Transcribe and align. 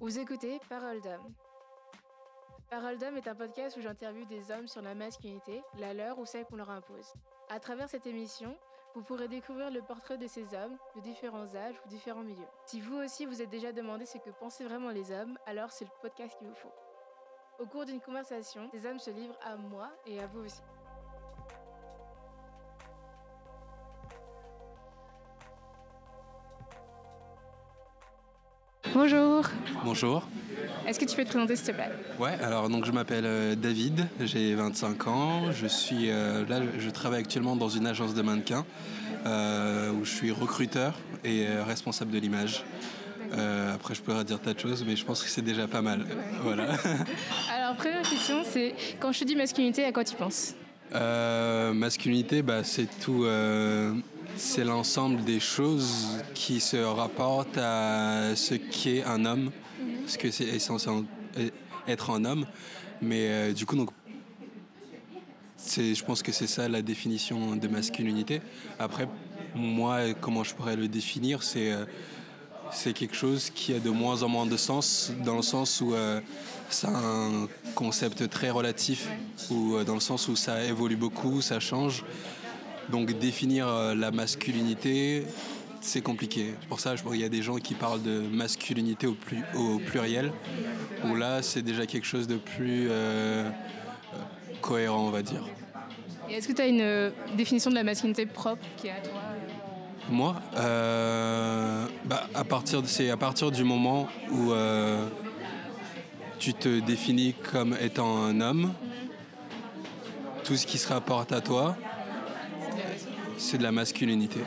Vous 0.00 0.16
écoutez 0.20 0.60
Parole 0.68 1.00
d'homme. 1.00 1.34
Parole 2.70 2.98
d'homme 2.98 3.16
est 3.16 3.26
un 3.26 3.34
podcast 3.34 3.76
où 3.76 3.80
j'interviewe 3.80 4.26
des 4.26 4.52
hommes 4.52 4.68
sur 4.68 4.80
la 4.80 4.94
masculinité, 4.94 5.60
la 5.76 5.92
leur 5.92 6.20
ou 6.20 6.24
celle 6.24 6.44
qu'on 6.44 6.54
leur 6.54 6.70
impose. 6.70 7.14
À 7.50 7.58
travers 7.58 7.88
cette 7.88 8.06
émission, 8.06 8.56
vous 8.94 9.02
pourrez 9.02 9.26
découvrir 9.26 9.72
le 9.72 9.82
portrait 9.82 10.16
de 10.16 10.28
ces 10.28 10.54
hommes 10.54 10.76
de 10.94 11.00
différents 11.00 11.52
âges 11.56 11.74
ou 11.84 11.88
différents 11.88 12.22
milieux. 12.22 12.46
Si 12.64 12.80
vous 12.80 12.94
aussi 12.94 13.26
vous 13.26 13.42
êtes 13.42 13.50
déjà 13.50 13.72
demandé 13.72 14.06
ce 14.06 14.18
que 14.18 14.30
pensaient 14.30 14.62
vraiment 14.62 14.90
les 14.90 15.10
hommes, 15.10 15.36
alors 15.46 15.72
c'est 15.72 15.86
le 15.86 15.90
podcast 16.00 16.38
qu'il 16.38 16.46
vous 16.46 16.54
faut. 16.54 16.72
Au 17.58 17.66
cours 17.66 17.84
d'une 17.84 18.00
conversation, 18.00 18.68
ces 18.70 18.86
hommes 18.86 19.00
se 19.00 19.10
livrent 19.10 19.38
à 19.42 19.56
moi 19.56 19.90
et 20.06 20.20
à 20.20 20.28
vous 20.28 20.44
aussi. 20.44 20.62
Bonjour. 29.00 29.44
Bonjour. 29.84 30.28
Est-ce 30.84 30.98
que 30.98 31.04
tu 31.04 31.14
peux 31.14 31.22
te 31.22 31.28
présenter 31.28 31.54
s'il 31.54 31.66
te 31.66 31.70
plaît? 31.70 31.88
Ouais, 32.18 32.36
alors 32.42 32.68
donc 32.68 32.84
je 32.84 32.90
m'appelle 32.90 33.26
euh, 33.26 33.54
David, 33.54 34.08
j'ai 34.20 34.56
25 34.56 35.06
ans, 35.06 35.52
je 35.52 35.68
suis 35.68 36.10
euh, 36.10 36.44
là, 36.48 36.58
je 36.76 36.90
travaille 36.90 37.20
actuellement 37.20 37.54
dans 37.54 37.68
une 37.68 37.86
agence 37.86 38.12
de 38.12 38.22
mannequins 38.22 38.66
euh, 39.24 39.92
où 39.92 40.04
je 40.04 40.10
suis 40.10 40.32
recruteur 40.32 40.94
et 41.22 41.46
responsable 41.64 42.10
de 42.10 42.18
l'image. 42.18 42.64
Après, 43.72 43.94
je 43.94 44.02
pourrais 44.02 44.24
dire 44.24 44.40
tas 44.40 44.52
de 44.52 44.58
choses, 44.58 44.84
mais 44.84 44.96
je 44.96 45.04
pense 45.04 45.22
que 45.22 45.28
c'est 45.28 45.42
déjà 45.42 45.68
pas 45.68 45.80
mal. 45.80 46.04
Voilà. 46.42 46.64
Alors 47.56 47.76
première 47.76 48.02
question, 48.02 48.42
c'est 48.42 48.74
quand 48.98 49.12
je 49.12 49.20
te 49.20 49.24
dis 49.26 49.36
masculinité, 49.36 49.84
à 49.84 49.92
quoi 49.92 50.02
tu 50.02 50.16
penses? 50.16 50.54
Masculinité, 51.72 52.42
bah, 52.42 52.64
c'est 52.64 52.88
tout. 52.98 53.24
Euh, 54.38 54.40
c'est 54.40 54.64
l'ensemble 54.64 55.24
des 55.24 55.40
choses 55.40 56.08
qui 56.34 56.60
se 56.60 56.76
rapportent 56.76 57.58
à 57.58 58.34
ce 58.34 58.54
qu'est 58.54 59.04
un 59.04 59.24
homme, 59.24 59.50
ce 60.06 60.18
que 60.18 60.30
c'est 60.30 60.58
censé 60.58 60.90
être 61.86 62.10
un 62.10 62.24
homme. 62.24 62.46
Mais 63.00 63.28
euh, 63.28 63.52
du 63.52 63.66
coup, 63.66 63.76
donc, 63.76 63.90
je 65.76 66.04
pense 66.04 66.22
que 66.22 66.32
c'est 66.32 66.46
ça 66.46 66.68
la 66.68 66.82
définition 66.82 67.56
de 67.56 67.68
masculinité. 67.68 68.40
Après, 68.78 69.08
moi, 69.54 70.14
comment 70.20 70.44
je 70.44 70.54
pourrais 70.54 70.76
le 70.76 70.88
définir, 70.88 71.42
c'est 71.42 71.72
euh, 71.72 71.84
c'est 72.72 72.92
quelque 72.92 73.16
chose 73.16 73.50
qui 73.50 73.72
a 73.74 73.78
de 73.78 73.90
moins 73.90 74.22
en 74.22 74.28
moins 74.28 74.46
de 74.46 74.56
sens, 74.56 75.12
dans 75.24 75.36
le 75.36 75.42
sens 75.42 75.80
où 75.80 75.94
euh, 75.94 76.20
c'est 76.68 76.88
un 76.88 77.48
concept 77.74 78.28
très 78.28 78.50
relatif, 78.50 79.08
ou 79.50 79.76
euh, 79.76 79.84
dans 79.84 79.94
le 79.94 80.00
sens 80.00 80.28
où 80.28 80.36
ça 80.36 80.64
évolue 80.64 80.96
beaucoup, 80.96 81.40
ça 81.40 81.60
change. 81.60 82.04
Donc 82.90 83.12
définir 83.18 83.68
euh, 83.68 83.94
la 83.94 84.10
masculinité, 84.10 85.24
c'est 85.80 86.00
compliqué. 86.00 86.54
Pour 86.68 86.80
ça 86.80 86.94
qu'il 86.96 87.20
y 87.20 87.24
a 87.24 87.28
des 87.28 87.42
gens 87.42 87.56
qui 87.56 87.74
parlent 87.74 88.02
de 88.02 88.20
masculinité 88.20 89.06
au, 89.06 89.12
plus, 89.14 89.42
au 89.56 89.78
pluriel, 89.78 90.32
où 91.04 91.14
là 91.14 91.42
c'est 91.42 91.62
déjà 91.62 91.86
quelque 91.86 92.06
chose 92.06 92.26
de 92.26 92.36
plus 92.36 92.88
euh, 92.90 93.48
cohérent, 94.62 95.06
on 95.06 95.10
va 95.10 95.22
dire. 95.22 95.44
Et 96.30 96.34
est-ce 96.34 96.48
que 96.48 96.52
tu 96.52 96.62
as 96.62 96.66
une 96.66 96.80
euh, 96.80 97.10
définition 97.36 97.70
de 97.70 97.74
la 97.76 97.84
masculinité 97.84 98.26
propre 98.26 98.62
qui 98.76 98.86
est 98.88 98.92
à 98.92 99.00
toi 99.00 99.20
Moi, 100.10 100.34
euh, 100.56 101.84
bah, 102.06 102.26
à 102.34 102.44
partir 102.44 102.80
de- 102.82 102.86
c'est 102.86 103.10
à 103.10 103.16
partir 103.16 103.50
du 103.50 103.64
moment 103.64 104.08
où 104.30 104.52
euh, 104.52 105.06
tu 106.38 106.54
te 106.54 106.80
définis 106.80 107.34
comme 107.52 107.76
étant 107.80 108.24
un 108.24 108.40
homme, 108.40 108.72
tout 110.44 110.56
ce 110.56 110.66
qui 110.66 110.78
se 110.78 110.88
rapporte 110.88 111.32
à 111.32 111.40
toi, 111.40 111.76
c'est 113.38 113.58
de 113.58 113.62
la 113.62 113.72
masculinité. 113.72 114.40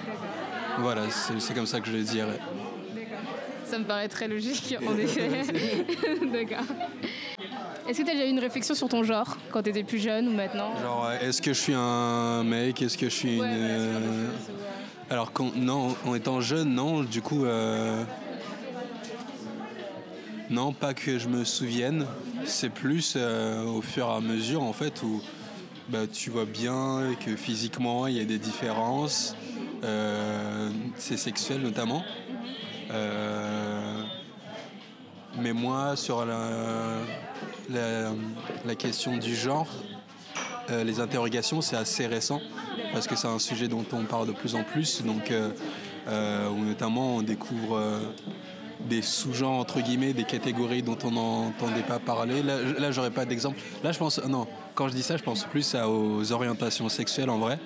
Voilà, 0.79 1.03
c'est 1.09 1.53
comme 1.53 1.65
ça 1.65 1.79
que 1.79 1.87
je 1.87 1.93
le 1.97 2.03
dirais. 2.03 2.39
Ça 3.65 3.79
me 3.79 3.85
paraît 3.85 4.07
très 4.07 4.27
logique, 4.27 4.75
en 4.85 4.97
effet. 4.99 5.29
D'accord. 6.31 6.65
Est-ce 7.87 7.99
que 7.99 8.03
tu 8.03 8.11
as 8.11 8.13
déjà 8.13 8.25
eu 8.27 8.29
une 8.29 8.39
réflexion 8.39 8.75
sur 8.75 8.87
ton 8.89 9.03
genre 9.03 9.37
quand 9.51 9.63
tu 9.63 9.69
étais 9.69 9.83
plus 9.83 9.97
jeune 9.99 10.27
ou 10.27 10.31
maintenant 10.31 10.71
Genre, 10.81 11.05
euh, 11.07 11.19
est-ce 11.27 11.41
que 11.41 11.51
je 11.53 11.59
suis 11.59 11.73
un 11.75 12.43
mec 12.43 12.81
Est-ce 12.81 12.97
que 12.97 13.09
je 13.09 13.15
suis 13.15 13.31
une... 13.33 13.37
Voilà, 13.37 13.53
euh, 13.53 13.93
la 13.93 13.99
chose, 13.99 14.49
ouais. 14.49 14.55
Alors, 15.09 15.31
quand, 15.33 15.55
non, 15.55 15.95
en 16.05 16.15
étant 16.15 16.41
jeune, 16.41 16.73
non, 16.73 17.01
du 17.03 17.21
coup... 17.21 17.43
euh, 17.45 18.03
Non, 20.49 20.73
pas 20.73 20.93
que 20.93 21.17
je 21.17 21.27
me 21.27 21.43
souvienne. 21.43 22.05
C'est 22.45 22.69
plus 22.69 23.13
euh, 23.17 23.63
au 23.65 23.81
fur 23.81 24.07
et 24.07 24.11
à 24.15 24.19
mesure, 24.19 24.63
en 24.63 24.73
fait, 24.73 25.01
où 25.03 25.21
bah, 25.91 26.07
tu 26.07 26.29
vois 26.29 26.45
bien 26.45 27.15
que 27.25 27.35
physiquement, 27.35 28.07
il 28.07 28.15
y 28.15 28.21
a 28.21 28.23
des 28.23 28.37
différences. 28.37 29.35
Euh, 29.83 30.69
c'est 30.95 31.17
sexuel, 31.17 31.61
notamment. 31.61 32.01
Euh, 32.91 34.01
mais 35.37 35.51
moi, 35.51 35.97
sur 35.97 36.25
la, 36.25 36.99
la, 37.69 38.75
question 38.75 39.17
du 39.17 39.35
genre, 39.35 39.67
euh, 40.69 40.85
les 40.85 41.01
interrogations, 41.01 41.59
c'est 41.59 41.75
assez 41.75 42.07
récent 42.07 42.39
parce 42.93 43.05
que 43.05 43.17
c'est 43.17 43.27
un 43.27 43.39
sujet 43.39 43.67
dont 43.67 43.85
on 43.91 44.05
parle 44.05 44.27
de 44.27 44.33
plus 44.33 44.55
en 44.55 44.63
plus. 44.63 45.03
Donc, 45.03 45.33
notamment, 46.07 47.17
on 47.17 47.21
découvre 47.21 47.81
des 48.89 49.01
sous-genres, 49.01 49.59
entre 49.59 49.81
guillemets, 49.81 50.13
des 50.13 50.23
catégories 50.23 50.83
dont 50.83 50.97
on 51.03 51.11
n'entendait 51.11 51.83
pas 51.83 51.99
parler. 51.99 52.41
Là, 52.43 52.59
là 52.79 52.91
j'aurais 52.91 53.11
pas 53.11 53.25
d'exemple. 53.25 53.59
Là, 53.83 53.91
je 53.91 53.99
pense, 53.99 54.23
non, 54.23 54.47
quand 54.75 54.87
je 54.87 54.93
dis 54.93 55.03
ça, 55.03 55.17
je 55.17 55.23
pense 55.23 55.43
plus 55.45 55.75
à- 55.75 55.89
aux 55.89 56.31
orientations 56.31 56.89
sexuelles 56.89 57.29
en 57.29 57.37
vrai. 57.39 57.59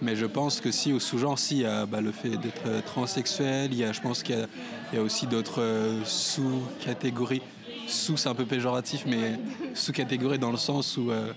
Mais 0.00 0.16
je 0.16 0.26
pense 0.26 0.60
que 0.60 0.72
si, 0.72 0.92
au 0.92 0.98
sous-genre, 0.98 1.38
si, 1.38 1.56
il 1.58 1.60
y 1.62 1.64
a 1.66 1.86
bah, 1.86 2.00
le 2.00 2.10
fait 2.10 2.30
d'être 2.30 2.66
euh, 2.66 2.80
transsexuel, 2.84 3.72
il 3.72 3.78
y 3.78 3.84
a, 3.84 3.92
je 3.92 4.00
pense 4.00 4.22
qu'il 4.24 4.36
y 4.36 4.40
a, 4.40 4.46
il 4.92 4.96
y 4.96 4.98
a 4.98 5.02
aussi 5.02 5.26
d'autres 5.26 5.60
euh, 5.62 6.00
sous-catégories. 6.04 7.42
Sous, 7.86 8.16
c'est 8.16 8.28
un 8.28 8.34
peu 8.34 8.44
péjoratif, 8.44 9.04
mais 9.06 9.38
sous-catégories 9.74 10.38
dans 10.38 10.50
le 10.50 10.56
sens 10.56 10.96
où 10.96 11.10
euh, 11.10 11.32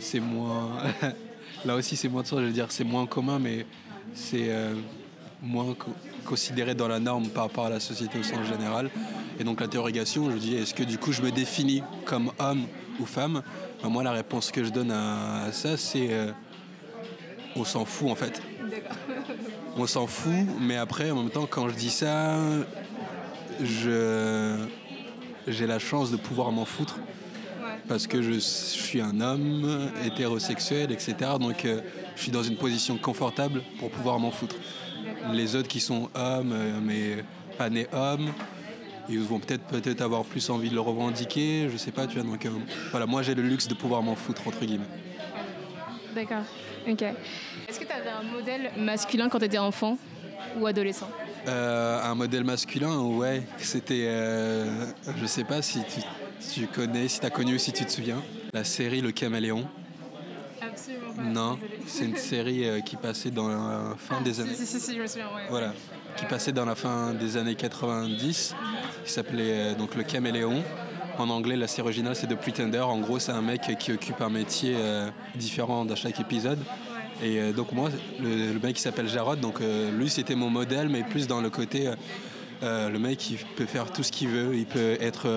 c'est 0.00 0.20
moins. 0.20 0.68
Là 1.64 1.74
aussi, 1.76 1.96
c'est 1.96 2.08
moins 2.08 2.22
de 2.22 2.26
sens, 2.26 2.40
je 2.40 2.44
veux 2.46 2.52
dire, 2.52 2.66
c'est 2.70 2.84
moins 2.84 3.06
commun, 3.06 3.38
mais 3.38 3.66
c'est 4.14 4.48
moins 5.42 5.74
co- 5.74 5.92
considéré 6.24 6.74
dans 6.74 6.86
la 6.88 7.00
norme 7.00 7.28
par 7.28 7.44
rapport 7.44 7.66
à 7.66 7.70
la 7.70 7.80
société 7.80 8.18
au 8.18 8.22
sens 8.22 8.46
général. 8.46 8.90
Et 9.40 9.44
donc, 9.44 9.60
l'interrogation, 9.60 10.30
je 10.30 10.36
dis, 10.36 10.54
est-ce 10.54 10.72
que 10.74 10.84
du 10.84 10.98
coup, 10.98 11.10
je 11.12 11.20
me 11.22 11.30
définis 11.32 11.82
comme 12.04 12.30
homme 12.38 12.62
ou 13.00 13.06
femme 13.06 13.42
Ben, 13.82 13.88
Moi, 13.88 14.02
la 14.02 14.12
réponse 14.12 14.50
que 14.50 14.64
je 14.64 14.70
donne 14.70 14.90
à, 14.90 15.44
à 15.44 15.52
ça, 15.52 15.76
c'est. 15.76 16.08
euh, 16.10 16.32
on 17.56 17.64
s'en 17.64 17.84
fout 17.84 18.10
en 18.10 18.14
fait. 18.14 18.40
On 19.76 19.86
s'en 19.86 20.06
fout, 20.06 20.32
mais 20.60 20.76
après, 20.76 21.10
en 21.10 21.16
même 21.16 21.30
temps, 21.30 21.46
quand 21.50 21.68
je 21.68 21.74
dis 21.74 21.90
ça, 21.90 22.36
je 23.62 24.56
j'ai 25.46 25.66
la 25.66 25.78
chance 25.78 26.10
de 26.10 26.16
pouvoir 26.16 26.52
m'en 26.52 26.64
foutre 26.66 26.98
parce 27.88 28.06
que 28.06 28.20
je 28.20 28.38
suis 28.38 29.00
un 29.00 29.20
homme 29.20 29.90
hétérosexuel, 30.04 30.92
etc. 30.92 31.14
Donc, 31.40 31.64
euh, 31.64 31.80
je 32.16 32.22
suis 32.22 32.30
dans 32.30 32.42
une 32.42 32.56
position 32.56 32.98
confortable 32.98 33.62
pour 33.78 33.90
pouvoir 33.90 34.18
m'en 34.18 34.30
foutre. 34.30 34.56
Les 35.32 35.56
autres 35.56 35.68
qui 35.68 35.80
sont 35.80 36.10
hommes, 36.14 36.52
euh, 36.52 36.78
mais 36.82 37.24
pas 37.56 37.70
nés 37.70 37.86
hommes, 37.92 38.30
ils 39.08 39.18
vont 39.20 39.38
peut-être 39.38 39.64
peut-être 39.64 40.00
avoir 40.00 40.24
plus 40.24 40.48
envie 40.50 40.68
de 40.70 40.74
le 40.74 40.80
revendiquer, 40.80 41.68
je 41.70 41.76
sais 41.76 41.90
pas, 41.92 42.06
tu 42.06 42.18
vois. 42.18 42.30
Donc, 42.30 42.44
euh, 42.46 42.50
voilà, 42.90 43.06
moi, 43.06 43.22
j'ai 43.22 43.34
le 43.34 43.42
luxe 43.42 43.68
de 43.68 43.74
pouvoir 43.74 44.02
m'en 44.02 44.14
foutre 44.14 44.46
entre 44.46 44.64
guillemets. 44.64 44.84
D'accord. 46.14 46.44
Ok. 46.88 47.02
Est-ce 47.02 47.78
que 47.80 47.84
tu 47.84 47.92
avais 47.92 48.10
un 48.10 48.22
modèle 48.22 48.70
masculin 48.78 49.28
quand 49.28 49.38
tu 49.38 49.44
étais 49.44 49.58
enfant 49.58 49.98
ou 50.58 50.66
adolescent? 50.66 51.08
Euh, 51.46 52.02
un 52.02 52.14
modèle 52.14 52.44
masculin, 52.44 52.98
ouais, 53.00 53.42
c'était, 53.58 54.06
euh, 54.08 54.86
je 55.20 55.26
sais 55.26 55.44
pas 55.44 55.62
si 55.62 55.80
tu, 55.84 56.00
tu 56.52 56.66
connais, 56.66 57.08
si 57.08 57.20
tu 57.20 57.26
as 57.26 57.30
connu 57.30 57.54
ou 57.54 57.58
si 57.58 57.72
tu 57.72 57.84
te 57.84 57.90
souviens, 57.90 58.22
la 58.52 58.64
série 58.64 59.00
Le 59.00 59.12
Caméléon. 59.12 59.66
Absolument 60.60 61.12
pas. 61.14 61.22
Non, 61.22 61.58
c'est 61.86 62.04
une 62.06 62.16
série 62.16 62.68
euh, 62.68 62.80
qui 62.80 62.96
passait 62.96 63.30
dans 63.30 63.48
la 63.48 63.94
fin 63.98 64.20
des 64.20 64.40
années, 64.40 64.54
Si, 64.54 64.66
si, 64.66 64.80
si, 64.80 64.96
je 64.96 65.00
me 65.02 65.06
souviens, 65.06 65.26
ouais. 65.34 65.42
voilà, 65.48 65.72
qui 66.16 66.26
passait 66.26 66.52
dans 66.52 66.64
la 66.64 66.74
fin 66.74 67.14
des 67.14 67.36
années 67.36 67.54
90, 67.54 68.54
qui 69.04 69.12
s'appelait 69.12 69.72
euh, 69.72 69.74
donc 69.74 69.94
Le 69.94 70.02
Caméléon. 70.02 70.62
En 71.18 71.30
anglais, 71.30 71.56
la 71.56 71.66
série 71.66 71.82
originale, 71.82 72.14
c'est 72.14 72.28
The 72.28 72.36
Pretender. 72.36 72.80
En 72.80 72.98
gros, 72.98 73.18
c'est 73.18 73.32
un 73.32 73.42
mec 73.42 73.62
qui 73.78 73.92
occupe 73.92 74.20
un 74.20 74.28
métier 74.28 74.76
euh, 74.76 75.10
différent 75.34 75.84
dans 75.84 75.96
chaque 75.96 76.20
épisode. 76.20 76.58
Et 77.22 77.40
euh, 77.40 77.52
donc 77.52 77.72
moi, 77.72 77.90
le, 78.20 78.58
mec 78.58 78.76
qui 78.76 78.82
s'appelle 78.82 79.08
Jarod, 79.08 79.40
donc 79.40 79.60
lui 79.60 80.08
c'était 80.08 80.36
mon 80.36 80.50
modèle, 80.50 80.88
mais 80.88 81.02
plus 81.02 81.26
dans 81.26 81.40
le 81.40 81.50
côté, 81.50 81.90
le 82.62 82.96
mec 82.98 83.30
il 83.30 83.38
peut 83.56 83.66
faire 83.66 83.90
tout 83.90 84.04
ce 84.04 84.12
qu'il 84.12 84.28
veut, 84.28 84.54
il 84.54 84.66
peut 84.66 84.96
être 85.00 85.28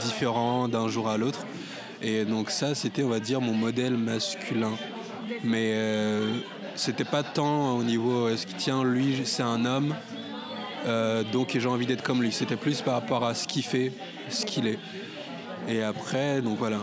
différent 0.00 0.68
d'un 0.68 0.88
jour 0.88 1.08
à 1.08 1.18
l'autre. 1.18 1.46
Et 2.00 2.24
donc 2.24 2.50
ça 2.50 2.74
c'était 2.74 3.02
on 3.02 3.08
va 3.08 3.20
dire 3.20 3.42
mon 3.42 3.52
modèle 3.52 3.98
masculin. 3.98 4.72
Mais 5.44 5.74
c'était 6.76 7.04
pas 7.04 7.22
tant 7.22 7.76
au 7.76 7.82
niveau, 7.82 8.28
est-ce 8.28 8.46
qu'il 8.46 8.56
tient 8.56 8.84
lui 8.84 9.22
c'est 9.24 9.42
un 9.42 9.64
homme, 9.64 9.94
euh, 10.86 11.22
donc 11.24 11.56
j'ai 11.58 11.68
envie 11.68 11.86
d'être 11.86 12.02
comme 12.02 12.22
lui. 12.22 12.32
C'était 12.32 12.56
plus 12.56 12.80
par 12.82 12.94
rapport 12.94 13.24
à 13.24 13.34
ce 13.34 13.46
qu'il 13.46 13.62
fait, 13.64 13.92
ce 14.28 14.44
qu'il 14.46 14.66
est. 14.66 14.78
Et 15.68 15.82
après, 15.82 16.40
donc 16.42 16.58
voilà. 16.58 16.78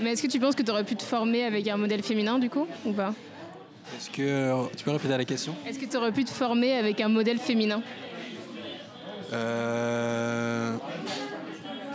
Mais 0.00 0.12
est-ce 0.12 0.22
que 0.22 0.26
tu 0.28 0.38
penses 0.38 0.54
que 0.54 0.62
tu 0.62 0.70
aurais 0.70 0.84
pu 0.84 0.94
te 0.96 1.02
former 1.02 1.44
avec 1.44 1.66
un 1.68 1.76
modèle 1.78 2.02
féminin 2.02 2.38
du 2.38 2.50
coup 2.50 2.66
ou 2.84 2.92
pas? 2.92 3.14
Est-ce 3.96 4.10
que 4.10 4.66
tu 4.76 4.84
peux 4.84 4.90
répéter 4.90 5.16
la 5.16 5.24
question? 5.24 5.54
Est-ce 5.66 5.78
que 5.78 5.86
tu 5.86 5.96
aurais 5.96 6.12
pu 6.12 6.24
te 6.24 6.30
former 6.30 6.74
avec 6.74 7.00
un 7.00 7.08
modèle 7.08 7.38
féminin? 7.38 7.80
Euh, 9.32 10.76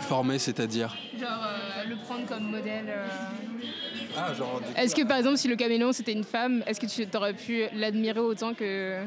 Former, 0.00 0.38
c'est-à-dire? 0.38 0.96
Genre 1.18 1.28
euh, 1.30 1.84
le 1.88 1.96
prendre 1.96 2.26
comme 2.26 2.50
modèle. 2.50 2.84
euh. 2.88 3.06
Ah, 4.16 4.34
genre. 4.34 4.60
Est-ce 4.76 4.94
que 4.94 5.02
par 5.06 5.16
exemple, 5.18 5.38
si 5.38 5.48
le 5.48 5.56
caméléon 5.56 5.92
c'était 5.92 6.12
une 6.12 6.24
femme, 6.24 6.62
est-ce 6.66 6.80
que 6.80 6.86
tu 6.86 7.16
aurais 7.16 7.32
pu 7.34 7.62
l'admirer 7.74 8.20
autant 8.20 8.52
que. 8.52 9.04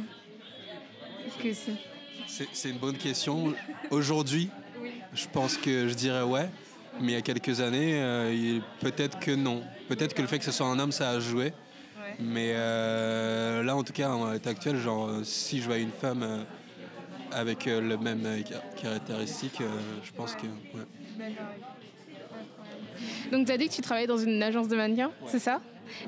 Que 1.37 1.53
c'est? 1.53 2.69
Une 2.69 2.77
bonne 2.77 2.97
question. 2.97 3.53
Aujourd'hui, 3.91 4.49
je 5.13 5.25
pense 5.31 5.57
que 5.57 5.87
je 5.87 5.93
dirais 5.93 6.23
ouais. 6.23 6.49
Mais 7.01 7.11
il 7.11 7.15
y 7.15 7.17
a 7.17 7.21
quelques 7.21 7.59
années, 7.59 7.99
euh, 8.01 8.59
peut-être 8.79 9.19
que 9.19 9.31
non. 9.31 9.61
Peut-être 9.89 10.13
que 10.13 10.21
le 10.21 10.29
fait 10.29 10.39
que 10.39 10.45
ce 10.45 10.51
soit 10.53 10.67
un 10.67 10.79
homme, 10.79 10.93
ça 10.93 11.09
a 11.09 11.19
joué. 11.19 11.45
Ouais. 11.45 11.53
Mais 12.19 12.53
euh, 12.55 13.63
là, 13.63 13.75
en 13.75 13.83
tout 13.83 13.91
cas, 13.91 14.09
en 14.11 14.31
l'état 14.31 14.51
actuel, 14.51 14.77
genre, 14.77 15.09
si 15.23 15.59
je 15.59 15.65
vois 15.65 15.77
une 15.77 15.91
femme 15.91 16.23
euh, 16.23 16.43
avec 17.33 17.65
le 17.65 17.97
même 17.97 18.25
car- 18.49 18.61
caractéristique, 18.81 19.59
je 20.03 20.11
pense 20.13 20.35
que. 20.35 20.45
ouais. 20.45 21.33
Donc 23.31 23.47
tu 23.47 23.51
as 23.51 23.57
dit 23.57 23.67
que 23.67 23.73
tu 23.73 23.81
travaillais 23.81 24.07
dans 24.07 24.17
une 24.17 24.41
agence 24.41 24.67
de 24.69 24.75
mannequins, 24.77 25.11
c'est 25.27 25.39
ça? 25.39 25.59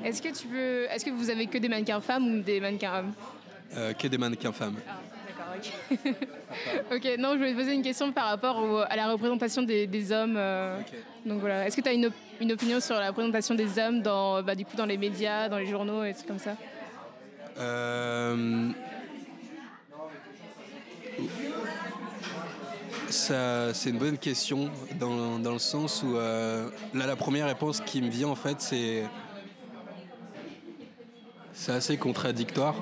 Est-ce 0.02 0.22
que 0.22 0.28
tu 0.34 0.46
peux. 0.46 0.86
Est-ce 0.90 1.04
que 1.04 1.10
vous 1.10 1.28
avez 1.28 1.46
que 1.48 1.58
des 1.58 1.68
mannequins 1.68 2.00
femmes 2.00 2.26
ou 2.38 2.40
des 2.40 2.60
mannequins 2.60 3.00
hommes? 3.00 3.94
Que 3.98 4.08
des 4.08 4.16
mannequins 4.18 4.52
femmes. 4.52 4.76
Ah, 4.88 5.00
ok. 5.58 5.98
ok, 6.96 7.18
non, 7.18 7.32
je 7.32 7.38
voulais 7.38 7.52
te 7.52 7.56
poser 7.58 7.74
une 7.74 7.82
question 7.82 8.12
par 8.12 8.26
rapport 8.26 8.56
au- 8.58 8.78
à 8.78 8.96
la 8.96 9.10
représentation 9.10 9.62
des, 9.62 9.86
des 9.86 10.12
hommes. 10.12 10.36
euh, 10.36 10.78
Donc 11.26 11.40
voilà, 11.40 11.66
est-ce 11.66 11.76
que 11.76 11.82
tu 11.82 11.88
as 11.88 11.92
une, 11.92 12.06
op- 12.06 12.12
une 12.40 12.52
opinion 12.52 12.80
sur 12.80 12.94
la 12.96 13.08
représentation 13.08 13.54
des 13.54 13.78
hommes 13.78 14.00
dans, 14.02 14.42
bah, 14.42 14.54
du 14.54 14.64
coup, 14.64 14.76
dans 14.76 14.86
les 14.86 14.96
médias, 14.96 15.48
dans 15.48 15.58
les 15.58 15.66
journaux 15.66 16.04
et 16.04 16.14
tout 16.14 16.26
comme 16.26 16.38
ça? 16.38 16.52
Euh, 17.58 18.70
Ça, 23.10 23.72
c'est 23.72 23.88
une 23.90 23.98
bonne 23.98 24.18
question 24.18 24.70
dans, 25.00 25.38
dans 25.38 25.52
le 25.52 25.58
sens 25.58 26.02
où 26.02 26.16
euh, 26.16 26.68
là 26.92 27.06
la 27.06 27.16
première 27.16 27.46
réponse 27.46 27.80
qui 27.80 28.02
me 28.02 28.08
vient 28.10 28.28
en 28.28 28.34
fait 28.34 28.60
c'est 28.60 29.04
c'est 31.54 31.72
assez 31.72 31.96
contradictoire 31.96 32.74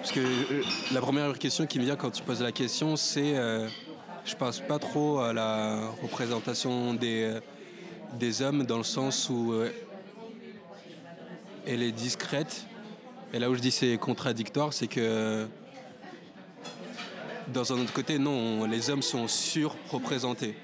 parce 0.00 0.12
que 0.12 0.20
euh, 0.20 0.62
la 0.92 1.00
première 1.00 1.38
question 1.38 1.66
qui 1.66 1.78
me 1.78 1.84
vient 1.84 1.96
quand 1.96 2.10
tu 2.10 2.22
poses 2.22 2.42
la 2.42 2.52
question 2.52 2.96
c'est 2.96 3.36
euh, 3.36 3.68
je 4.24 4.34
pense 4.34 4.60
pas 4.60 4.78
trop 4.78 5.18
à 5.18 5.32
la 5.32 5.90
représentation 6.02 6.94
des 6.94 7.24
euh, 7.24 7.40
des 8.18 8.42
hommes 8.42 8.64
dans 8.64 8.78
le 8.78 8.84
sens 8.84 9.28
où 9.28 9.52
euh, 9.52 9.70
elle 11.66 11.82
est 11.82 11.92
discrète 11.92 12.66
et 13.32 13.38
là 13.38 13.48
où 13.48 13.54
je 13.54 13.60
dis 13.60 13.70
c'est 13.70 13.96
contradictoire, 13.96 14.72
c'est 14.72 14.88
que 14.88 15.46
dans 17.52 17.72
un 17.72 17.80
autre 17.80 17.92
côté, 17.92 18.18
non, 18.18 18.64
les 18.64 18.90
hommes 18.90 19.02
sont 19.02 19.28
surreprésentés. 19.28 20.56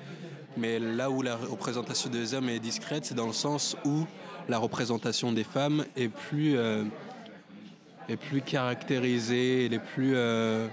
Mais 0.57 0.81
là 0.81 1.11
où 1.11 1.23
la 1.23 1.37
représentation 1.37 2.11
des 2.11 2.35
hommes 2.35 2.49
est 2.49 2.59
discrète, 2.59 3.05
c'est 3.05 3.15
dans 3.15 3.27
le 3.27 3.33
sens 3.33 3.77
où 3.85 4.05
la 4.49 4.59
représentation 4.59 5.31
des 5.31 5.45
femmes 5.45 5.85
est 5.97 6.09
plus, 6.09 6.59
est 8.09 8.17
plus 8.17 8.41
caractérisée, 8.43 9.67
elle 9.67 9.75
est 9.75 9.79
plus, 9.79 10.13
euh, 10.15 10.67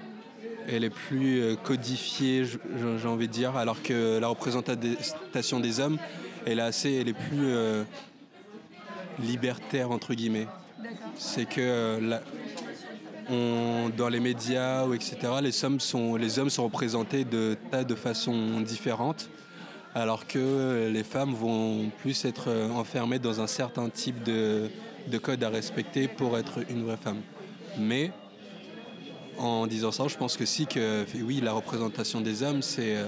elle 0.68 0.84
est 0.84 0.90
plus 0.90 1.42
euh, 1.42 1.56
codifiée, 1.56 2.46
j'ai 2.46 3.08
envie 3.08 3.28
de 3.28 3.34
dire, 3.34 3.56
alors 3.58 3.82
que 3.82 4.20
la 4.20 4.28
représentation 4.28 5.60
des 5.60 5.80
hommes, 5.80 5.98
elle 6.46 6.60
est 6.60 6.64
assez, 6.64 6.94
elle 6.94 7.10
est 7.10 7.14
plus 7.14 7.46
euh, 7.48 7.84
libertaire 9.20 9.92
entre 9.92 10.14
guillemets 10.14 10.48
c'est 11.16 11.46
que 11.46 11.62
euh, 11.62 12.00
la- 12.02 12.22
on- 13.30 13.90
dans 13.96 14.10
les 14.10 14.20
médias 14.20 14.86
ou 14.86 14.94
etc., 14.94 15.16
les 15.42 15.64
hommes 15.64 15.80
sont, 15.80 16.16
les 16.16 16.40
hommes 16.40 16.50
sont 16.50 16.66
représentés 16.66 17.24
de 17.24 17.56
tas 17.72 17.84
de 17.86 17.96
façons 17.96 18.60
différentes, 18.62 19.30
alors 19.96 20.28
que 20.28 20.90
les 20.92 21.04
femmes 21.04 21.34
vont 21.34 21.90
plus 22.00 22.26
être 22.26 22.46
euh, 22.50 22.70
enfermées 22.72 23.20
dans 23.20 23.40
un 23.40 23.48
certain 23.48 23.88
type 23.90 24.24
de, 24.24 24.70
de 25.08 25.18
code 25.18 25.44
à 25.44 25.50
respecter 25.50 26.08
pour 26.08 26.38
être 26.38 26.60
une 26.70 26.84
vraie 26.86 26.98
femme. 26.98 27.22
Mais 27.78 28.12
en 29.38 29.68
disant 29.68 29.92
ça, 29.92 30.08
je 30.08 30.18
pense 30.18 30.38
que 30.38 30.46
si 30.46 30.66
que 30.66 31.06
oui, 31.22 31.42
la 31.42 31.54
représentation 31.54 32.22
des 32.22 32.44
hommes, 32.44 32.62
c'est 32.62 32.96
euh, 32.96 33.06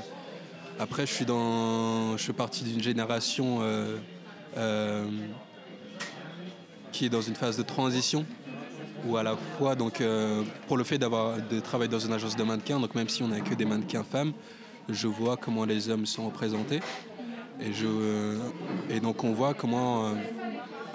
après 0.80 1.06
je 1.06 1.14
suis 1.14 1.26
dans, 1.26 2.18
je 2.18 2.32
partie 2.32 2.64
d'une 2.64 2.82
génération. 2.82 3.60
euh, 3.62 3.98
euh, 4.58 5.06
qui 6.92 7.08
est 7.08 7.10
dans 7.10 7.22
une 7.22 7.36
phase 7.36 7.58
de 7.58 7.62
transition 7.62 8.26
où 9.06 9.18
à 9.18 9.24
la 9.24 9.36
fois 9.58 9.76
donc 9.76 10.02
pour 10.66 10.78
le 10.78 10.86
fait 10.86 10.98
d'avoir 10.98 11.36
de 11.42 11.60
travailler 11.60 11.92
dans 11.92 12.00
une 12.00 12.14
agence 12.14 12.38
de 12.38 12.44
mannequins 12.44 12.80
donc 12.80 12.96
même 12.96 13.10
si 13.10 13.22
on 13.22 13.28
n'a 13.28 13.42
que 13.42 13.54
des 13.54 13.66
mannequins 13.66 14.06
femmes 14.06 14.32
je 14.88 15.08
vois 15.08 15.36
comment 15.36 15.66
les 15.66 15.90
hommes 15.90 16.06
sont 16.06 16.26
représentés 16.28 16.80
et 17.60 19.00
donc 19.02 19.26
on 19.26 19.34
voit 19.34 19.54
comment 19.54 20.14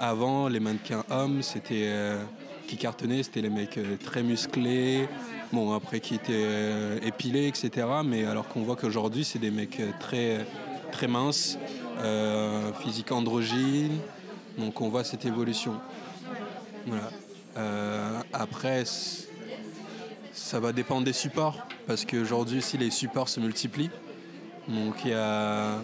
avant 0.01 0.47
les 0.47 0.59
mannequins 0.59 1.05
hommes 1.11 1.43
c'était 1.43 1.85
euh, 1.85 2.23
qui 2.67 2.75
cartonnaient 2.75 3.21
c'était 3.21 3.41
les 3.41 3.51
mecs 3.51 3.77
euh, 3.77 3.97
très 4.03 4.23
musclés 4.23 5.07
bon 5.53 5.73
après 5.73 5.99
qui 5.99 6.15
étaient 6.15 6.31
euh, 6.33 6.99
épilés 7.03 7.47
etc 7.47 7.87
mais 8.03 8.25
alors 8.25 8.47
qu'on 8.47 8.63
voit 8.63 8.75
qu'aujourd'hui 8.75 9.23
c'est 9.23 9.37
des 9.37 9.51
mecs 9.51 9.79
très 9.99 10.45
très 10.91 11.07
minces 11.07 11.57
physique 12.81 13.11
androgyne 13.11 13.99
donc 14.57 14.81
on 14.81 14.89
voit 14.89 15.03
cette 15.03 15.25
évolution. 15.25 15.75
Après, 18.33 18.83
ça 20.33 20.59
va 20.59 20.73
dépendre 20.73 21.05
des 21.05 21.13
supports, 21.13 21.57
parce 21.87 22.05
qu'aujourd'hui 22.05 22.57
aussi 22.57 22.77
les 22.77 22.91
supports 22.91 23.29
se 23.29 23.39
multiplient. 23.39 23.91
Donc 24.67 24.95
il 25.05 25.11
y 25.11 25.13
a, 25.13 25.77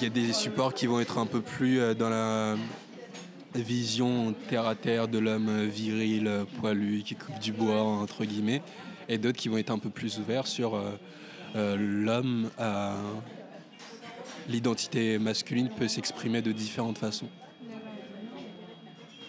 il 0.00 0.04
y 0.04 0.06
a 0.06 0.10
des 0.10 0.32
supports 0.32 0.74
qui 0.74 0.86
vont 0.86 1.00
être 1.00 1.18
un 1.18 1.26
peu 1.26 1.40
plus 1.40 1.80
euh, 1.80 1.94
dans 1.94 2.08
la 2.08 2.56
vision 3.54 4.34
terre 4.48 4.66
à 4.66 4.74
terre 4.74 5.08
de 5.08 5.18
l'homme 5.18 5.66
viril, 5.66 6.26
euh, 6.26 6.44
poilu, 6.60 7.02
qui 7.04 7.14
coupe 7.16 7.38
du 7.40 7.52
bois, 7.52 7.82
entre 7.82 8.24
guillemets, 8.24 8.62
et 9.08 9.18
d'autres 9.18 9.38
qui 9.38 9.48
vont 9.48 9.58
être 9.58 9.70
un 9.70 9.78
peu 9.78 9.90
plus 9.90 10.18
ouverts 10.18 10.46
sur 10.46 10.74
euh, 10.74 10.92
euh, 11.56 11.76
l'homme 11.78 12.50
l'identité 14.48 15.18
masculine 15.18 15.68
peut 15.68 15.88
s'exprimer 15.88 16.40
de 16.40 16.52
différentes 16.52 16.98
façons. 16.98 17.28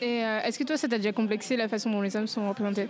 Et 0.02 0.24
euh, 0.24 0.42
est-ce 0.44 0.58
que 0.58 0.64
toi, 0.64 0.78
ça 0.78 0.88
t'a 0.88 0.98
déjà 0.98 1.12
complexé 1.12 1.58
la 1.58 1.68
façon 1.68 1.90
dont 1.90 2.02
les 2.02 2.16
hommes 2.16 2.28
sont 2.28 2.48
représentés? 2.48 2.88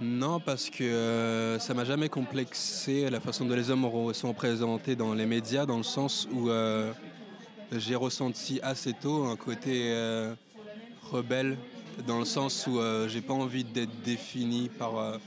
Non, 0.00 0.40
parce 0.40 0.70
que 0.70 0.82
euh, 0.82 1.58
ça 1.60 1.72
m'a 1.72 1.84
jamais 1.84 2.08
complexé 2.08 3.08
la 3.10 3.20
façon 3.20 3.44
dont 3.44 3.54
les 3.54 3.70
hommes 3.70 3.88
sont 4.12 4.28
représentés 4.28 4.96
dans 4.96 5.14
les 5.14 5.24
médias, 5.24 5.66
dans 5.66 5.76
le 5.76 5.84
sens 5.84 6.26
où 6.32 6.50
euh, 6.50 6.92
j'ai 7.70 7.94
ressenti 7.94 8.58
assez 8.62 8.92
tôt 8.92 9.26
un 9.26 9.36
côté 9.36 9.92
euh, 9.92 10.34
rebelle, 11.12 11.56
dans 12.08 12.18
le 12.18 12.24
sens 12.24 12.66
où 12.66 12.80
euh, 12.80 13.06
j'ai 13.06 13.20
pas 13.20 13.34
envie 13.34 13.62
d'être 13.62 14.02
défini 14.02 14.68
par 14.68 15.20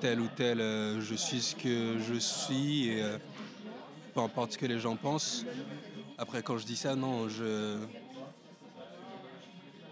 tel 0.00 0.18
ou 0.18 0.26
tel. 0.34 0.58
je 0.58 1.14
suis 1.14 1.40
ce 1.40 1.54
que 1.54 1.98
je 2.00 2.18
suis 2.18 2.88
et 2.88 3.02
peu 4.12 4.20
importe 4.22 4.52
ce 4.52 4.58
que 4.58 4.66
les 4.66 4.80
gens 4.80 4.96
pensent. 4.96 5.46
Après, 6.18 6.42
quand 6.42 6.58
je 6.58 6.66
dis 6.66 6.76
ça, 6.76 6.96
non, 6.96 7.28
je 7.28 7.76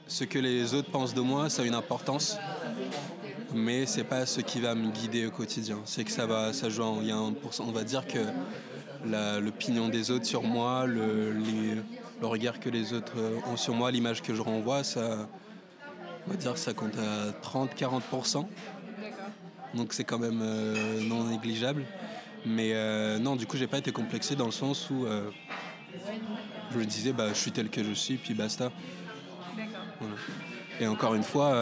ce 0.08 0.24
que 0.24 0.40
les 0.40 0.74
autres 0.74 0.90
pensent 0.90 1.14
de 1.14 1.20
moi, 1.20 1.48
ça 1.48 1.62
a 1.62 1.64
une 1.64 1.74
importance 1.74 2.36
mais 3.54 3.86
c'est 3.86 4.04
pas 4.04 4.26
ce 4.26 4.40
qui 4.40 4.60
va 4.60 4.74
me 4.74 4.90
guider 4.90 5.26
au 5.26 5.30
quotidien. 5.30 5.78
C'est 5.84 6.04
que 6.04 6.10
ça 6.10 6.26
va, 6.26 6.52
ça 6.52 6.68
joue. 6.70 6.82
en- 6.82 7.00
Il 7.00 7.08
y 7.08 7.10
a 7.12 7.16
un 7.16 7.32
pourcent- 7.32 7.64
on 7.66 7.72
va 7.72 7.84
dire 7.84 8.06
que 8.06 8.18
l'opinion 9.40 9.88
des 9.88 10.10
autres 10.10 10.26
sur 10.26 10.42
moi, 10.42 10.86
le, 10.86 11.32
les- 11.32 11.76
le 12.20 12.26
regard 12.26 12.60
que 12.60 12.68
les 12.70 12.92
autres 12.92 13.14
euh, 13.16 13.38
ont 13.52 13.56
sur 13.56 13.74
moi, 13.74 13.90
l'image 13.90 14.22
que 14.22 14.32
je 14.34 14.40
renvoie, 14.42 14.84
ça, 14.84 15.28
on 16.26 16.30
va 16.30 16.36
dire 16.36 16.52
que 16.52 16.58
ça 16.60 16.72
compte 16.72 16.94
à 16.98 17.32
30-40%. 17.46 18.46
Donc 19.74 19.92
c'est 19.92 20.04
quand 20.04 20.18
même 20.18 20.40
euh, 20.42 21.00
non 21.08 21.24
négligeable. 21.24 21.84
Mais 22.46 22.72
euh, 22.74 23.18
non, 23.18 23.36
du 23.36 23.46
coup, 23.46 23.56
j'ai 23.56 23.66
pas 23.66 23.78
été 23.78 23.90
complexé 23.92 24.36
dans 24.36 24.46
le 24.46 24.52
sens 24.52 24.88
où 24.90 25.06
euh, 25.06 25.30
je 26.72 26.78
me 26.78 26.84
disais, 26.84 27.12
bah, 27.12 27.28
je 27.30 27.38
suis 27.38 27.50
tel 27.52 27.68
que 27.70 27.82
je 27.82 27.92
suis, 27.92 28.16
puis 28.16 28.34
basta. 28.34 28.70
Voilà. 30.00 30.14
Et 30.80 30.86
encore 30.86 31.14
une 31.14 31.22
fois, 31.22 31.52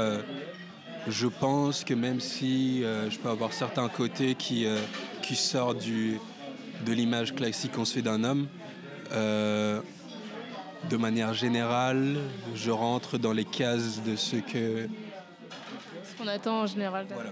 je 1.08 1.26
pense 1.26 1.84
que 1.84 1.94
même 1.94 2.20
si 2.20 2.84
euh, 2.84 3.10
je 3.10 3.18
peux 3.18 3.28
avoir 3.28 3.52
certains 3.52 3.88
côtés 3.88 4.34
qui, 4.34 4.66
euh, 4.66 4.78
qui 5.22 5.34
sortent 5.34 5.78
du, 5.78 6.18
de 6.84 6.92
l'image 6.92 7.34
classique 7.34 7.72
qu'on 7.72 7.84
se 7.84 7.94
fait 7.94 8.02
d'un 8.02 8.24
homme, 8.24 8.48
euh, 9.12 9.80
de 10.88 10.96
manière 10.96 11.34
générale, 11.34 12.16
je 12.54 12.70
rentre 12.70 13.18
dans 13.18 13.32
les 13.32 13.44
cases 13.44 14.02
de 14.02 14.16
ce 14.16 14.36
que. 14.36 14.88
Ce 16.04 16.16
qu'on 16.16 16.28
attend 16.28 16.62
en 16.62 16.66
général. 16.66 17.06
Voilà. 17.12 17.30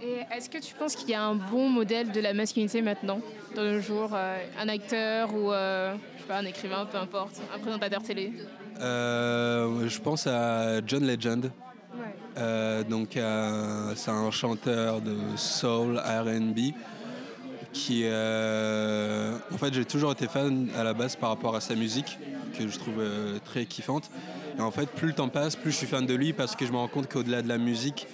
Et 0.00 0.20
est-ce 0.36 0.48
que 0.48 0.58
tu 0.58 0.74
penses 0.74 0.94
qu'il 0.94 1.10
y 1.10 1.14
a 1.14 1.22
un 1.22 1.34
bon 1.34 1.68
modèle 1.68 2.12
de 2.12 2.20
la 2.20 2.32
masculinité 2.32 2.82
maintenant, 2.82 3.20
dans 3.56 3.64
nos 3.64 3.80
jours 3.80 4.10
euh, 4.14 4.38
Un 4.58 4.68
acteur 4.68 5.34
ou 5.34 5.50
je 5.50 6.20
sais 6.20 6.28
pas, 6.28 6.38
un 6.38 6.46
écrivain, 6.46 6.86
peu 6.86 6.98
importe, 6.98 7.40
un 7.54 7.58
présentateur 7.58 8.02
télé? 8.02 8.32
Je 8.80 10.00
pense 10.00 10.26
à 10.26 10.80
John 10.86 11.06
Legend. 11.06 11.50
donc 12.88 13.18
c'est 13.96 14.10
un 14.10 14.30
chanteur 14.30 15.00
de 15.00 15.16
soul 15.36 15.98
R&B 15.98 16.74
qui 17.72 18.04
en 18.06 19.58
fait 19.58 19.72
j'ai 19.72 19.84
toujours 19.84 20.12
été 20.12 20.26
fan 20.26 20.68
à 20.76 20.84
la 20.84 20.94
base 20.94 21.16
par 21.16 21.30
rapport 21.30 21.56
à 21.56 21.60
sa 21.60 21.74
musique 21.74 22.18
que 22.58 22.68
je 22.68 22.78
trouve 22.78 23.02
très 23.44 23.66
kiffante 23.66 24.10
et 24.58 24.62
en 24.62 24.70
fait 24.70 24.86
plus 24.86 25.08
le 25.08 25.14
temps 25.14 25.28
passe 25.28 25.56
plus 25.56 25.72
je 25.72 25.76
suis 25.76 25.86
fan 25.86 26.06
de 26.06 26.14
lui 26.14 26.32
parce 26.32 26.56
que 26.56 26.66
je 26.66 26.72
me 26.72 26.76
rends 26.76 26.88
compte 26.88 27.08
qu'au-delà 27.08 27.42
de 27.42 27.48
la 27.48 27.58
musique 27.58 28.06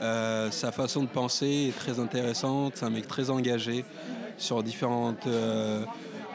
sa 0.00 0.72
façon 0.72 1.02
de 1.02 1.08
penser 1.08 1.68
est 1.68 1.78
très 1.78 1.98
intéressante 2.00 2.74
c'est 2.76 2.86
un 2.86 2.90
mec 2.90 3.06
très 3.06 3.30
engagé 3.30 3.84
sur 4.38 4.62
différentes 4.62 5.28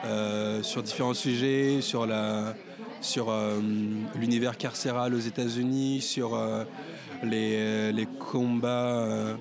euh, 0.06 0.62
sur 0.62 0.84
différents 0.84 1.14
sujets, 1.14 1.82
sur 1.82 2.06
la 2.06 2.54
sur 3.02 3.30
euh, 3.30 3.60
l'univers 4.16 4.58
carcéral 4.58 5.14
aux 5.14 5.20
États-Unis, 5.20 6.02
sur 6.02 6.36
euh, 6.36 6.64
les, 7.24 7.92
les, 7.92 8.06
combats 8.06 9.38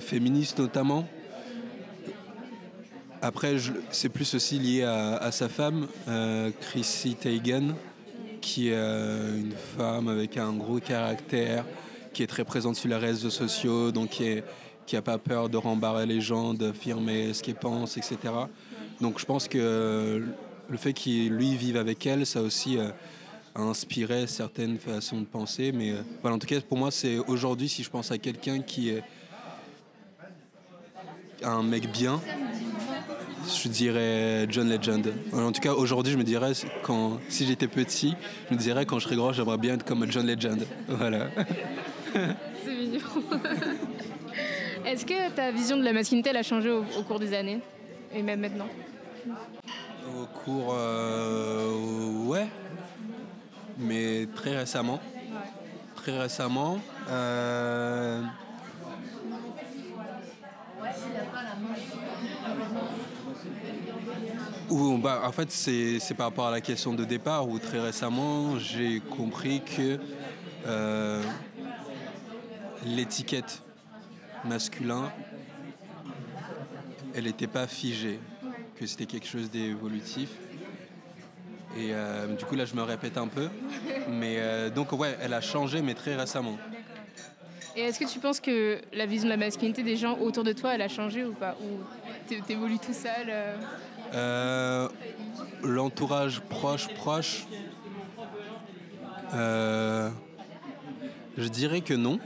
féministes 0.00 0.58
notamment. 0.58 1.06
Après, 3.22 3.56
c'est 3.90 4.08
plus 4.08 4.34
aussi 4.34 4.58
lié 4.58 4.82
à, 4.82 5.30
sa 5.30 5.48
femme, 5.48 5.86
Chrissy 6.60 7.14
Teigen, 7.14 7.74
qui 8.40 8.68
est 8.68 8.74
une 8.74 9.52
femme 9.76 10.08
avec 10.08 10.36
un 10.38 10.52
gros 10.52 10.80
caractère, 10.80 11.64
qui 12.12 12.22
est 12.22 12.26
très 12.26 12.44
présente 12.44 12.76
sur 12.76 12.88
les 12.88 12.96
réseaux 12.96 13.30
sociaux, 13.30 13.92
donc 13.92 14.10
qui 14.10 14.96
n'a 14.96 15.02
pas 15.02 15.18
peur 15.18 15.48
de 15.48 15.56
rembarrer 15.56 16.06
les 16.06 16.20
gens, 16.20 16.52
d'affirmer 16.54 17.32
ce 17.32 17.42
qu'elle 17.42 17.54
pense, 17.54 17.96
etc. 17.96 18.16
Donc 19.00 19.18
je 19.18 19.24
pense 19.24 19.48
que 19.48 20.24
le 20.70 20.76
fait 20.76 20.92
qu'il 20.92 21.32
lui 21.32 21.56
vive 21.56 21.76
avec 21.76 22.06
elle, 22.06 22.24
ça 22.24 22.40
aussi 22.40 22.78
euh, 22.78 22.90
a 23.54 23.60
inspiré 23.60 24.26
certaines 24.26 24.78
façons 24.78 25.20
de 25.20 25.26
penser. 25.26 25.72
Mais 25.72 25.90
euh, 25.90 26.02
voilà, 26.22 26.36
en 26.36 26.38
tout 26.38 26.46
cas, 26.46 26.60
pour 26.60 26.78
moi, 26.78 26.90
c'est 26.90 27.18
aujourd'hui, 27.18 27.68
si 27.68 27.82
je 27.82 27.90
pense 27.90 28.10
à 28.10 28.18
quelqu'un 28.18 28.60
qui 28.60 28.90
est 28.90 29.02
un 31.42 31.62
mec 31.62 31.90
bien, 31.90 32.20
je 33.46 33.68
dirais 33.68 34.46
John 34.48 34.68
Legend. 34.68 35.12
En 35.32 35.50
tout 35.50 35.60
cas, 35.60 35.72
aujourd'hui, 35.72 36.12
je 36.12 36.18
me 36.18 36.24
dirais, 36.24 36.52
quand, 36.82 37.18
si 37.28 37.46
j'étais 37.46 37.68
petit, 37.68 38.14
je 38.48 38.54
me 38.54 38.60
dirais, 38.60 38.86
quand 38.86 38.98
je 38.98 39.04
serais 39.04 39.16
grand, 39.16 39.32
j'aimerais 39.32 39.58
bien 39.58 39.74
être 39.74 39.84
comme 39.84 40.10
John 40.10 40.26
Legend. 40.26 40.64
Voilà. 40.88 41.28
C'est 42.64 42.74
mignon. 42.74 43.00
Est-ce 44.86 45.04
que 45.04 45.30
ta 45.30 45.50
vision 45.50 45.76
de 45.76 45.82
la 45.82 45.92
masculinité 45.92 46.30
a 46.30 46.42
changé 46.42 46.70
au 46.70 47.02
cours 47.06 47.18
des 47.18 47.34
années 47.34 47.60
et 48.14 48.22
même 48.22 48.40
maintenant? 48.40 48.68
Au 50.18 50.26
cours, 50.26 50.74
euh, 50.76 52.24
ouais, 52.26 52.48
mais 53.78 54.26
très 54.34 54.56
récemment. 54.56 55.00
Très 55.96 56.18
récemment. 56.18 56.78
Euh, 57.08 58.22
bah, 65.00 65.22
en 65.24 65.32
fait, 65.32 65.50
c'est 65.50 66.14
par 66.14 66.26
rapport 66.26 66.46
à 66.46 66.50
la 66.50 66.60
question 66.60 66.92
de 66.94 67.04
départ 67.04 67.48
où 67.48 67.58
très 67.58 67.80
récemment, 67.80 68.58
j'ai 68.58 69.00
compris 69.00 69.62
que 69.62 69.98
euh, 70.66 71.22
l'étiquette 72.84 73.62
masculin, 74.44 75.10
elle 77.14 77.24
n'était 77.24 77.46
pas 77.46 77.66
figée 77.66 78.20
que 78.80 78.86
c'était 78.86 79.04
quelque 79.04 79.28
chose 79.28 79.50
d'évolutif. 79.50 80.30
Et 81.76 81.90
euh, 81.90 82.34
du 82.34 82.46
coup, 82.46 82.54
là, 82.56 82.64
je 82.64 82.74
me 82.74 82.82
répète 82.82 83.18
un 83.18 83.28
peu. 83.28 83.50
Mais 84.08 84.36
euh, 84.38 84.70
donc, 84.70 84.92
ouais, 84.92 85.18
elle 85.20 85.34
a 85.34 85.42
changé, 85.42 85.82
mais 85.82 85.92
très 85.92 86.16
récemment. 86.16 86.56
Et 87.76 87.82
est-ce 87.82 88.00
que 88.00 88.10
tu 88.10 88.18
penses 88.20 88.40
que 88.40 88.80
la 88.94 89.04
vision 89.04 89.26
de 89.26 89.32
la 89.32 89.36
masculinité 89.36 89.82
des 89.82 89.96
gens 89.96 90.18
autour 90.18 90.44
de 90.44 90.52
toi, 90.52 90.74
elle 90.74 90.80
a 90.80 90.88
changé 90.88 91.26
ou 91.26 91.34
pas? 91.34 91.56
Ou 91.62 91.80
t'évolues 92.46 92.78
tout 92.78 92.94
seul 92.94 93.30
euh? 94.14 94.88
L'entourage 95.62 96.40
proche, 96.40 96.88
proche, 96.94 97.46
je 99.32 100.10
dirais 101.52 101.82
que 101.82 101.94
non. 101.94 102.18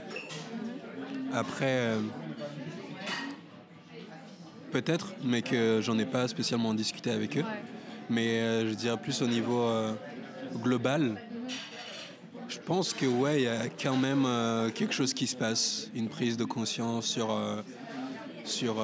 Après, 1.33 1.97
peut-être, 4.81 5.13
mais 5.23 5.41
que 5.41 5.79
j'en 5.81 5.97
ai 5.99 6.05
pas 6.05 6.27
spécialement 6.27 6.73
discuté 6.73 7.09
avec 7.09 7.37
eux. 7.37 7.45
Mais 8.09 8.41
euh, 8.41 8.69
je 8.69 8.73
dirais 8.73 8.97
plus 8.97 9.21
au 9.21 9.27
niveau 9.27 9.61
euh, 9.61 9.93
global. 10.55 11.15
Je 12.49 12.59
pense 12.59 12.93
que 12.93 13.05
ouais, 13.05 13.39
il 13.39 13.43
y 13.43 13.47
a 13.47 13.69
quand 13.69 13.95
même 13.95 14.25
euh, 14.25 14.69
quelque 14.71 14.93
chose 14.93 15.13
qui 15.13 15.27
se 15.27 15.35
passe, 15.37 15.89
une 15.95 16.09
prise 16.09 16.35
de 16.35 16.43
conscience 16.43 17.05
sur 17.05 17.29
sur 18.43 18.75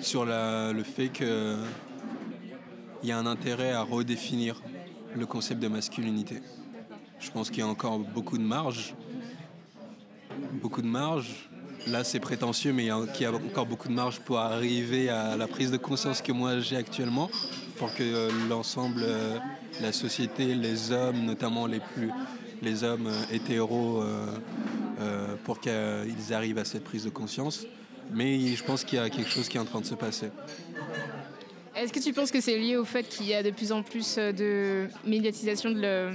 sur 0.00 0.26
la, 0.26 0.72
le 0.72 0.82
fait 0.82 1.08
que 1.08 1.56
il 3.02 3.08
y 3.08 3.12
a 3.12 3.18
un 3.18 3.26
intérêt 3.26 3.72
à 3.72 3.82
redéfinir 3.82 4.60
le 5.16 5.24
concept 5.24 5.62
de 5.62 5.68
masculinité. 5.68 6.42
Je 7.18 7.30
pense 7.30 7.48
qu'il 7.48 7.60
y 7.60 7.62
a 7.62 7.68
encore 7.68 8.00
beaucoup 8.00 8.36
de 8.36 8.44
marge, 8.44 8.94
beaucoup 10.60 10.82
de 10.82 10.86
marge, 10.86 11.49
là 11.86 12.04
c'est 12.04 12.20
prétentieux, 12.20 12.72
mais 12.72 12.84
il 12.84 13.20
y, 13.20 13.24
a 13.24 13.32
encore 13.32 13.66
beaucoup 13.66 13.88
de 13.88 13.92
marge 13.92 14.20
pour 14.20 14.38
arriver 14.38 15.08
à 15.08 15.36
la 15.36 15.46
prise 15.46 15.70
de 15.70 15.76
conscience 15.76 16.22
que 16.22 16.32
moi 16.32 16.60
j'ai 16.60 16.76
actuellement, 16.76 17.30
pour 17.76 17.94
que 17.94 18.02
euh, 18.02 18.30
l'ensemble, 18.48 19.02
euh, 19.02 19.38
la 19.80 19.92
société, 19.92 20.54
les 20.54 20.92
hommes, 20.92 21.24
notamment 21.24 21.66
les 21.66 21.80
plus, 21.80 22.10
les 22.62 22.84
hommes 22.84 23.06
euh, 23.06 23.34
hétéros, 23.34 24.02
pour 25.44 25.60
qu'ils 25.60 26.32
arrivent 26.32 26.58
à 26.58 26.66
cette 26.66 26.84
prise 26.84 27.04
de 27.04 27.10
conscience. 27.10 27.66
Mais 28.12 28.38
je 28.54 28.62
pense 28.62 28.84
qu'il 28.84 28.98
y 28.98 29.00
a 29.00 29.08
quelque 29.08 29.30
chose 29.30 29.48
qui 29.48 29.56
est 29.56 29.60
en 29.60 29.64
train 29.64 29.80
de 29.80 29.86
se 29.86 29.94
passer. 29.94 30.28
Est-ce 31.74 31.90
que 31.90 32.00
tu 32.00 32.12
penses 32.12 32.30
que 32.30 32.40
c'est 32.40 32.58
lié 32.58 32.76
au 32.76 32.84
fait 32.84 33.04
qu'il 33.04 33.26
y 33.26 33.32
a 33.32 33.42
de 33.42 33.50
plus 33.50 33.72
en 33.72 33.82
plus 33.82 34.16
de 34.16 34.88
médiatisation 35.06 35.70
de 35.70 35.80
le 35.80 36.10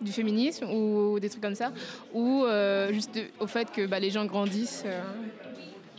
du 0.00 0.12
féminisme 0.12 0.66
ou 0.70 1.18
des 1.20 1.28
trucs 1.28 1.42
comme 1.42 1.54
ça 1.54 1.72
Ou 2.12 2.44
euh, 2.44 2.92
juste 2.92 3.18
au 3.38 3.46
fait 3.46 3.70
que 3.70 3.86
bah, 3.86 3.98
les 4.00 4.10
gens 4.10 4.24
grandissent 4.24 4.84
euh? 4.86 5.00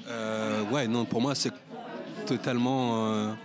Euh, 0.08 0.62
Ouais, 0.72 0.88
non, 0.88 1.05
pour 1.05 1.22
moi, 1.22 1.36
c'est 1.36 1.53
totalement 2.25 3.36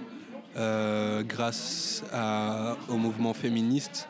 grâce 1.28 2.02
à, 2.12 2.76
au 2.88 2.96
mouvement 2.96 3.34
féministe 3.34 4.08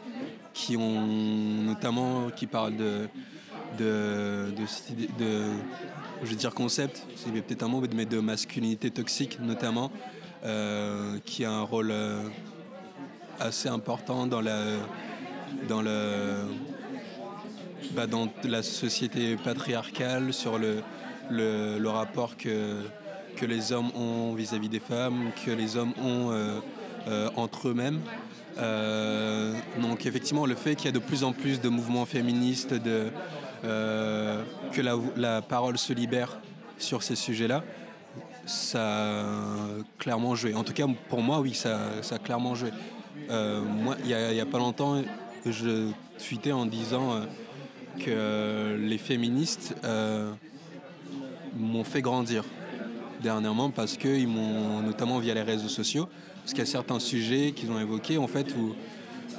qui 0.55 0.77
ont 0.77 1.07
notamment 1.07 2.31
qui 2.35 2.47
parlent 2.47 2.77
de 2.77 3.09
de, 3.79 4.53
de, 5.19 5.51
je 6.23 6.31
veux 6.31 6.37
dire 6.37 6.55
concept, 6.55 7.05
c'est 7.17 7.31
peut-être 7.31 7.63
un 7.63 7.69
mot, 7.69 7.83
mais 7.95 8.07
de 8.07 8.21
masculinité 8.21 8.91
toxique 8.91 9.39
notamment, 9.41 9.91
qui 11.25 11.45
a 11.45 11.51
un 11.51 11.63
rôle 11.63 11.93
assez 13.41 13.69
important 13.69 14.27
dans 14.27 14.41
la 14.41 14.61
dans, 15.69 15.83
le, 15.83 16.45
bah, 17.93 18.07
dans 18.07 18.29
la 18.45 18.63
société 18.63 19.37
patriarcale, 19.37 20.33
sur 20.33 20.59
le, 20.59 20.83
le, 21.31 21.89
rapport 21.89 22.37
que, 22.37 22.83
que 23.37 23.47
les 23.47 23.73
hommes 23.73 23.91
ont 23.95 24.35
vis-à-vis 24.35 24.69
des 24.69 24.81
femmes, 24.81 25.31
que 25.45 25.51
les 25.51 25.77
hommes 25.77 25.93
ont 26.03 26.31
euh, 26.31 26.61
euh, 27.09 27.29
entre 27.37 27.69
eux-mêmes. 27.69 28.01
Euh, 28.59 29.55
donc 29.81 30.07
effectivement, 30.07 30.47
le 30.47 30.55
fait 30.55 30.75
qu'il 30.75 30.87
y 30.87 30.89
a 30.89 30.93
de 30.93 30.99
plus 30.99 31.25
en 31.25 31.33
plus 31.33 31.61
de 31.61 31.69
mouvements 31.69 32.07
féministes, 32.07 32.75
de, 32.75 33.11
que 33.63 34.81
la, 34.81 34.95
la, 35.17 35.43
parole 35.43 35.77
se 35.77 35.93
libère 35.93 36.39
sur 36.79 37.03
ces 37.03 37.17
sujets-là, 37.17 37.65
ça 38.47 38.81
a 38.81 39.55
clairement 39.99 40.35
joué. 40.35 40.55
En 40.55 40.63
tout 40.63 40.73
cas, 40.73 40.87
pour 41.09 41.21
moi, 41.21 41.41
oui, 41.41 41.55
ça, 41.55 41.79
ça 42.03 42.15
a 42.15 42.19
clairement 42.19 42.55
joué. 42.55 42.71
moi, 43.29 43.97
il 44.05 44.17
n'y 44.17 44.41
a, 44.41 44.47
pas 44.47 44.59
longtemps, 44.59 45.03
je 45.53 45.91
tweetais 46.19 46.53
en 46.53 46.67
disant 46.67 47.13
euh, 47.13 47.25
que 48.05 48.77
les 48.77 48.99
féministes 48.99 49.75
euh, 49.85 50.33
m'ont 51.57 51.85
fait 51.85 52.03
grandir 52.03 52.45
dernièrement 53.23 53.71
parce 53.71 53.97
qu'ils 53.97 54.29
m'ont, 54.29 54.83
notamment 54.83 55.19
via 55.19 55.35
les 55.35 55.43
réseaux 55.43 55.69
sociaux, 55.69 56.09
parce 56.41 56.53
qu'il 56.53 56.61
y 56.61 56.63
a 56.63 56.67
certains 56.67 57.01
sujets 57.01 57.53
qu'ils 57.53 57.71
ont 57.71 57.81
évoqués 57.81 58.19
en 58.19 58.27
fait 58.27 58.55
où, 58.57 58.75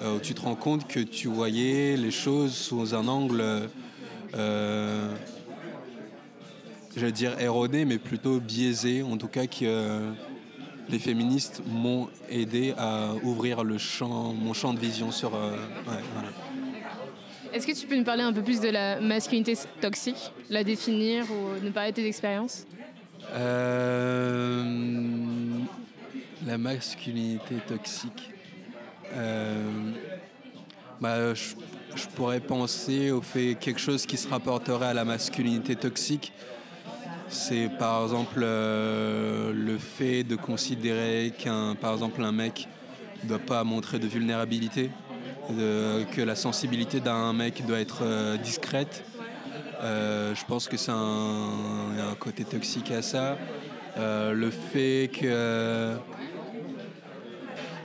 euh, 0.02 0.20
tu 0.20 0.34
te 0.34 0.42
rends 0.42 0.56
compte 0.56 0.88
que 0.88 1.00
tu 1.00 1.28
voyais 1.28 1.98
les 1.98 2.12
choses 2.12 2.54
sous 2.54 2.94
un 2.94 3.08
angle, 3.08 3.70
je 4.34 5.10
vais 6.96 7.12
dire 7.12 7.40
erroné, 7.40 7.86
mais 7.86 7.98
plutôt 7.98 8.40
biaisé, 8.40 9.04
en 9.04 9.18
tout 9.18 9.28
cas 9.28 9.48
que 9.48 10.12
les 10.90 11.00
féministes 11.00 11.62
m'ont 11.68 12.10
aidé 12.30 12.74
à 12.78 13.14
ouvrir 13.24 13.64
le 13.64 13.78
champ, 13.78 14.34
mon 14.34 14.54
champ 14.54 14.74
de 14.74 14.80
vision 14.80 15.12
sur. 15.12 15.36
Euh, 15.36 15.58
Est-ce 17.54 17.68
que 17.68 17.74
tu 17.74 17.88
peux 17.88 17.96
nous 17.98 18.04
parler 18.04 18.24
un 18.24 18.34
peu 18.34 18.42
plus 18.42 18.60
de 18.62 18.70
la 18.70 19.00
masculinité 19.02 19.56
toxique, 19.82 20.32
la 20.50 20.64
définir 20.64 21.26
ou 21.32 21.64
nous 21.64 21.72
parler 21.72 21.92
de 21.92 21.96
tes 21.98 22.08
expériences? 22.08 22.66
Euh, 23.34 24.64
La 26.46 26.58
masculinité 26.58 27.56
toxique. 27.68 28.32
Euh, 29.14 29.64
bah, 31.02 31.34
je, 31.34 31.56
je 31.96 32.08
pourrais 32.08 32.40
penser 32.40 33.12
au 33.12 33.22
fait 33.22 33.56
quelque 33.60 33.80
chose 33.80 34.06
qui 34.06 34.18
se 34.18 34.28
rapporterait 34.28 34.88
à 34.88 34.94
la 34.94 35.06
masculinité 35.06 35.76
toxique. 35.76 36.32
C'est 37.30 37.70
par 37.78 38.04
exemple 38.04 38.40
euh, 38.42 39.52
le 39.54 39.78
fait 39.78 40.24
de 40.24 40.36
considérer 40.36 41.34
qu'un 41.38 41.76
par 41.76 41.94
exemple 41.94 42.24
un 42.24 42.32
mec 42.32 42.70
ne 43.24 43.30
doit 43.30 43.40
pas 43.40 43.64
montrer 43.64 44.00
de 44.00 44.08
vulnérabilité, 44.08 44.90
que 45.50 46.22
la 46.22 46.36
sensibilité 46.36 47.00
d'un 47.00 47.34
mec 47.34 47.66
doit 47.66 47.80
être 47.80 48.04
euh, 48.04 48.38
discrète. 48.38 49.04
Euh, 49.82 50.34
je 50.36 50.46
pense 50.46 50.68
que 50.68 50.78
c'est 50.78 50.92
un, 50.92 50.96
un, 50.96 52.16
côté 52.18 52.44
toxique 52.44 52.92
à 52.92 53.02
ça. 53.02 53.38
le 53.98 54.50
fait 54.50 55.10
que 55.14 55.96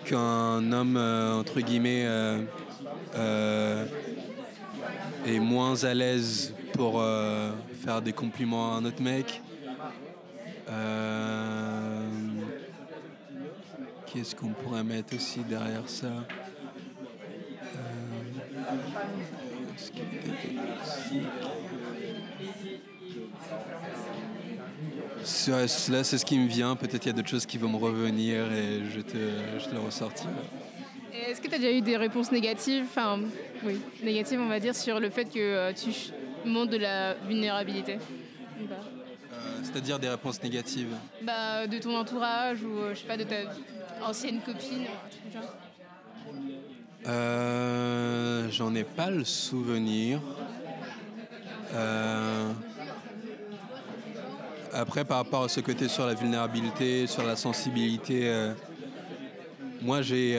qu'un 0.04 0.72
homme 0.72 0.96
entre 0.96 1.60
guillemets 1.60 2.06
est 5.26 5.40
moins 5.40 5.82
à 5.84 5.94
l'aise 5.94 6.54
pour 6.74 7.02
faire 7.82 8.00
des 8.00 8.12
compliments 8.12 8.74
à 8.74 8.76
un 8.76 8.84
autre 8.84 9.02
mec. 9.02 9.42
Euh, 10.70 12.08
qu'est-ce 14.06 14.36
qu'on 14.36 14.50
pourrait 14.50 14.84
mettre 14.84 15.16
aussi 15.16 15.40
derrière 15.40 15.88
ça 15.88 16.06
euh, 16.06 16.20
Là, 25.90 26.04
c'est 26.04 26.18
ce 26.18 26.24
qui 26.24 26.38
me 26.38 26.48
vient. 26.48 26.76
Peut-être 26.76 27.04
il 27.04 27.08
y 27.08 27.10
a 27.10 27.12
d'autres 27.12 27.28
choses 27.28 27.46
qui 27.46 27.58
vont 27.58 27.68
me 27.68 27.76
revenir 27.76 28.52
et 28.52 28.82
je 28.94 29.00
te, 29.00 29.16
je 29.58 29.64
te 29.64 29.74
le 29.74 29.80
ressortirai. 29.80 30.30
Est-ce 31.12 31.40
que 31.40 31.48
tu 31.48 31.54
as 31.54 31.58
déjà 31.58 31.72
eu 31.72 31.82
des 31.82 31.96
réponses 31.96 32.32
négatives, 32.32 32.84
enfin, 32.84 33.20
oui, 33.64 33.78
négatives, 34.02 34.40
on 34.40 34.48
va 34.48 34.60
dire, 34.60 34.74
sur 34.74 34.98
le 34.98 35.10
fait 35.10 35.26
que 35.26 35.38
euh, 35.38 35.72
tu 35.72 35.90
montre 36.44 36.72
de 36.72 36.78
la 36.78 37.14
vulnérabilité. 37.14 37.98
Euh, 39.32 39.60
C'est-à-dire 39.62 39.98
des 39.98 40.08
réponses 40.08 40.42
négatives. 40.42 40.94
Bah, 41.22 41.66
De 41.66 41.78
ton 41.78 41.96
entourage 41.96 42.62
ou 42.62 42.78
euh, 42.78 42.94
je 42.94 43.00
sais 43.00 43.06
pas, 43.06 43.16
de 43.16 43.24
ta 43.24 43.36
ancienne 44.04 44.40
copine 44.40 44.86
euh, 47.06 48.48
J'en 48.50 48.74
ai 48.74 48.84
pas 48.84 49.10
le 49.10 49.24
souvenir. 49.24 50.20
Après, 54.74 55.04
par 55.04 55.18
rapport 55.18 55.44
à 55.44 55.48
ce 55.48 55.60
côté 55.60 55.88
sur 55.88 56.06
la 56.06 56.14
vulnérabilité, 56.14 57.06
sur 57.06 57.22
la 57.22 57.36
sensibilité, 57.36 58.50
moi 59.82 60.02
j'ai 60.02 60.38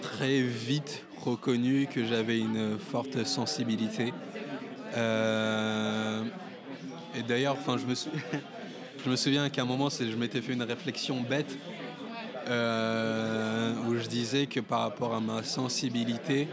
très 0.00 0.40
vite 0.40 1.05
reconnu 1.30 1.86
que 1.86 2.04
j'avais 2.04 2.38
une 2.38 2.78
forte 2.78 3.24
sensibilité. 3.24 4.12
Euh, 4.96 6.22
et 7.16 7.22
d'ailleurs, 7.22 7.56
enfin, 7.58 7.76
je 7.78 7.86
me, 7.86 7.94
je 9.04 9.10
me 9.10 9.16
souviens 9.16 9.48
qu'à 9.50 9.62
un 9.62 9.66
moment, 9.66 9.88
je 9.88 10.16
m'étais 10.16 10.40
fait 10.40 10.52
une 10.52 10.62
réflexion 10.62 11.20
bête 11.20 11.58
euh, 12.48 13.72
où 13.86 13.96
je 13.96 14.06
disais 14.06 14.46
que 14.46 14.60
par 14.60 14.80
rapport 14.80 15.14
à 15.14 15.20
ma 15.20 15.42
sensibilité, 15.42 16.48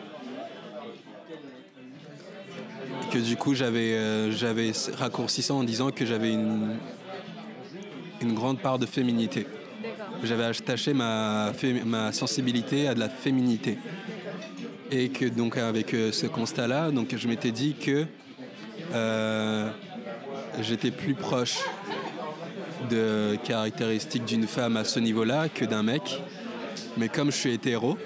que 3.11 3.19
du 3.19 3.35
coup 3.35 3.53
j'avais 3.53 3.93
euh, 3.93 4.31
j'avais 4.31 4.71
raccourci 4.97 5.43
ça 5.43 5.53
en 5.53 5.63
disant 5.63 5.91
que 5.91 6.03
j'avais 6.03 6.33
une, 6.33 6.77
une 8.21 8.33
grande 8.33 8.59
part 8.59 8.79
de 8.79 8.87
féminité. 8.87 9.45
J'avais 10.23 10.45
attaché 10.45 10.93
ma, 10.93 11.51
ma 11.85 12.11
sensibilité 12.11 12.87
à 12.87 12.95
de 12.95 12.99
la 12.99 13.09
féminité. 13.09 13.77
Et 14.95 15.09
que 15.09 15.25
donc 15.25 15.57
avec 15.57 15.95
euh, 15.95 16.11
ce 16.11 16.27
constat-là, 16.27 16.91
donc 16.91 17.15
je 17.15 17.27
m'étais 17.27 17.49
dit 17.49 17.73
que 17.73 18.05
euh, 18.93 19.67
j'étais 20.61 20.91
plus 20.91 21.15
proche 21.15 21.57
de 22.91 23.35
caractéristiques 23.43 24.23
d'une 24.23 24.45
femme 24.45 24.77
à 24.77 24.83
ce 24.83 24.99
niveau-là 24.99 25.49
que 25.49 25.65
d'un 25.65 25.81
mec. 25.81 26.21
Mais 26.95 27.09
comme 27.09 27.31
je 27.31 27.37
suis 27.37 27.53
hétéro, 27.53 27.97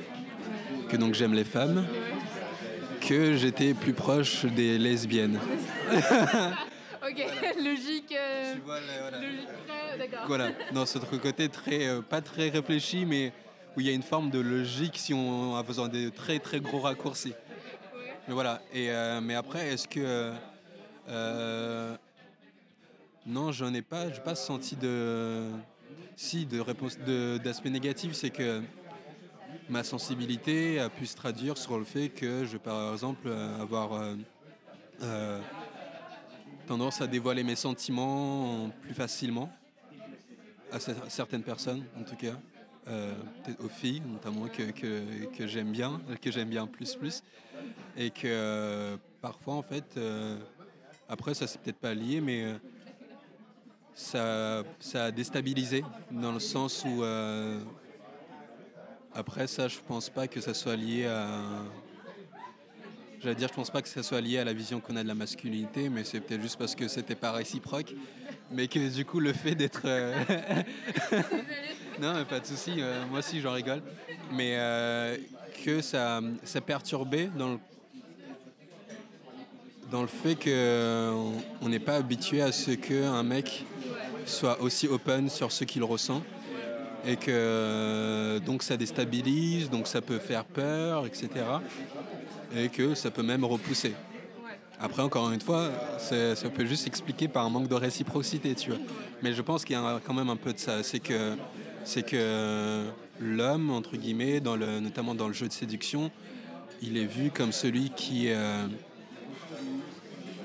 que 0.87 0.95
donc 0.95 1.13
j'aime 1.13 1.33
les 1.33 1.43
femmes, 1.43 1.85
que 3.01 3.35
j'étais 3.35 3.73
plus 3.73 3.91
proche 3.91 4.45
des 4.45 4.77
lesbiennes. 4.77 5.41
ok, 5.91 7.25
logique. 7.65 8.15
Euh, 8.17 8.53
voilà. 8.65 9.11
Logique, 9.11 9.49
d'accord. 9.99 10.25
Voilà, 10.27 10.51
dans 10.73 10.85
ce 10.85 10.99
côté 10.99 11.49
très, 11.49 12.01
pas 12.09 12.21
très 12.21 12.47
réfléchi, 12.47 13.05
mais 13.05 13.33
où 13.77 13.79
il 13.79 13.85
y 13.85 13.89
a 13.91 13.93
une 13.93 14.01
forme 14.01 14.31
de 14.31 14.39
logique 14.39 14.97
si 14.97 15.13
on 15.13 15.55
a 15.55 15.61
besoin 15.61 15.87
de 15.87 16.09
très 16.09 16.39
très 16.39 16.59
gros 16.59 16.79
raccourcis. 16.79 17.33
Mais 18.27 18.33
voilà. 18.33 18.59
Et 18.73 18.89
euh, 18.89 19.21
mais 19.21 19.35
après, 19.35 19.67
est-ce 19.67 19.87
que 19.87 20.33
euh, 21.09 21.95
non, 23.27 23.51
j'en 23.51 23.71
ai 23.75 23.83
pas, 23.83 24.09
pas 24.09 24.33
senti 24.33 24.75
de 24.75 25.51
si 26.15 26.47
de 26.47 26.59
réponse 26.59 26.97
d'aspect 26.97 27.69
négatif, 27.69 28.13
c'est 28.13 28.31
que 28.31 28.63
ma 29.69 29.83
sensibilité 29.83 30.79
a 30.79 30.89
pu 30.89 31.05
se 31.05 31.15
traduire 31.15 31.55
sur 31.55 31.77
le 31.77 31.85
fait 31.85 32.09
que 32.09 32.45
je 32.45 32.57
par 32.57 32.93
exemple 32.93 33.29
avoir 33.61 34.01
euh, 35.03 35.39
tendance 36.65 36.99
à 36.99 37.05
dévoiler 37.05 37.43
mes 37.43 37.55
sentiments 37.55 38.71
plus 38.81 38.95
facilement 38.95 39.51
à 40.71 40.79
certaines 41.09 41.43
personnes 41.43 41.83
en 41.99 42.03
tout 42.03 42.15
cas 42.15 42.33
euh, 42.89 43.13
aux 43.63 43.69
filles 43.69 44.01
notamment 44.01 44.47
que, 44.47 44.71
que, 44.71 45.47
j'aime 45.47 45.71
bien, 45.71 46.01
que 46.21 46.31
j'aime 46.31 46.49
bien 46.49 46.67
plus 46.67 46.95
plus, 46.95 47.23
et 47.97 48.09
que 48.09 48.21
euh, 48.25 48.97
parfois 49.21 49.55
en 49.55 49.61
fait, 49.61 49.85
euh, 49.97 50.37
après 51.09 51.33
ça 51.33 51.47
c'est 51.47 51.59
peut-être 51.59 51.79
pas 51.79 51.93
lié, 51.93 52.21
mais 52.21 52.43
euh, 52.43 52.53
ça, 53.93 54.63
ça 54.79 55.05
a 55.05 55.11
déstabilisé 55.11 55.83
dans 56.11 56.31
le 56.31 56.39
sens 56.39 56.85
où 56.85 57.03
après 59.13 59.47
ça 59.47 59.67
je 59.67 59.79
pense 59.87 60.09
pas 60.09 60.27
que 60.27 60.39
ça 60.39 60.53
soit 60.53 60.75
lié 60.75 61.07
à 61.07 61.29
J'allais 63.27 63.39
dire, 63.39 63.49
je 63.49 63.55
pense 63.55 63.71
pas 63.71 63.81
que 63.81 63.89
ça 63.89 64.03
soit 64.03 64.21
lié 64.21 64.37
à 64.37 64.45
la 64.45 64.53
vision 64.53 64.79
qu'on 64.79 64.95
a 64.95 65.03
de 65.03 65.07
la 65.09 65.13
masculinité, 65.13 65.89
mais 65.89 66.05
c'est 66.05 66.21
peut-être 66.21 66.41
juste 66.41 66.55
parce 66.55 66.75
que 66.75 66.87
c'était 66.87 67.13
pas 67.13 67.33
réciproque. 67.33 67.93
Mais 68.51 68.69
que 68.69 68.79
du 68.87 69.03
coup, 69.03 69.19
le 69.19 69.33
fait 69.33 69.53
d'être. 69.53 69.81
Non, 72.01 72.23
pas 72.23 72.39
de 72.39 72.45
souci. 72.45 72.75
Euh, 72.77 73.03
moi 73.09 73.19
aussi, 73.19 73.41
j'en 73.41 73.51
rigole. 73.51 73.81
Mais 74.31 74.53
euh, 74.55 75.17
que 75.65 75.81
ça, 75.81 76.21
ça 76.45 76.61
perturbait 76.61 77.29
dans 77.37 77.49
le, 77.49 77.59
dans 79.91 80.03
le 80.03 80.07
fait 80.07 80.35
qu'on 80.35 81.67
n'est 81.67 81.79
pas 81.79 81.97
habitué 81.97 82.41
à 82.41 82.53
ce 82.53 82.71
qu'un 82.71 83.23
mec 83.23 83.65
soit 84.25 84.61
aussi 84.61 84.87
open 84.87 85.29
sur 85.29 85.51
ce 85.51 85.65
qu'il 85.65 85.83
ressent. 85.83 86.23
Et 87.05 87.17
que 87.17 88.39
donc 88.45 88.63
ça 88.63 88.77
déstabilise, 88.77 89.69
donc 89.69 89.85
ça 89.85 89.99
peut 89.99 90.19
faire 90.19 90.45
peur, 90.45 91.05
etc. 91.05 91.27
Et 92.55 92.69
que 92.69 92.95
ça 92.95 93.11
peut 93.11 93.23
même 93.23 93.43
repousser. 93.43 93.93
Après, 94.79 95.01
encore 95.01 95.31
une 95.31 95.41
fois, 95.41 95.71
ça 95.97 96.49
peut 96.53 96.65
juste 96.65 96.83
s'expliquer 96.83 97.27
par 97.27 97.45
un 97.45 97.49
manque 97.49 97.67
de 97.67 97.75
réciprocité, 97.75 98.53
tu 98.55 98.69
vois. 98.69 98.79
Mais 99.23 99.33
je 99.33 99.41
pense 99.41 99.65
qu'il 99.65 99.75
y 99.75 99.79
a 99.79 99.99
quand 100.05 100.13
même 100.13 100.29
un 100.29 100.35
peu 100.35 100.53
de 100.53 100.59
ça. 100.59 100.83
C'est 100.83 100.99
que 100.99 101.35
c'est 101.83 102.03
que 102.03 102.85
l'homme, 103.19 103.69
entre 103.69 103.95
guillemets, 103.95 104.39
dans 104.39 104.55
le, 104.55 104.79
notamment 104.79 105.15
dans 105.15 105.27
le 105.27 105.33
jeu 105.33 105.47
de 105.47 105.53
séduction, 105.53 106.11
il 106.81 106.97
est 106.97 107.05
vu 107.05 107.31
comme 107.31 107.51
celui 107.51 107.89
qui, 107.91 108.25
euh, 108.29 108.67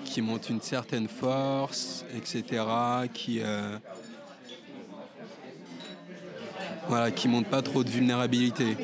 qui 0.05 0.23
monte 0.23 0.49
une 0.51 0.61
certaine 0.61 1.09
force, 1.09 2.05
etc., 2.17 2.65
qui, 3.12 3.41
euh, 3.43 3.77
voilà, 6.88 7.11
qui 7.11 7.29
montre 7.29 7.49
pas 7.49 7.62
trop 7.62 7.83
de 7.85 7.91
vulnérabilité. 7.91 8.77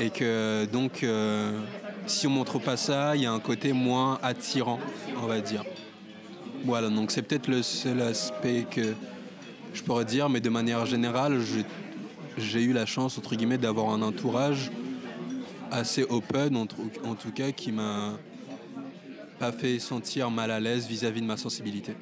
Et 0.00 0.10
que 0.10 0.64
donc, 0.66 1.02
euh, 1.02 1.58
si 2.08 2.26
on 2.26 2.30
montre 2.30 2.58
pas 2.58 2.76
ça, 2.76 3.16
il 3.16 3.22
y 3.22 3.26
a 3.26 3.32
un 3.32 3.40
côté 3.40 3.72
moins 3.72 4.18
attirant, 4.22 4.78
on 5.22 5.26
va 5.26 5.40
dire. 5.40 5.64
Voilà, 6.64 6.88
donc 6.88 7.10
c'est 7.10 7.22
peut-être 7.22 7.48
le 7.48 7.62
seul 7.62 8.02
aspect 8.02 8.66
que 8.70 8.94
je 9.74 9.82
pourrais 9.82 10.04
dire, 10.04 10.28
mais 10.28 10.40
de 10.40 10.50
manière 10.50 10.86
générale, 10.86 11.40
j'ai 12.36 12.62
eu 12.62 12.72
la 12.72 12.86
chance, 12.86 13.18
entre 13.18 13.36
guillemets, 13.36 13.58
d'avoir 13.58 13.90
un 13.90 14.02
entourage 14.02 14.70
assez 15.70 16.02
open, 16.02 16.56
en, 16.56 16.66
tout 16.66 17.32
cas, 17.34 17.52
qui 17.52 17.72
m'a 17.72 18.14
pas 19.38 19.52
fait 19.52 19.78
sentir 19.78 20.30
mal 20.30 20.50
à 20.50 20.58
l'aise 20.58 20.86
vis-à-vis 20.86 21.20
de 21.20 21.26
ma 21.26 21.36
sensibilité. 21.36 21.94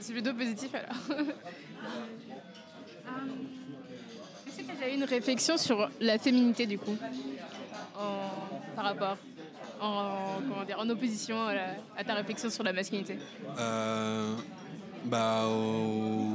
C'est 0.00 0.12
plutôt 0.12 0.34
positif 0.34 0.70
alors. 0.74 1.18
Est-ce 4.46 4.58
que 4.58 4.62
tu 4.62 4.84
as 4.84 4.88
une 4.88 5.04
réflexion 5.04 5.56
sur 5.56 5.90
la 6.00 6.18
féminité 6.18 6.66
du 6.66 6.78
coup? 6.78 6.96
Par 8.74 8.84
rapport 8.84 9.16
en, 9.80 10.40
comment 10.48 10.64
dire, 10.64 10.78
en 10.78 10.88
opposition 10.88 11.36
à, 11.96 12.04
ta 12.04 12.14
réflexion 12.14 12.50
sur 12.50 12.62
la 12.62 12.72
masculinité 12.72 13.18
euh, 13.58 14.34
bah 15.04 15.46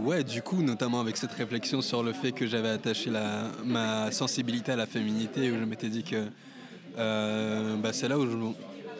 ouais, 0.03 0.23
du 0.23 0.41
coup, 0.43 0.61
notamment 0.61 0.99
avec 0.99 1.17
cette 1.17 1.31
réflexion 1.31 1.81
sur 1.81 2.03
le 2.03 2.13
fait 2.13 2.31
que 2.31 2.45
j'avais 2.45 2.69
attaché 2.69 3.09
la, 3.09 3.45
ma 3.65 4.11
sensibilité 4.11 4.73
à 4.73 4.75
la 4.75 4.85
féminité, 4.85 5.49
où 5.51 5.55
je 5.59 5.63
m'étais 5.65 5.89
dit 5.89 6.03
que 6.03 6.25
euh, 6.97 7.75
bah, 7.77 7.93
c'est 7.93 8.07
là 8.07 8.19
où, 8.19 8.29
je- 8.29 8.53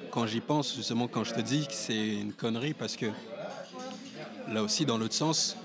quand 0.10 0.26
j'y 0.26 0.40
pense, 0.42 0.76
justement, 0.76 1.08
quand 1.08 1.24
je 1.24 1.34
te 1.36 1.42
dis 1.42 1.68
que 1.68 1.74
c'est 1.74 2.16
une 2.20 2.34
connerie, 2.34 2.74
parce 2.74 2.96
que 2.96 3.06
là 4.52 4.64
aussi, 4.64 4.86
dans 4.86 4.98
l'autre 4.98 5.14
sens, 5.14 5.56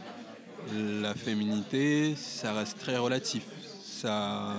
la 0.75 1.15
féminité, 1.15 2.15
ça 2.17 2.53
reste 2.53 2.79
très 2.79 2.99
relatif. 2.99 3.45
Ça, 3.83 4.53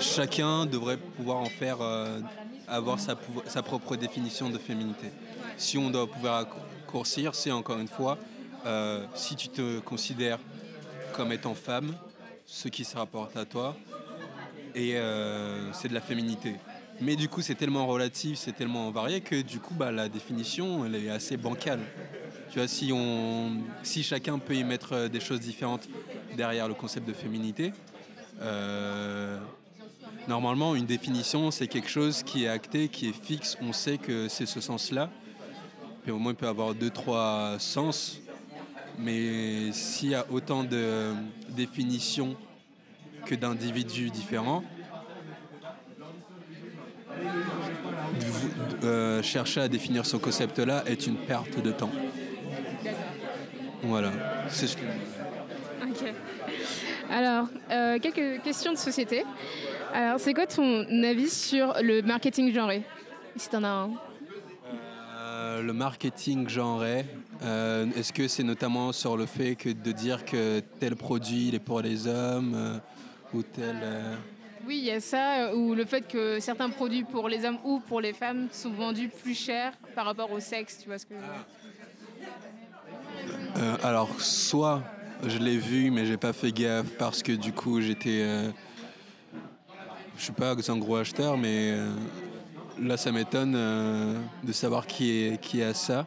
chacun 0.00 0.66
devrait 0.66 0.96
pouvoir 0.96 1.38
en 1.38 1.46
faire, 1.46 1.78
euh, 1.80 2.20
avoir 2.66 2.98
sa, 2.98 3.16
propre 3.62 3.96
définition 3.96 4.50
de 4.50 4.58
féminité. 4.58 5.08
Si 5.56 5.78
on 5.78 5.90
doit 5.90 6.06
pouvoir 6.06 6.46
raccourcir, 6.46 7.34
c'est 7.34 7.50
encore 7.50 7.78
une 7.78 7.88
fois, 7.88 8.18
euh, 8.66 9.04
si 9.14 9.36
tu 9.36 9.48
te 9.48 9.80
considères 9.80 10.38
comme 11.12 11.32
étant 11.32 11.54
femme, 11.54 11.94
ce 12.46 12.68
qui 12.68 12.84
se 12.84 12.96
rapporte 12.96 13.36
à 13.36 13.44
toi, 13.44 13.76
et 14.74 14.96
euh, 14.96 15.72
c'est 15.72 15.88
de 15.88 15.94
la 15.94 16.00
féminité. 16.00 16.54
Mais 17.00 17.16
du 17.16 17.28
coup, 17.28 17.42
c'est 17.42 17.54
tellement 17.54 17.86
relatif, 17.86 18.38
c'est 18.38 18.52
tellement 18.52 18.90
varié 18.90 19.20
que 19.20 19.40
du 19.40 19.60
coup, 19.60 19.74
bah, 19.74 19.92
la 19.92 20.08
définition, 20.08 20.84
elle 20.84 20.96
est 20.96 21.10
assez 21.10 21.36
bancale. 21.36 21.80
Tu 22.50 22.58
vois, 22.58 22.68
si, 22.68 22.90
on, 22.92 23.58
si 23.82 24.02
chacun 24.02 24.38
peut 24.38 24.54
y 24.54 24.64
mettre 24.64 25.08
des 25.08 25.20
choses 25.20 25.40
différentes 25.40 25.88
derrière 26.36 26.66
le 26.66 26.74
concept 26.74 27.06
de 27.06 27.12
féminité, 27.12 27.72
normalement, 30.28 30.74
une 30.74 30.86
définition, 30.86 31.50
c'est 31.50 31.66
quelque 31.66 31.88
chose 31.88 32.22
qui 32.22 32.44
est 32.44 32.48
acté, 32.48 32.88
qui 32.88 33.08
est 33.08 33.24
fixe. 33.24 33.56
On 33.62 33.72
sait 33.72 33.98
que 33.98 34.28
c'est 34.28 34.46
ce 34.46 34.60
sens-là. 34.60 35.10
Puis 36.02 36.12
au 36.12 36.18
moins, 36.18 36.32
il 36.32 36.36
peut 36.36 36.46
avoir 36.46 36.74
deux, 36.74 36.90
trois 36.90 37.56
sens. 37.58 38.20
Mais 38.98 39.72
s'il 39.72 40.10
y 40.10 40.14
a 40.14 40.26
autant 40.30 40.64
de 40.64 41.12
définitions 41.50 42.36
que 43.24 43.34
d'individus 43.34 44.10
différents, 44.10 44.62
euh, 48.84 49.22
chercher 49.22 49.62
à 49.62 49.68
définir 49.68 50.06
ce 50.06 50.16
concept-là 50.16 50.84
est 50.86 51.06
une 51.06 51.16
perte 51.16 51.60
de 51.60 51.72
temps. 51.72 51.90
Voilà. 53.82 54.12
C'est 54.48 54.66
ce 54.66 54.76
que-. 54.76 54.82
Alors, 57.10 57.46
euh, 57.70 57.98
quelques 57.98 58.42
questions 58.42 58.72
de 58.72 58.78
société. 58.78 59.24
Alors, 59.94 60.20
c'est 60.20 60.34
quoi 60.34 60.46
ton 60.46 60.84
avis 61.02 61.30
sur 61.30 61.74
le 61.82 62.02
marketing 62.02 62.52
genré 62.52 62.82
Si 63.36 63.48
t'en 63.48 63.64
as 63.64 63.68
un? 63.68 63.90
Euh, 65.16 65.62
le 65.62 65.72
marketing 65.72 66.46
genré, 66.48 67.06
euh, 67.42 67.86
est-ce 67.96 68.12
que 68.12 68.28
c'est 68.28 68.42
notamment 68.42 68.92
sur 68.92 69.16
le 69.16 69.24
fait 69.26 69.54
que 69.56 69.70
de 69.70 69.92
dire 69.92 70.24
que 70.24 70.60
tel 70.80 70.96
produit 70.96 71.48
il 71.48 71.54
est 71.54 71.60
pour 71.60 71.80
les 71.80 72.06
hommes 72.06 72.54
euh, 72.54 72.76
ou 73.32 73.42
tel... 73.42 73.76
Oui, 74.66 74.78
il 74.78 74.84
y 74.84 74.90
a 74.90 75.00
ça, 75.00 75.54
ou 75.54 75.74
le 75.74 75.84
fait 75.86 76.06
que 76.06 76.40
certains 76.40 76.68
produits 76.68 77.04
pour 77.04 77.28
les 77.28 77.46
hommes 77.46 77.58
ou 77.64 77.80
pour 77.80 78.02
les 78.02 78.12
femmes 78.12 78.48
sont 78.52 78.70
vendus 78.70 79.08
plus 79.08 79.34
cher 79.34 79.72
par 79.94 80.04
rapport 80.04 80.30
au 80.30 80.40
sexe, 80.40 80.80
tu 80.82 80.88
vois 80.88 80.98
ce 80.98 81.06
que 81.06 81.14
je 81.14 81.20
veux 81.20 81.26
dire? 83.64 83.78
Alors, 83.82 84.20
soit 84.20 84.82
je 85.26 85.38
l'ai 85.38 85.56
vu, 85.56 85.90
mais 85.90 86.04
j'ai 86.04 86.18
pas 86.18 86.34
fait 86.34 86.52
gaffe 86.52 86.90
parce 86.98 87.22
que 87.22 87.32
du 87.32 87.52
coup 87.52 87.80
j'étais. 87.80 88.50
Je 90.18 90.24
suis 90.24 90.32
pas 90.32 90.50
un 90.52 90.76
gros 90.76 90.96
acheteur, 90.96 91.38
mais 91.38 91.70
euh, 91.70 91.90
là 92.80 92.96
ça 92.96 93.12
m'étonne 93.12 93.54
euh, 93.56 94.18
de 94.44 94.52
savoir 94.52 94.86
qui 94.86 95.10
est, 95.10 95.40
qui 95.40 95.62
a 95.62 95.72
ça. 95.72 96.06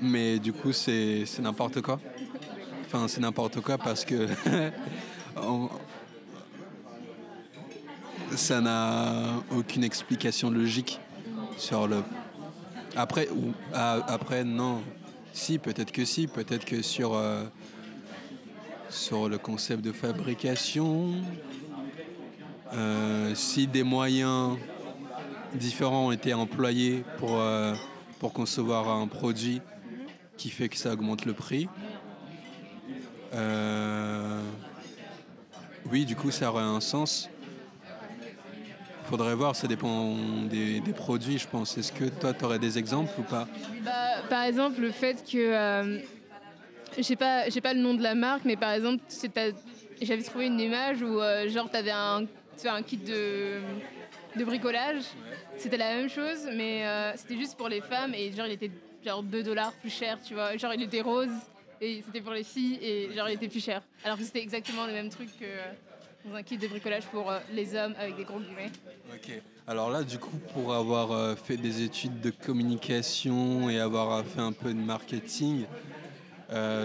Mais 0.00 0.38
du 0.38 0.52
coup, 0.52 0.72
c'est 0.72 1.24
n'importe 1.40 1.82
quoi. 1.82 2.00
Enfin, 2.86 3.08
c'est 3.08 3.20
n'importe 3.20 3.60
quoi 3.60 3.78
parce 3.78 4.04
que. 4.04 4.28
ça 8.36 8.60
n'a 8.60 9.42
aucune 9.50 9.84
explication 9.84 10.50
logique 10.50 11.00
sur 11.56 11.88
le 11.88 12.02
après, 12.96 13.28
après 13.72 14.44
non. 14.44 14.82
Si, 15.32 15.58
peut-être 15.58 15.92
que 15.92 16.04
si. 16.04 16.26
Peut-être 16.26 16.64
que 16.64 16.82
sur, 16.82 17.14
euh, 17.14 17.44
sur 18.90 19.28
le 19.28 19.38
concept 19.38 19.84
de 19.84 19.92
fabrication, 19.92 21.12
euh, 22.74 23.34
si 23.34 23.66
des 23.66 23.82
moyens 23.82 24.56
différents 25.54 26.08
ont 26.08 26.12
été 26.12 26.34
employés 26.34 27.04
pour, 27.16 27.40
euh, 27.40 27.74
pour 28.18 28.32
concevoir 28.32 28.88
un 28.90 29.06
produit 29.06 29.62
qui 30.36 30.50
fait 30.50 30.68
que 30.68 30.76
ça 30.76 30.92
augmente 30.92 31.24
le 31.24 31.32
prix, 31.32 31.68
euh, 33.34 34.42
oui, 35.90 36.04
du 36.04 36.14
coup, 36.14 36.30
ça 36.30 36.50
aurait 36.50 36.62
un 36.62 36.80
sens. 36.80 37.28
Faudrait 39.04 39.34
voir, 39.34 39.56
ça 39.56 39.66
dépend 39.66 40.16
des, 40.50 40.82
produits, 40.94 41.38
je 41.38 41.48
pense. 41.48 41.78
Est-ce 41.78 41.92
que 41.92 42.04
toi, 42.04 42.34
tu 42.34 42.44
aurais 42.44 42.58
des 42.58 42.76
exemples 42.76 43.12
ou 43.18 43.22
pas? 43.22 43.48
Bah, 43.82 44.22
Par 44.28 44.42
exemple, 44.42 44.82
le 44.82 44.90
fait 44.90 45.24
que. 45.24 46.02
sais 47.00 47.16
pas, 47.16 47.48
j'ai 47.48 47.62
pas 47.62 47.72
le 47.72 47.80
nom 47.80 47.94
de 47.94 48.02
la 48.02 48.14
marque, 48.14 48.44
mais 48.44 48.56
par 48.56 48.72
exemple, 48.72 49.02
j'avais 50.02 50.22
trouvé 50.22 50.46
une 50.46 50.60
image 50.60 51.02
où, 51.02 51.20
genre, 51.48 51.70
t'avais 51.70 51.90
un, 51.90 52.26
tu 52.60 52.68
un 52.68 52.82
kit 52.82 52.96
de, 52.96 53.60
de 54.36 54.44
bricolage. 54.44 55.04
C'était 55.56 55.76
la 55.76 55.96
même 55.96 56.08
chose, 56.08 56.48
mais 56.54 56.86
euh, 56.86 57.12
c'était 57.16 57.36
juste 57.36 57.56
pour 57.56 57.68
les 57.68 57.80
femmes 57.80 58.14
et 58.14 58.32
genre, 58.32 58.46
il 58.46 58.52
était 58.52 58.70
genre 59.04 59.22
2 59.22 59.42
dollars 59.42 59.72
plus 59.72 59.90
cher, 59.90 60.18
tu 60.24 60.34
vois. 60.34 60.56
Genre, 60.56 60.74
il 60.74 60.82
était 60.82 61.00
rose 61.00 61.30
et 61.80 62.02
c'était 62.04 62.20
pour 62.20 62.32
les 62.32 62.44
filles 62.44 62.78
et 62.82 63.10
genre, 63.14 63.28
il 63.28 63.34
était 63.34 63.48
plus 63.48 63.64
cher. 63.64 63.82
Alors 64.04 64.18
que 64.18 64.24
c'était 64.24 64.42
exactement 64.42 64.86
le 64.86 64.92
même 64.92 65.08
truc 65.08 65.28
que 65.38 65.44
euh, 65.44 65.72
dans 66.24 66.34
un 66.34 66.42
kit 66.42 66.58
de 66.58 66.66
bricolage 66.66 67.04
pour 67.06 67.30
euh, 67.30 67.38
les 67.52 67.74
hommes 67.74 67.94
avec 67.98 68.16
des 68.16 68.24
gros 68.24 68.40
guillemets. 68.40 68.70
Alors 69.66 69.90
là, 69.90 70.02
du 70.02 70.18
coup, 70.18 70.38
pour 70.54 70.74
avoir 70.74 71.36
fait 71.38 71.58
des 71.58 71.82
études 71.82 72.20
de 72.20 72.30
communication 72.30 73.68
et 73.68 73.78
avoir 73.78 74.24
fait 74.24 74.40
un 74.40 74.52
peu 74.52 74.72
de 74.72 74.78
marketing, 74.78 75.66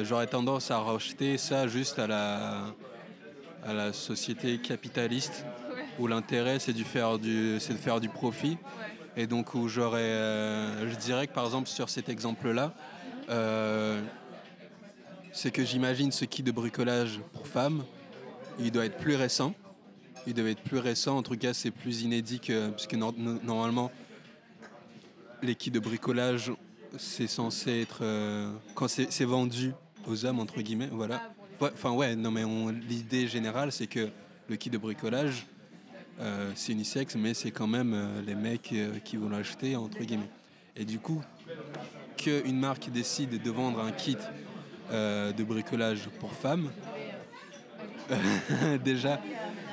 j'aurais 0.03 0.27
tendance 0.27 0.69
à 0.69 0.79
rejeter 0.79 1.37
ça 1.37 1.65
juste 1.67 1.97
à 1.97 2.07
la, 2.07 2.65
à 3.65 3.73
la 3.73 3.93
société 3.93 4.57
capitaliste. 4.57 5.45
Où 5.99 6.07
l'intérêt 6.07 6.59
c'est 6.59 6.73
du 6.73 6.83
faire 6.83 7.19
du, 7.19 7.57
c'est 7.59 7.73
de 7.73 7.77
faire 7.77 7.99
du 7.99 8.09
profit. 8.09 8.57
Et 9.15 9.27
donc 9.27 9.53
où 9.53 9.67
j'aurais, 9.67 10.01
euh, 10.01 10.89
je 10.89 10.95
dirais 10.95 11.27
que 11.27 11.33
par 11.33 11.45
exemple 11.45 11.69
sur 11.69 11.89
cet 11.89 12.09
exemple-là, 12.09 12.73
euh, 13.29 14.01
c'est 15.31 15.51
que 15.51 15.63
j'imagine 15.63 16.11
ce 16.11 16.25
kit 16.25 16.41
de 16.43 16.51
bricolage 16.51 17.19
pour 17.33 17.47
femmes, 17.47 17.83
il 18.59 18.71
doit 18.71 18.85
être 18.85 18.97
plus 18.97 19.15
récent. 19.15 19.53
Il 20.25 20.33
devait 20.33 20.51
être 20.51 20.63
plus 20.63 20.77
récent, 20.77 21.17
en 21.17 21.21
tout 21.23 21.35
cas 21.37 21.53
c'est 21.53 21.69
plus 21.71 22.01
inédit 22.03 22.39
que, 22.39 22.69
parce 22.69 22.87
que 22.87 22.95
nor- 22.95 23.13
no- 23.17 23.39
normalement 23.43 23.91
les 25.41 25.55
kits 25.55 25.71
de 25.71 25.79
bricolage 25.79 26.51
c'est 26.97 27.27
censé 27.27 27.81
être 27.81 27.99
euh, 28.01 28.51
quand 28.75 28.87
c'est 28.87 29.25
vendu 29.25 29.73
aux 30.07 30.25
hommes 30.25 30.39
entre 30.39 30.61
guillemets, 30.61 30.89
voilà. 30.91 31.21
Ah, 31.61 31.69
Enfin 31.73 31.91
ouais, 31.91 32.15
non 32.15 32.31
mais 32.31 32.43
l'idée 32.87 33.27
générale 33.27 33.71
c'est 33.71 33.87
que 33.87 34.09
le 34.49 34.55
kit 34.55 34.69
de 34.69 34.77
bricolage 34.77 35.45
euh, 36.19 36.51
c'est 36.55 36.71
unisexe, 36.71 37.15
mais 37.15 37.33
c'est 37.33 37.51
quand 37.51 37.67
même 37.67 37.93
euh, 37.93 38.21
les 38.25 38.35
mecs 38.35 38.71
euh, 38.73 38.99
qui 39.03 39.17
vont 39.17 39.29
l'acheter 39.29 39.75
entre 39.75 39.99
guillemets. 39.99 40.29
Et 40.75 40.85
du 40.85 40.99
coup, 40.99 41.21
qu'une 42.17 42.59
marque 42.59 42.89
décide 42.89 43.41
de 43.41 43.51
vendre 43.51 43.79
un 43.79 43.91
kit 43.91 44.17
de 44.91 45.43
bricolage 45.43 46.09
pour 46.19 46.33
femmes, 46.33 46.69
déjà, 48.83 49.21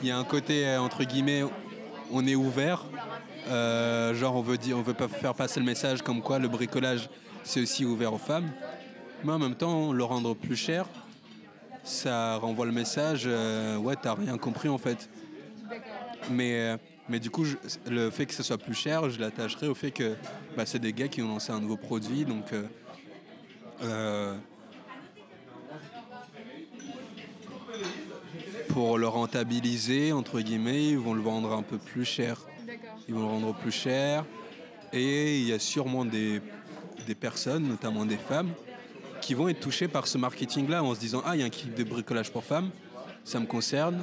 il 0.03 0.09
y 0.09 0.11
a 0.11 0.19
un 0.19 0.25
côté 0.25 0.77
entre 0.77 1.05
guillemets, 1.05 1.43
on 2.11 2.27
est 2.27 2.35
ouvert. 2.35 2.85
Genre, 3.47 4.37
on 4.37 4.43
veut 4.43 4.59
dire, 4.59 4.77
on 4.77 4.83
veut 4.83 4.95
pas 4.95 5.09
faire 5.09 5.35
passer 5.35 5.59
le 5.59 5.67
message 5.67 6.03
comme 6.03 6.21
quoi 6.21 6.39
le 6.39 6.49
bricolage 6.49 7.09
c'est 7.43 7.61
aussi 7.61 7.85
ouvert 7.85 8.13
aux 8.13 8.19
femmes. 8.19 8.51
Mais 9.25 9.33
en 9.33 9.39
même 9.39 9.55
temps, 9.55 9.93
le 9.93 10.05
rendre 10.05 10.35
plus 10.35 10.57
cher, 10.57 10.87
ça 11.85 12.37
renvoie 12.37 12.67
le 12.67 12.73
message, 12.73 13.25
euh, 13.27 13.77
ouais, 13.77 13.97
t'as 14.01 14.15
rien 14.15 14.39
compris 14.39 14.69
en 14.69 14.79
fait. 14.79 15.09
Mais, 16.29 16.55
euh, 16.55 16.77
mais 17.09 17.19
du 17.19 17.31
coup, 17.31 17.45
je- 17.45 17.57
le 17.91 18.11
fait 18.11 18.27
que 18.27 18.35
ce 18.35 18.43
soit 18.43 18.59
plus 18.59 18.75
cher, 18.75 19.09
je 19.11 19.19
l'attacherai 19.19 19.69
au 19.69 19.75
fait 19.75 19.91
que 19.91 20.15
bah, 20.57 20.67
c'est 20.67 20.79
des 20.79 20.93
gars 20.93 21.09
qui 21.09 21.23
ont 21.23 21.29
lancé 21.29 21.53
un 21.53 21.61
nouveau 21.61 21.77
produit. 21.77 22.25
Donc, 22.25 22.53
euh, 22.53 22.65
euh, 23.83 24.35
pour 28.69 28.99
le 28.99 29.09
rentabiliser, 29.09 30.13
entre 30.13 30.41
guillemets, 30.41 30.89
ils 30.91 30.99
vont 30.99 31.15
le 31.15 31.23
vendre 31.23 31.53
un 31.53 31.63
peu 31.63 31.79
plus 31.79 32.05
cher. 32.05 32.37
Ils 33.09 33.15
vont 33.15 33.21
le 33.23 33.27
rendre 33.27 33.55
plus 33.55 33.73
cher. 33.73 34.25
Et 34.93 35.39
il 35.39 35.47
y 35.47 35.53
a 35.53 35.59
sûrement 35.59 36.05
des, 36.05 36.41
des 37.07 37.15
personnes, 37.15 37.67
notamment 37.67 38.05
des 38.05 38.17
femmes, 38.17 38.51
qui 39.21 39.35
vont 39.35 39.49
être 39.49 39.61
touchées 39.61 39.89
par 39.89 40.07
ce 40.07 40.19
marketing-là 40.19 40.83
en 40.83 40.95
se 40.95 41.01
disant 41.01 41.23
Ah, 41.25 41.37
il 41.37 41.41
y 41.41 41.43
a 41.43 41.47
un 41.47 41.51
kit 41.51 41.69
de 41.69 41.85
bricolage 41.85 42.31
pour 42.31 42.45
femmes, 42.45 42.71
ça 43.25 43.39
me 43.41 43.47
concerne, 43.47 44.01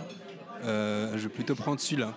je 0.63 1.17
vais 1.17 1.30
plutôt 1.30 1.56
prendre 1.56 1.80
celui-là. 1.80 2.13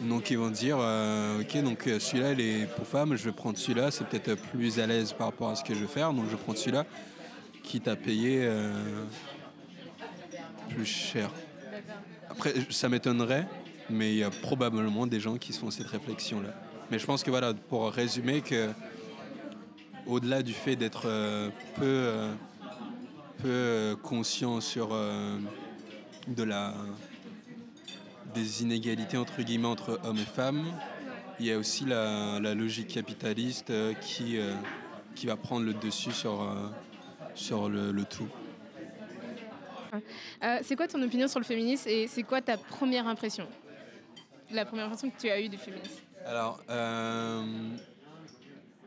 Donc 0.00 0.30
ils 0.30 0.38
vont 0.38 0.50
dire 0.50 0.78
euh, 0.80 1.40
Ok, 1.40 1.62
donc 1.62 1.86
euh, 1.86 2.00
celui-là, 2.00 2.32
il 2.32 2.40
est 2.40 2.66
pour 2.74 2.86
femmes, 2.86 3.16
je 3.16 3.24
vais 3.24 3.32
prendre 3.32 3.58
celui-là, 3.58 3.90
c'est 3.90 4.06
peut-être 4.06 4.34
plus 4.34 4.80
à 4.80 4.86
l'aise 4.86 5.12
par 5.12 5.26
rapport 5.26 5.50
à 5.50 5.56
ce 5.56 5.62
que 5.62 5.74
je 5.74 5.80
vais 5.80 5.86
faire, 5.86 6.12
donc 6.14 6.24
je 6.30 6.36
prendre 6.36 6.58
celui-là, 6.58 6.86
quitte 7.62 7.86
à 7.86 7.96
payer 7.96 8.40
euh, 8.42 8.72
plus 10.70 10.86
cher. 10.86 11.30
après, 12.30 12.54
ça 12.70 12.88
m'étonnerait, 12.88 13.46
mais 13.90 14.12
il 14.12 14.18
y 14.18 14.24
a 14.24 14.30
probablement 14.30 15.06
des 15.06 15.20
gens 15.20 15.36
qui 15.36 15.52
se 15.52 15.60
font 15.60 15.70
cette 15.70 15.88
réflexion-là. 15.88 16.54
Mais 16.90 16.98
je 16.98 17.04
pense 17.04 17.22
que 17.22 17.30
voilà, 17.30 17.52
pour 17.52 17.90
résumer, 17.90 18.40
que 18.40 18.70
au-delà 20.06 20.42
du 20.42 20.54
fait 20.54 20.76
d'être 20.76 21.02
euh, 21.04 21.50
peu, 21.76 21.84
euh, 21.84 22.32
peu 23.38 23.48
euh, 23.48 23.96
conscient 23.96 24.60
sur 24.60 24.96
de 26.30 26.42
la, 26.42 26.74
des 28.34 28.62
inégalités 28.62 29.16
entre 29.16 29.42
guillemets 29.42 29.66
entre 29.66 30.00
hommes 30.04 30.18
et 30.18 30.24
femmes, 30.24 30.64
il 31.38 31.46
y 31.46 31.52
a 31.52 31.58
aussi 31.58 31.84
la, 31.84 32.38
logique 32.54 32.88
capitaliste 32.88 33.72
qui, 34.00 34.38
qui 35.14 35.26
va 35.26 35.36
prendre 35.36 35.64
le 35.64 35.74
dessus 35.74 36.12
sur, 36.12 36.46
sur 37.34 37.68
le, 37.68 38.04
tout. 38.04 38.28
c'est 40.62 40.76
quoi 40.76 40.86
ton 40.86 41.02
opinion 41.02 41.28
sur 41.28 41.40
le 41.40 41.44
féminisme 41.44 41.88
et 41.88 42.06
c'est 42.06 42.22
quoi 42.22 42.40
ta 42.40 42.56
première 42.56 43.06
impression? 43.06 43.46
La 44.50 44.64
première 44.64 44.86
impression 44.86 45.10
que 45.10 45.18
tu 45.18 45.30
as 45.30 45.40
eue 45.40 45.48
du 45.48 45.56
féminisme? 45.56 46.02
Alors, 46.26 46.60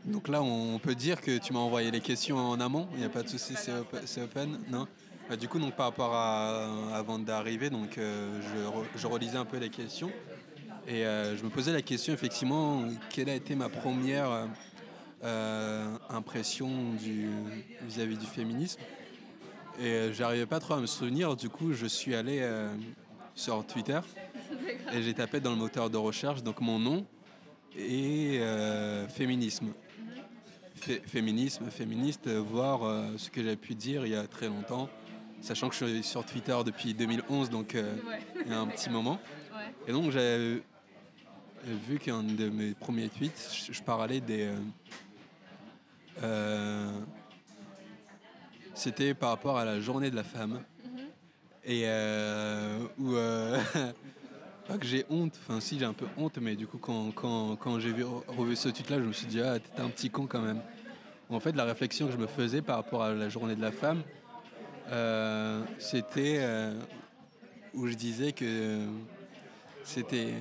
donc 0.06 0.28
là, 0.28 0.42
on 0.42 0.80
peut 0.80 0.96
dire 0.96 1.22
que 1.22 1.38
tu 1.38 1.54
m'as 1.54 1.60
envoyé 1.60 1.90
les 1.90 2.02
questions 2.02 2.38
en 2.38 2.60
amont. 2.60 2.88
Il 2.94 3.00
n'y 3.00 3.06
a 3.06 3.10
pas 3.10 3.24
de 3.24 3.30
souci, 3.30 3.56
c'est 3.56 4.22
open, 4.22 4.60
non? 4.70 4.88
Bah, 5.34 5.38
Du 5.38 5.48
coup, 5.48 5.58
donc 5.58 5.76
par 5.76 5.88
rapport 5.88 6.14
à 6.14 6.94
avant 6.94 7.18
d'arriver, 7.18 7.72
donc 7.72 7.98
euh, 7.98 8.40
je, 8.96 9.08
relisais 9.08 9.38
un 9.38 9.46
peu 9.46 9.58
les 9.58 9.70
questions 9.70 10.12
et 10.88 11.06
euh, 11.06 11.36
je 11.36 11.44
me 11.44 11.50
posais 11.50 11.74
la 11.74 11.82
question 11.82 12.14
effectivement, 12.14 12.84
quelle 13.10 13.30
a 13.30 13.36
été 13.36 13.56
ma 13.56 13.68
première 13.68 14.48
euh, 15.24 15.96
impression 16.10 16.70
vis-à-vis 17.82 18.18
du 18.18 18.28
féminisme 18.28 18.80
Et 19.82 20.14
j'arrivais 20.14 20.46
pas 20.46 20.60
trop 20.60 20.76
à 20.76 20.80
me 20.80 20.86
souvenir. 20.86 21.36
Du 21.36 21.50
coup, 21.50 21.74
je 21.74 21.88
suis 21.88 22.14
allé 22.14 22.48
sur 23.34 23.66
Twitter 23.66 24.02
et 24.94 25.02
j'ai 25.02 25.16
tapé 25.16 25.40
dans 25.40 25.52
le 25.52 25.58
moteur 25.58 25.90
de 25.90 25.98
recherche 25.98 26.44
donc 26.44 26.62
mon 26.62 26.78
nom 26.78 27.08
et 27.76 28.40
féminisme. 29.10 29.74
Féminisme, 31.08 31.72
féministe, 31.72 32.28
voir 32.28 32.82
ce 33.18 33.32
que 33.32 33.42
j'ai 33.42 33.56
pu 33.56 33.74
dire 33.74 34.06
il 34.06 34.12
y 34.12 34.16
a 34.16 34.28
très 34.28 34.48
longtemps, 34.48 34.90
sachant 35.44 35.68
que 35.68 35.76
je 35.76 35.86
suis 35.86 36.04
sur 36.04 36.26
Twitter 36.26 36.56
depuis 36.66 36.94
2011, 36.94 37.50
donc 37.50 37.76
euh, 37.76 37.94
il 38.46 38.52
y 38.52 38.56
a 38.56 38.60
un 38.60 38.68
petit 38.68 38.90
moment. 38.90 39.20
Et 39.88 39.92
donc 39.92 40.12
j'ai 40.12 40.64
vu 41.66 42.00
qu'un 42.00 42.24
de 42.24 42.50
mes 42.50 42.74
premiers 42.74 43.10
tweets, 43.10 43.68
je, 43.72 43.82
parlais 43.82 44.22
des... 44.22 44.50
Euh, 46.24 46.92
c'était 48.74 49.14
par 49.14 49.30
rapport 49.30 49.58
à 49.58 49.66
la 49.66 49.80
journée 49.80 50.10
de 50.10 50.16
la 50.16 50.24
femme. 50.24 50.62
Mm-hmm. 50.88 51.72
Et 51.72 52.94
où... 53.00 53.14
pas 54.68 54.78
que 54.78 54.86
j'ai 54.86 55.06
honte, 55.10 55.38
enfin 55.42 55.60
si 55.60 55.78
j'ai 55.78 55.86
un 55.86 55.94
peu 55.94 56.08
honte, 56.18 56.38
mais 56.38 56.56
du 56.56 56.68
coup 56.68 56.78
quand, 56.78 57.12
quand, 57.12 57.58
quand 57.58 57.80
j'ai 57.80 57.92
vu, 57.92 58.06
revu 58.28 58.56
ce 58.56 58.70
tweet 58.70 58.90
là, 58.90 58.98
je 58.98 59.04
me 59.04 59.12
suis 59.12 59.28
dit 59.28 59.42
ah 59.42 59.60
t'es 59.60 59.82
un 59.82 59.90
petit 59.90 60.10
con 60.10 60.26
quand 60.26 60.42
même. 60.42 60.62
En 61.30 61.42
fait 61.42 61.54
la 61.54 61.66
réflexion 61.66 62.08
que 62.08 62.14
je 62.14 62.18
me 62.18 62.28
faisais 62.28 62.62
par 62.62 62.78
rapport 62.78 63.04
à 63.04 63.12
la 63.12 63.28
journée 63.28 63.56
de 63.56 63.62
la 63.62 63.74
femme, 63.74 64.04
euh, 64.90 65.64
c'était 65.80 66.38
euh, 66.40 66.74
où 67.74 67.88
je 67.88 67.94
disais 67.94 68.32
que 68.32 68.86
c'était 69.84 70.34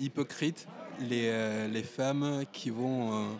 hypocrite 0.00 0.66
les, 1.00 1.28
euh, 1.28 1.68
les, 1.68 1.82
femmes 1.82 2.44
qui 2.52 2.70
vont 2.70 3.38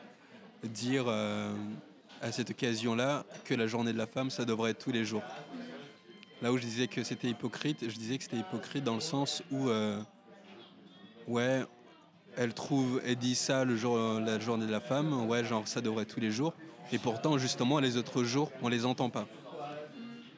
dire 0.63 1.09
à 1.09 2.33
cette 2.33 2.51
occasion-là 2.51 3.25
que 3.45 3.55
la 3.55 3.67
journée 3.67 3.93
de 3.93 3.99
la 3.99 4.07
femme 4.07 4.31
ça 4.31 4.45
devrait 4.45 4.73
être 4.73 4.85
tous 4.85 4.93
les 4.93 5.05
jours. 5.05 5.23
Là 6.45 6.53
où 6.53 6.59
je 6.59 6.63
disais 6.63 6.89
que 6.89 7.03
c'était 7.03 7.29
hypocrite, 7.29 7.89
je 7.89 7.97
disais 7.97 8.19
que 8.19 8.25
c'était 8.25 8.37
hypocrite 8.37 8.85
dans 8.85 8.95
le 8.95 9.01
sens 9.01 9.43
où, 9.51 9.71
euh, 9.71 9.99
ouais, 11.27 11.65
elle 12.37 12.53
trouve, 12.53 13.01
elle 13.05 13.17
dit 13.17 13.35
ça 13.35 13.65
le 13.65 13.77
jour, 13.77 13.97
la 14.21 14.39
journée 14.39 14.67
de 14.67 14.71
la 14.71 14.81
femme, 14.81 15.27
ouais, 15.27 15.43
genre 15.43 15.67
ça 15.67 15.81
devrait 15.81 16.05
tous 16.05 16.21
les 16.21 16.31
jours. 16.31 16.53
Et 16.93 16.99
pourtant, 16.99 17.39
justement, 17.39 17.79
les 17.79 17.97
autres 17.97 18.25
jours, 18.25 18.51
on 18.63 18.69
les 18.69 18.85
entend 18.85 19.11
pas. 19.11 19.27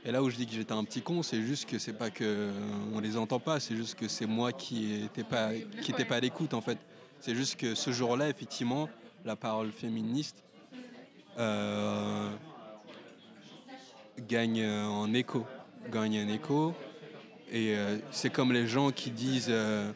Et 0.05 0.13
là 0.13 0.23
où 0.23 0.31
je 0.31 0.37
dis 0.37 0.47
que 0.47 0.53
j'étais 0.53 0.73
un 0.73 0.85
petit 0.85 1.03
con, 1.03 1.23
c'est 1.23 1.43
juste 1.43 1.69
que 1.69 1.79
c'est 1.79 1.93
pas 1.93 2.11
que 2.11 2.53
on 2.95 3.01
les 3.01 3.17
entend 3.17 3.41
pas, 3.41 3.59
c'est 3.59 3.75
juste 3.75 3.97
que 3.97 4.07
c'est 4.07 4.27
moi 4.27 4.53
qui 4.53 5.01
n'étais 5.03 5.25
pas, 5.25 5.51
qui 5.83 5.93
pas 5.93 6.17
à 6.17 6.21
l'écoute 6.21 6.55
en 6.55 6.61
fait. 6.61 6.79
C'est 7.21 7.35
juste 7.35 7.57
que 7.57 7.75
ce 7.75 7.91
jour-là, 7.91 8.29
effectivement, 8.29 8.89
la 9.25 9.35
parole 9.35 9.73
féministe 9.73 10.45
euh, 11.39 12.31
gagne 14.29 14.65
en 14.65 15.13
écho 15.13 15.45
gagne 15.89 16.29
écho. 16.31 16.75
Et 17.51 17.77
euh, 17.77 17.99
c'est 18.11 18.31
comme 18.31 18.53
les 18.53 18.67
gens 18.67 18.91
qui 18.91 19.11
disent 19.11 19.47
euh, 19.49 19.93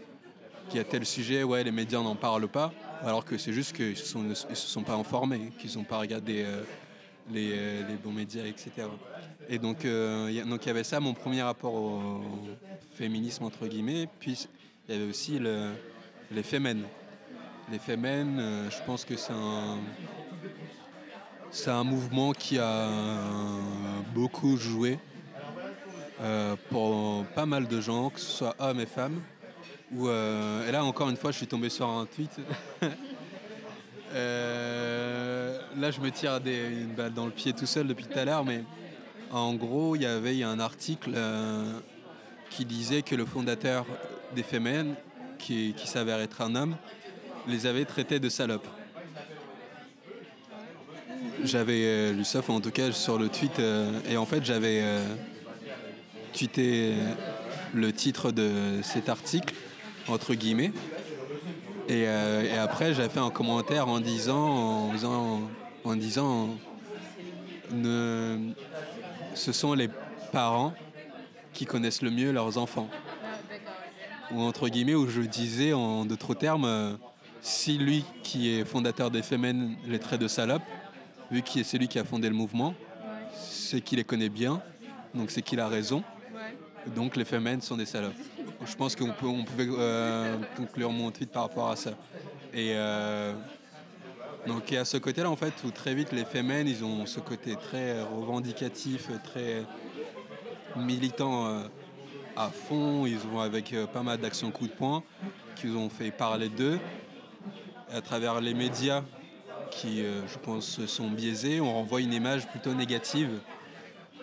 qu'il 0.69 0.79
y 0.79 0.81
a 0.81 0.85
tel 0.85 1.05
sujet, 1.05 1.43
ouais, 1.43 1.65
les 1.65 1.73
médias 1.73 2.01
n'en 2.01 2.15
parlent 2.15 2.49
pas, 2.49 2.73
alors 3.03 3.25
que 3.25 3.39
c'est 3.39 3.53
juste 3.53 3.75
qu'ils 3.75 3.95
ne 4.23 4.35
se, 4.35 4.55
sont 4.55 4.83
pas 4.83 4.95
informés, 4.95 5.53
qu'ils 5.59 5.77
n'ont 5.77 5.85
pas 5.85 5.99
regardé 5.99 6.45
euh, 6.45 6.63
les, 7.31 7.83
les, 7.85 7.97
bons 8.03 8.13
médias, 8.13 8.45
etc. 8.45 8.71
Et 9.49 9.59
donc, 9.59 9.85
il 9.85 10.45
donc 10.49 10.65
il 10.65 10.69
y 10.69 10.71
avait 10.71 10.85
ça, 10.85 11.01
mon 11.01 11.15
premier 11.15 11.43
rapport 11.43 11.75
au 11.75 12.23
féminisme, 12.95 13.45
entre 13.45 13.67
guillemets, 13.67 14.09
puis 14.19 14.49
il 14.89 14.95
y 14.95 14.99
avait 14.99 15.09
aussi 15.09 15.39
le, 15.39 15.71
les 16.31 16.43
femmes. 16.43 16.85
Les 17.71 17.79
femmes, 17.79 18.69
je 18.69 18.85
pense 18.85 19.05
que 19.05 19.17
c'est 19.17 19.33
un, 19.33 19.79
c'est 21.53 21.71
un 21.71 21.85
mouvement 21.85 22.33
qui 22.33 22.59
a 22.59 22.89
beaucoup 24.13 24.57
joué 24.57 24.99
euh, 26.23 26.55
pour 26.69 27.25
pas 27.35 27.47
mal 27.47 27.67
de 27.67 27.81
gens, 27.81 28.11
que 28.11 28.21
ce 28.21 28.31
soit 28.31 28.55
hommes 28.59 28.81
et 28.81 28.87
femmes. 28.87 29.23
Euh, 29.99 30.69
et 30.69 30.73
là, 30.73 30.85
encore 30.85 31.09
une 31.09 31.17
fois, 31.17 31.31
je 31.31 31.39
suis 31.39 31.47
tombé 31.47 31.69
sur 31.69 31.89
un 31.89 32.07
tweet. 32.07 32.31
Euh, 34.13 35.61
là, 35.79 35.93
je 35.93 36.01
me 36.01 36.11
tire 36.11 36.41
une 36.45 36.95
balle 36.97 37.15
dans 37.15 37.27
le 37.27 37.31
pied 37.31 37.53
tout 37.53 37.65
seul 37.65 37.87
depuis 37.87 38.07
tout 38.07 38.19
à 38.19 38.25
l'heure, 38.25 38.45
mais 38.45 38.65
en 39.31 39.55
gros, 39.55 39.95
il 39.95 40.03
y 40.03 40.07
avait 40.07 40.43
un 40.43 40.59
article 40.59 41.13
qui 42.51 42.65
disait 42.65 43.03
que 43.03 43.15
le 43.15 43.25
fondateur 43.25 43.87
des 44.35 44.43
Femmes, 44.43 44.97
qui, 45.39 45.75
qui 45.77 45.87
s'avère 45.87 46.19
être 46.19 46.41
un 46.41 46.57
homme, 46.57 46.75
les 47.47 47.67
avait 47.67 47.85
traités 47.85 48.19
de 48.19 48.29
salopes. 48.29 48.67
J'avais 51.45 52.13
lu 52.13 52.25
ça, 52.25 52.41
en 52.49 52.61
tout 52.61 52.73
cas 52.73 52.91
sur 52.91 53.17
le 53.17 53.29
tweet, 53.29 53.63
et 54.09 54.17
en 54.17 54.27
fait 54.27 54.45
j'avais 54.45 54.83
tweeté 56.33 56.95
le 57.75 57.93
titre 57.93 58.33
de 58.33 58.81
cet 58.83 59.09
article, 59.09 59.55
entre 60.09 60.35
guillemets. 60.35 60.73
Et, 61.89 62.05
euh, 62.07 62.63
après, 62.63 62.95
j'ai 62.95 63.09
fait 63.09 63.21
un 63.21 63.31
commentaire 63.31 63.89
en 63.89 64.01
disant, 64.01 64.91
en 65.85 65.97
disant, 65.97 66.49
ne, 67.73 68.53
ce 69.35 69.53
sont 69.53 69.75
les 69.75 69.89
parents 70.33 70.73
qui 71.53 71.67
connaissent 71.67 72.03
le 72.03 72.11
mieux 72.11 72.33
leurs 72.33 72.59
enfants. 72.59 72.89
Ou 74.33 74.41
entre 74.43 74.69
guillemets, 74.69 74.95
où 74.95 75.09
je 75.09 75.23
disais 75.23 75.73
en 75.73 76.05
d'autres 76.05 76.35
termes, 76.35 76.99
si 77.41 77.79
lui 77.79 78.05
qui 78.23 78.51
est 78.51 78.65
fondateur 78.65 79.11
des 79.11 79.23
Femmes 79.23 79.77
les 79.87 79.99
traits 79.99 80.21
de 80.21 80.29
salope, 80.29 80.63
vu 81.31 81.43
qu'il 81.43 81.61
est 81.61 81.65
celui 81.65 81.89
qui 81.89 81.99
a 81.99 82.05
fondé 82.05 82.29
le 82.29 82.35
mouvement, 82.35 82.75
c'est 83.35 83.81
qu'il 83.81 83.99
les 83.99 84.05
connaît 84.05 84.29
bien, 84.29 84.63
donc 85.15 85.31
c'est 85.31 85.43
qu'il 85.43 85.61
a 85.61 85.69
raison. 85.69 86.03
Donc 86.87 87.17
les 87.17 87.25
femmes 87.25 87.61
sont 87.61 87.77
des 87.77 87.87
salopes. 87.87 88.15
Je 88.65 88.77
pense 88.77 88.95
qu'on 88.95 89.13
peut, 89.13 89.27
pouvait 89.47 89.69
euh, 89.71 90.37
conclure 90.57 90.91
mon 90.91 91.11
tweet 91.11 91.31
par 91.31 91.45
rapport 91.45 91.71
à 91.71 91.77
ça. 91.77 91.93
Et 92.53 92.73
euh, 92.75 93.33
donc 94.47 94.71
il 94.71 94.85
ce 94.85 94.99
côté-là 94.99 95.31
en 95.31 95.37
fait 95.37 95.55
où 95.65 95.71
très 95.71 95.95
vite 95.95 96.13
les 96.13 96.25
femmes 96.25 96.67
ils 96.67 96.85
ont 96.85 97.07
ce 97.07 97.21
côté 97.21 97.57
très 97.57 98.03
revendicatif, 98.03 99.09
très 99.25 99.65
militant 100.77 101.47
euh, 101.47 101.63
à 102.37 102.49
fond. 102.49 103.07
Ils 103.07 103.19
vont 103.19 103.41
avec 103.41 103.75
pas 103.95 104.03
mal 104.03 104.19
d'actions 104.19 104.51
coup 104.51 104.67
de 104.67 104.73
poing 104.73 105.03
qui 105.57 105.69
ont 105.69 105.89
fait 105.89 106.11
parler 106.11 106.51
d'eux 106.51 106.79
à 107.91 108.03
travers 108.03 108.41
les 108.43 108.55
médias 108.55 109.03
qui, 109.71 110.03
je 110.03 110.39
pense, 110.39 110.85
sont 110.87 111.09
biaisés. 111.09 111.61
On 111.61 111.73
renvoie 111.73 112.01
une 112.01 112.13
image 112.13 112.49
plutôt 112.49 112.75
négative 112.75 113.41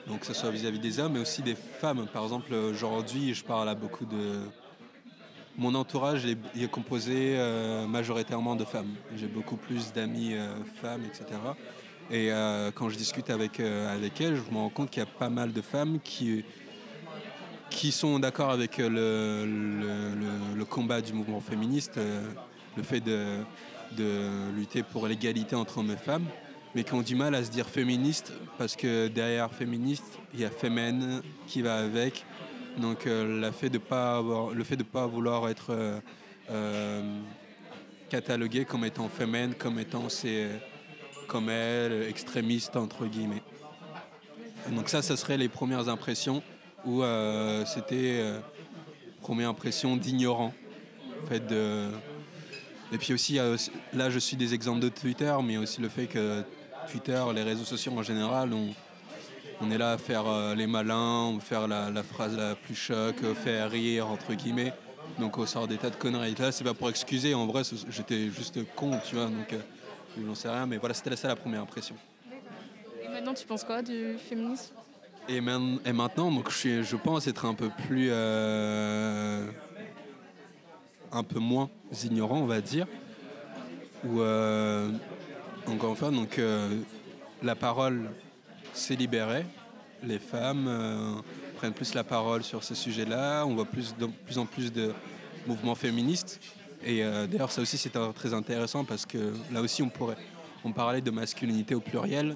donc 0.08 0.22
que 0.22 0.26
ce 0.26 0.34
soit 0.34 0.52
vis-à-vis 0.52 0.80
des 0.80 1.00
hommes, 1.00 1.14
mais 1.14 1.20
aussi 1.20 1.42
des 1.42 1.56
femmes. 1.56 2.08
Par 2.12 2.24
exemple, 2.24 2.54
aujourd'hui, 2.54 3.34
je 3.34 3.44
parle 3.44 3.70
à 3.70 3.76
beaucoup 3.76 4.06
de... 4.06 4.42
Mon 5.58 5.74
entourage 5.74 6.24
est, 6.26 6.68
composé 6.68 7.36
euh, 7.36 7.88
majoritairement 7.88 8.56
de 8.56 8.64
femmes. 8.64 8.94
J'ai 9.16 9.28
beaucoup 9.28 9.58
plus 9.58 9.92
d'amis 9.92 10.36
euh, 10.36 10.50
femmes, 10.82 11.04
etc. 11.04 11.26
Et 12.12 12.32
euh, 12.32 12.72
quand 12.72 12.90
je 12.90 12.96
discute 12.96 13.30
avec, 13.32 13.60
avec 13.60 14.22
elles, 14.22 14.36
je 14.36 14.52
me 14.52 14.60
rends 14.60 14.70
compte 14.70 14.92
qu'il 14.92 15.02
y 15.02 15.06
a 15.06 15.10
pas 15.10 15.30
mal 15.30 15.52
de 15.52 15.62
femmes 15.62 16.00
qui, 16.04 16.46
qui 17.70 17.92
sont 17.92 18.20
d'accord 18.20 18.52
avec 18.52 18.78
le, 18.78 19.46
le, 20.56 20.66
combat 20.66 21.02
du 21.02 21.14
mouvement 21.14 21.42
féministe, 21.42 22.00
le 22.78 22.84
fait 22.84 23.00
de, 23.00 23.38
de 23.98 24.52
lutter 24.56 24.84
pour 24.84 25.08
l'égalité 25.08 25.56
entre 25.56 25.80
hommes 25.80 25.92
et 25.92 25.98
femmes 25.98 26.28
mais 26.78 26.84
qui 26.84 26.94
ont 26.94 27.02
du 27.02 27.16
mal 27.16 27.34
à 27.34 27.44
se 27.44 27.50
dire 27.50 27.68
féministe 27.68 28.32
parce 28.60 28.76
que 28.76 29.08
derrière 29.08 29.52
féministe, 29.52 30.20
il 30.36 30.42
y 30.42 30.46
a 30.46 30.52
fémène 30.52 31.24
qui 31.48 31.64
va 31.64 31.78
avec 31.78 32.24
Donc 32.78 33.06
le 33.06 33.50
fait 33.52 33.72
de 33.72 33.80
pas 33.80 34.18
avoir, 34.18 34.52
le 34.52 34.64
fait 34.64 34.76
de 34.76 34.84
pas 34.84 35.08
vouloir 35.08 35.50
être 35.50 35.76
catalogué 38.10 38.64
comme 38.66 38.86
étant 38.86 39.10
féminine, 39.10 39.56
comme 39.56 39.80
étant 39.80 40.08
c'est 40.08 40.50
comme 41.28 41.50
elle, 41.50 42.04
extrémiste 42.04 42.76
entre 42.76 43.08
guillemets. 43.08 43.42
Donc 44.70 44.88
ça, 44.90 45.02
ça 45.02 45.18
serait 45.18 45.38
les 45.38 45.50
premières 45.50 45.90
impressions 45.90 46.44
où 46.86 47.02
c'était 47.66 48.24
première 49.22 49.50
impression 49.50 49.98
d'ignorant. 49.98 50.54
Fait, 51.28 51.40
de... 51.40 51.88
Et 52.92 53.00
puis 53.00 53.14
aussi, 53.14 53.40
là 53.94 54.12
je 54.12 54.20
suis 54.20 54.38
des 54.38 54.54
exemples 54.54 54.82
de 54.82 54.90
Twitter, 54.90 55.36
mais 55.44 55.58
aussi 55.58 55.82
le 55.82 55.90
fait 55.90 56.06
que 56.06 56.44
Twitter, 56.88 57.24
les 57.36 57.44
réseaux 57.44 57.66
sociaux 57.66 57.94
en 57.96 58.04
général, 58.04 58.54
on, 58.54 58.74
on 59.62 59.72
est 59.72 59.78
là 59.78 59.94
à 59.94 59.98
faire 59.98 60.28
euh, 60.28 60.56
les 60.56 60.68
malins, 60.68 61.38
faire 61.40 61.68
la, 61.68 61.92
phrase 62.04 62.38
la 62.38 62.56
plus 62.56 62.76
choc, 62.76 63.16
euh, 63.24 63.34
faire 63.34 63.70
rire, 63.72 64.08
entre 64.08 64.34
guillemets. 64.34 64.74
Donc 65.20 65.38
on 65.38 65.46
sort 65.46 65.68
des 65.68 65.78
tas 65.78 65.90
de 65.90 65.96
conneries. 65.96 66.36
Là, 66.36 66.52
c'est 66.52 66.64
pas 66.64 66.74
pour 66.74 66.90
excuser, 66.90 67.34
en 67.34 67.46
vrai, 67.48 67.64
j'étais 67.90 68.30
juste 68.30 68.60
con, 68.76 69.00
tu 69.08 69.16
vois, 69.16 69.26
donc 69.26 69.54
euh, 69.54 69.60
j'en 70.26 70.36
sais 70.36 70.50
rien, 70.50 70.66
mais 70.66 70.78
voilà, 70.78 70.94
c'était 70.94 71.16
ça 71.16 71.28
la 71.28 71.36
première 71.36 71.62
impression. 71.62 71.96
Et 73.04 73.08
maintenant, 73.08 73.34
tu 73.34 73.46
penses 73.46 73.64
quoi 73.64 73.82
du 73.82 74.18
féminisme? 74.18 74.74
Et, 75.30 75.38
et, 75.38 75.42
maintenant, 75.42 76.32
donc, 76.32 76.50
je, 76.50 76.84
je 76.84 76.96
pense 76.96 77.28
être 77.28 77.46
un 77.46 77.54
peu 77.54 77.70
plus. 77.86 78.12
un 81.12 81.24
peu 81.24 81.40
moins 81.40 81.70
ignorant, 82.04 82.38
on 82.38 82.46
va 82.46 82.62
dire. 82.62 82.88
Ou. 84.06 84.22
Encore 85.68 85.92
une 85.92 85.96
fois, 85.96 86.12
donc, 86.12 86.40
la 87.44 87.56
parole 87.56 88.10
s'est 88.74 88.96
libérée. 88.96 89.46
Les 90.04 90.20
femmes 90.20 90.68
euh, 90.68 91.16
prennent 91.56 91.74
plus 91.74 91.94
la 91.94 92.04
parole 92.04 92.44
sur 92.44 92.64
ces 92.64 92.76
sujets-là. 92.76 93.46
On 93.46 93.56
voit 93.56 93.66
plus, 93.66 93.96
de 93.98 94.06
plus 94.06 94.38
en 94.38 94.46
plus 94.46 94.72
de 94.72 94.94
mouvements 95.48 95.76
féministes. 95.76 96.40
Et 96.86 97.04
euh, 97.04 97.26
d'ailleurs, 97.26 97.52
ça 97.52 97.62
aussi, 97.62 97.78
c'est 97.78 97.94
très 98.14 98.34
intéressant 98.34 98.86
parce 98.86 99.06
que 99.06 99.34
là 99.52 99.62
aussi, 99.62 99.82
on 99.82 99.90
pourrait 99.90 100.18
on 100.64 100.72
parlait 100.72 101.02
de 101.02 101.12
masculinité 101.12 101.76
au 101.76 101.80
pluriel. 101.80 102.36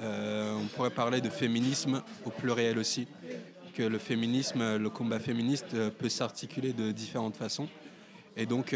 Euh, 0.00 0.54
on 0.54 0.66
pourrait 0.66 0.90
parler 0.90 1.20
de 1.20 1.28
féminisme 1.28 2.02
au 2.24 2.30
pluriel 2.30 2.78
aussi. 2.78 3.06
Que 3.74 3.82
le 3.82 3.98
féminisme, 3.98 4.76
le 4.76 4.88
combat 4.88 5.18
féministe 5.18 5.76
peut 5.98 6.08
s'articuler 6.08 6.72
de 6.72 6.92
différentes 6.92 7.36
façons. 7.36 7.68
Et 8.36 8.46
donc, 8.46 8.74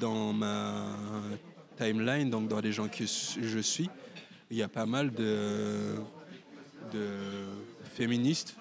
dans 0.00 0.32
ma 0.32 0.86
timeline, 1.82 2.30
donc 2.30 2.48
dans 2.48 2.60
les 2.60 2.72
gens 2.72 2.88
que 2.88 3.04
je 3.04 3.58
suis, 3.58 3.90
il 4.50 4.56
y 4.56 4.62
a 4.62 4.68
pas 4.68 4.86
mal 4.86 5.12
de, 5.12 5.96
féministes 7.94 8.56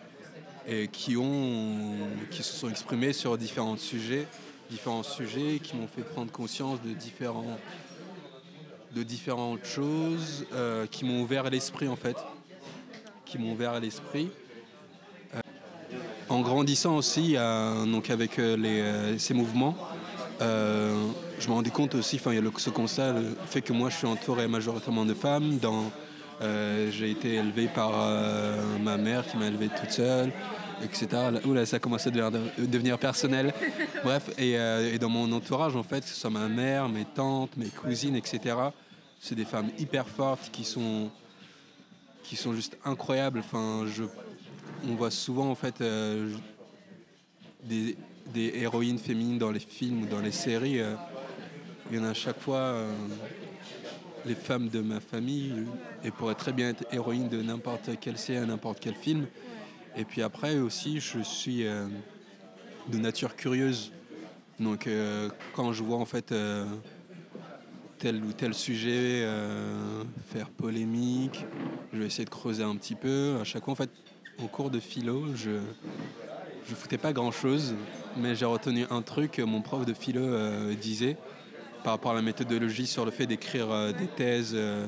et 0.68 0.88
qui, 0.88 1.18
ont, 1.18 1.98
qui 2.30 2.44
se 2.44 2.54
sont 2.54 2.70
exprimés 2.70 3.14
sur 3.14 3.38
différents 3.38 3.78
sujets, 3.78 4.28
différents 4.70 5.04
sujets 5.04 5.60
qui 5.62 5.76
m'ont 5.76 5.88
fait 5.88 6.02
prendre 6.02 6.32
conscience 6.32 6.82
de, 6.82 6.94
différents, 6.94 7.58
de 8.96 9.04
différentes 9.04 9.66
choses, 9.66 10.46
euh, 10.54 10.86
qui 10.88 11.06
m'ont 11.06 11.22
ouvert 11.22 11.50
l'esprit 11.50 11.88
en 11.88 11.96
fait, 11.96 12.18
qui 13.26 13.38
m'ont 13.38 13.54
ouvert 13.54 13.80
l'esprit. 13.80 14.30
Euh, 15.36 15.40
en 16.30 16.42
grandissant 16.42 16.98
aussi 16.98 17.34
donc 17.34 18.10
avec 18.10 18.40
euh, 18.40 18.58
les, 18.58 19.20
ces 19.20 19.34
mouvements, 19.34 19.78
je 20.42 21.48
me 21.48 21.54
rendais 21.54 21.70
compte 21.70 21.96
aussi, 21.96 22.18
enfin, 22.18 22.34
il 22.34 22.44
y 22.44 22.48
a 22.48 22.52
ce 22.58 22.70
constat, 22.70 23.14
le 23.14 23.36
fait 23.46 23.62
que 23.62 23.74
moi 23.74 23.90
je 23.90 23.98
suis 23.98 24.08
entouré 24.08 24.48
majoritairement 24.48 25.06
de 25.06 25.14
femmes. 25.14 25.58
Dans, 25.60 25.92
euh, 26.42 26.90
j'ai 26.92 27.12
été 27.12 27.36
élevé 27.36 27.68
par 27.68 27.92
euh, 27.94 28.78
ma 28.80 28.98
mère 28.98 29.28
qui 29.28 29.38
m'a 29.38 29.46
élevé 29.46 29.70
toute 29.70 29.92
seule, 29.92 30.32
etc. 30.84 31.08
Oula, 31.46 31.68
ça 31.68 31.78
commence 31.78 32.08
à 32.08 32.12
devenir, 32.12 32.98
personnel. 32.98 33.54
Bref, 34.04 34.32
euh, 34.40 34.94
et, 34.94 34.98
dans 34.98 35.10
mon 35.10 35.32
entourage, 35.34 35.76
en 35.76 35.84
fait, 35.84 36.02
que 36.02 36.08
ce 36.08 36.16
soit 36.16 36.32
ma 36.32 36.48
mère, 36.48 36.90
mes 36.90 37.06
tantes, 37.06 37.56
mes 37.58 37.68
cousines, 37.68 38.16
etc., 38.16 38.56
c'est 39.20 39.36
des 39.36 39.46
femmes 39.46 39.70
hyper 39.78 40.08
fortes 40.08 40.50
qui 40.52 40.64
sont, 40.64 41.12
qui 42.24 42.36
sont 42.36 42.54
juste 42.54 42.76
incroyables. 42.86 43.40
Enfin, 43.40 43.86
je, 43.86 44.04
on 44.90 44.96
voit 44.96 45.12
souvent, 45.12 45.52
en 45.52 45.56
fait, 45.56 45.84
des, 47.64 47.96
des 48.34 48.54
héroïnes 48.56 49.00
féminines 49.00 49.38
dans 49.38 49.52
les 49.52 49.60
films 49.60 50.04
ou 50.04 50.06
dans 50.06 50.22
les 50.22 50.32
séries. 50.32 50.82
Il 51.92 51.98
y 51.98 52.00
en 52.00 52.06
a 52.06 52.12
à 52.12 52.14
chaque 52.14 52.40
fois 52.40 52.56
euh, 52.56 52.90
les 54.26 54.34
femmes 54.34 54.70
de 54.70 54.80
ma 54.80 55.02
famille 55.02 55.66
et 56.06 56.12
pourraient 56.12 56.36
très 56.36 56.54
bien 56.54 56.70
être 56.70 56.86
héroïnes 56.94 57.28
de 57.28 57.42
n'importe 57.42 58.00
quelle 58.00 58.18
série, 58.18 58.48
n'importe 58.48 58.80
quel 58.80 58.96
film. 58.96 59.28
Et 59.98 60.06
puis 60.06 60.22
après 60.22 60.58
aussi, 60.58 61.02
je 61.02 61.20
suis 61.20 61.68
euh, 61.68 61.88
de 62.88 62.98
nature 62.98 63.36
curieuse. 63.36 63.92
Donc 64.58 64.88
euh, 64.88 65.28
quand 65.54 65.74
je 65.74 65.84
vois 65.84 65.98
en 65.98 66.06
fait 66.06 66.34
tel 67.98 68.24
ou 68.24 68.32
tel 68.32 68.54
sujet 68.54 69.28
faire 70.28 70.50
polémique, 70.50 71.44
je 71.92 72.00
vais 72.00 72.06
essayer 72.06 72.24
de 72.24 72.30
creuser 72.30 72.64
un 72.64 72.78
petit 72.78 72.96
peu. 72.96 73.36
À 73.42 73.44
chaque 73.44 73.66
fois 73.66 73.74
en 73.74 73.76
fait, 73.76 73.92
au 74.42 74.48
cours 74.48 74.70
de 74.70 74.80
philo, 74.80 75.26
je 75.36 75.60
je 76.72 76.76
foutais 76.76 76.98
pas 76.98 77.12
grand 77.12 77.32
chose, 77.32 77.76
mais 78.16 78.34
j'ai 78.34 78.46
retenu 78.46 78.86
un 78.90 79.02
truc 79.02 79.40
mon 79.40 79.62
prof 79.62 79.86
de 79.86 79.94
philo 79.94 80.22
disait 80.74 81.18
par 81.84 81.94
rapport 81.94 82.12
à 82.12 82.16
la 82.16 82.22
méthodologie 82.22 82.88
sur 82.88 83.06
le 83.06 83.12
fait 83.12 83.26
d'écrire 83.26 83.70
euh, 83.72 83.92
des 83.92 84.08
thèses, 84.08 84.54
euh, 84.54 84.88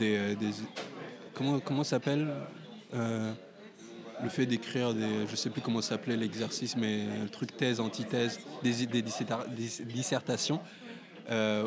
euh, 0.00 0.34
des, 0.34 0.50
comment 1.34 1.60
comment 1.60 1.84
s'appelle 1.84 2.28
le 4.22 4.28
fait 4.28 4.46
d'écrire 4.46 4.94
des 4.94 5.26
je 5.28 5.36
sais 5.36 5.50
plus 5.50 5.60
comment 5.60 5.82
s'appelait 5.82 6.16
l'exercice 6.16 6.76
mais 6.76 7.06
le 7.22 7.28
truc 7.28 7.56
thèse 7.56 7.80
antithèse 7.80 8.40
des, 8.62 8.86
des, 8.86 9.02
dissertations 9.84 10.60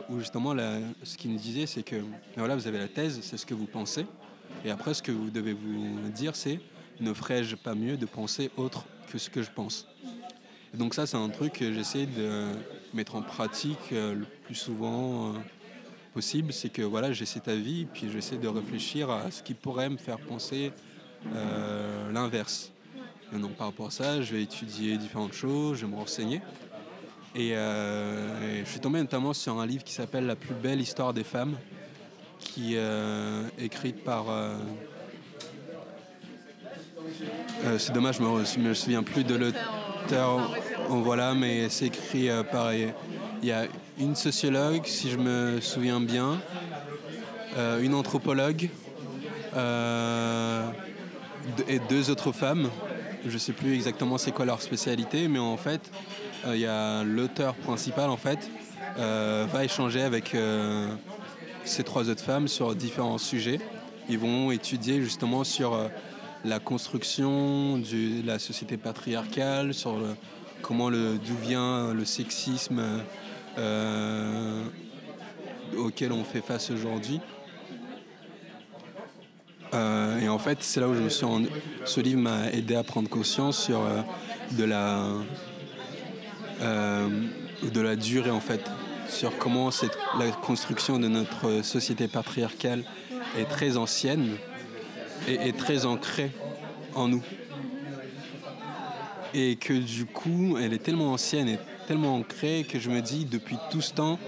où 0.10 0.20
justement 0.20 0.56
ce 1.04 1.18
qu'il 1.18 1.32
nous 1.32 1.40
disait 1.40 1.66
c'est 1.66 1.84
que 1.84 1.96
voilà 2.36 2.56
vous 2.56 2.68
avez 2.68 2.78
la 2.78 2.88
thèse 2.88 3.20
c'est 3.22 3.38
ce 3.38 3.46
que 3.46 3.54
vous 3.54 3.66
pensez 3.66 4.06
et 4.66 4.72
après 4.72 4.94
ce 4.94 5.02
que 5.02 5.12
vous 5.12 5.30
devez 5.30 5.54
vous 5.54 6.10
dire 6.14 6.36
c'est 6.36 6.60
ne 7.00 7.14
ferais-je 7.14 7.56
pas 7.56 7.74
mieux 7.74 7.98
de 7.98 8.06
penser 8.06 8.52
autre 8.58 8.86
que 9.14 9.20
ce 9.20 9.30
que 9.30 9.44
je 9.44 9.52
pense 9.52 9.88
donc 10.74 10.96
ça 10.96 11.06
c'est 11.06 11.18
un 11.18 11.30
truc 11.30 11.54
que 11.54 11.72
j'essaie 11.72 12.08
de 12.08 12.48
mettre 12.94 13.16
en 13.16 13.22
pratique 13.22 13.92
euh, 13.92 14.14
le 14.14 14.26
plus 14.46 14.56
souvent 14.56 15.30
euh, 15.30 15.38
possible, 16.14 16.54
c'est 16.54 16.70
que 16.70 16.82
voilà, 16.82 17.12
j'ai 17.12 17.26
cet 17.26 17.48
avis, 17.48 17.86
puis 17.86 18.12
j'essaie 18.12 18.38
de 18.38 18.48
réfléchir 18.48 19.10
à 19.10 19.32
ce 19.32 19.42
qui 19.42 19.54
pourrait 19.54 19.90
me 19.90 19.98
faire 19.98 20.20
penser 20.20 20.72
euh, 21.34 22.12
l'inverse. 22.12 22.72
Et 23.36 23.40
donc 23.40 23.54
par 23.54 23.68
rapport 23.68 23.88
à 23.88 23.92
ça, 23.92 24.22
je 24.22 24.36
vais 24.36 24.44
étudier 24.44 24.98
différentes 24.98 25.34
choses, 25.34 25.80
je 25.80 25.86
vais 25.86 25.92
me 25.92 25.98
renseigner. 25.98 26.42
Et, 27.36 27.54
je 27.56 28.70
suis 28.70 28.80
tombé 28.80 29.00
notamment 29.00 29.34
sur 29.34 29.60
un 29.60 29.66
livre 29.66 29.84
qui 29.84 29.94
s'appelle 29.94 30.28
La 30.28 30.36
plus 30.36 30.54
belle 30.54 30.80
histoire 30.80 31.16
des 31.16 31.24
femmes, 31.24 31.56
qui 32.38 32.76
est 32.76 32.84
écrite 33.58 34.04
par... 34.04 34.26
c'est 37.78 37.94
dommage, 37.94 38.18
je 38.18 38.60
me, 38.60 38.70
me 38.70 38.74
souviens 38.74 39.04
plus 39.04 39.24
de 39.24 39.36
l'auteur 39.36 40.42
voilà, 40.90 41.34
mais 41.34 41.70
c'est 41.70 41.88
écrit 41.88 42.30
euh, 42.30 42.44
pareil. 42.44 42.94
Il 43.42 43.48
y 43.48 43.52
a 43.52 43.66
une 44.00 44.16
sociologue, 44.16 44.86
si 44.86 45.10
je 45.10 45.18
me 45.18 45.60
souviens 45.62 46.00
bien, 46.00 46.40
euh, 47.58 47.82
une 47.82 47.94
anthropologue 47.94 48.70
euh, 49.56 50.66
et 51.68 51.80
deux 51.80 52.10
autres 52.10 52.32
femmes. 52.32 52.70
Je 53.26 53.34
ne 53.34 53.38
sais 53.38 53.54
plus 53.54 53.74
exactement 53.74 54.18
c'est 54.18 54.32
quoi 54.32 54.46
leur 54.46 54.62
spécialité, 54.62 55.28
mais 55.28 55.40
en 55.40 55.58
fait, 55.58 55.82
il 56.48 56.58
y 56.58 56.66
a 56.66 57.04
l'auteur 57.04 57.56
principal 57.56 58.10
en 58.10 58.18
fait 58.18 58.52
va 58.98 59.64
échanger 59.64 60.02
avec 60.02 60.36
ces 61.64 61.84
trois 61.84 62.10
autres 62.10 62.22
femmes 62.22 62.50
sur 62.50 62.76
différents 62.76 63.18
sujets. 63.18 63.60
Ils 64.10 64.20
vont 64.20 64.52
étudier 64.52 65.02
justement 65.02 65.46
sur 65.46 65.90
la 66.46 66.60
construction 66.60 67.78
de 67.78 68.26
la 68.26 68.40
société 68.40 68.78
patriarcale, 68.78 69.74
sur 69.74 69.98
comment 70.62 70.90
le, 70.90 71.18
d'où 71.18 71.36
vient 71.36 71.94
le 71.94 72.06
sexisme 72.06 72.82
euh, 73.58 74.64
auquel 75.78 76.12
on 76.12 76.24
fait 76.24 76.42
face 76.42 76.72
aujourd'hui. 76.72 77.20
Euh, 79.74 80.20
et 80.20 80.30
en 80.30 80.40
fait, 80.40 80.60
c'est 80.62 80.80
là 80.80 80.88
où 80.88 80.96
je 80.96 81.02
me 81.02 81.10
suis. 81.10 81.26
Ce 81.86 82.00
livre 82.00 82.20
m'a 82.20 82.52
aidé 82.52 82.76
à 82.76 82.84
prendre 82.84 83.10
conscience 83.10 83.64
sur 83.64 83.82
euh, 83.82 84.02
de 84.52 84.64
la 84.64 85.06
de 86.62 87.82
la 87.82 87.98
durée 87.98 88.30
en 88.30 88.40
fait, 88.40 88.62
sur 89.10 89.38
comment 89.38 89.70
cette, 89.70 89.98
la 90.18 90.30
construction 90.32 90.98
de 90.98 91.10
notre 91.10 91.62
société 91.62 92.08
patriarcale 92.08 92.84
est 93.38 93.46
très 93.46 93.76
ancienne 93.76 94.38
et 95.28 95.36
est 95.36 95.58
très 95.58 95.86
ancrée 95.86 96.32
en 96.96 97.08
nous 97.08 97.24
et 99.34 99.56
que 99.56 99.74
du 99.74 100.06
coup, 100.06 100.58
elle 100.62 100.74
est 100.74 100.84
tellement 100.84 101.14
ancienne 101.14 101.50
et 101.50 101.60
tellement 101.88 102.16
ancrée 102.16 102.66
que 102.70 102.80
je 102.80 102.90
me 102.90 103.02
dis, 103.02 103.26
depuis 103.26 103.58
tout 103.72 103.82
ce 103.82 103.94
temps, 103.94 104.20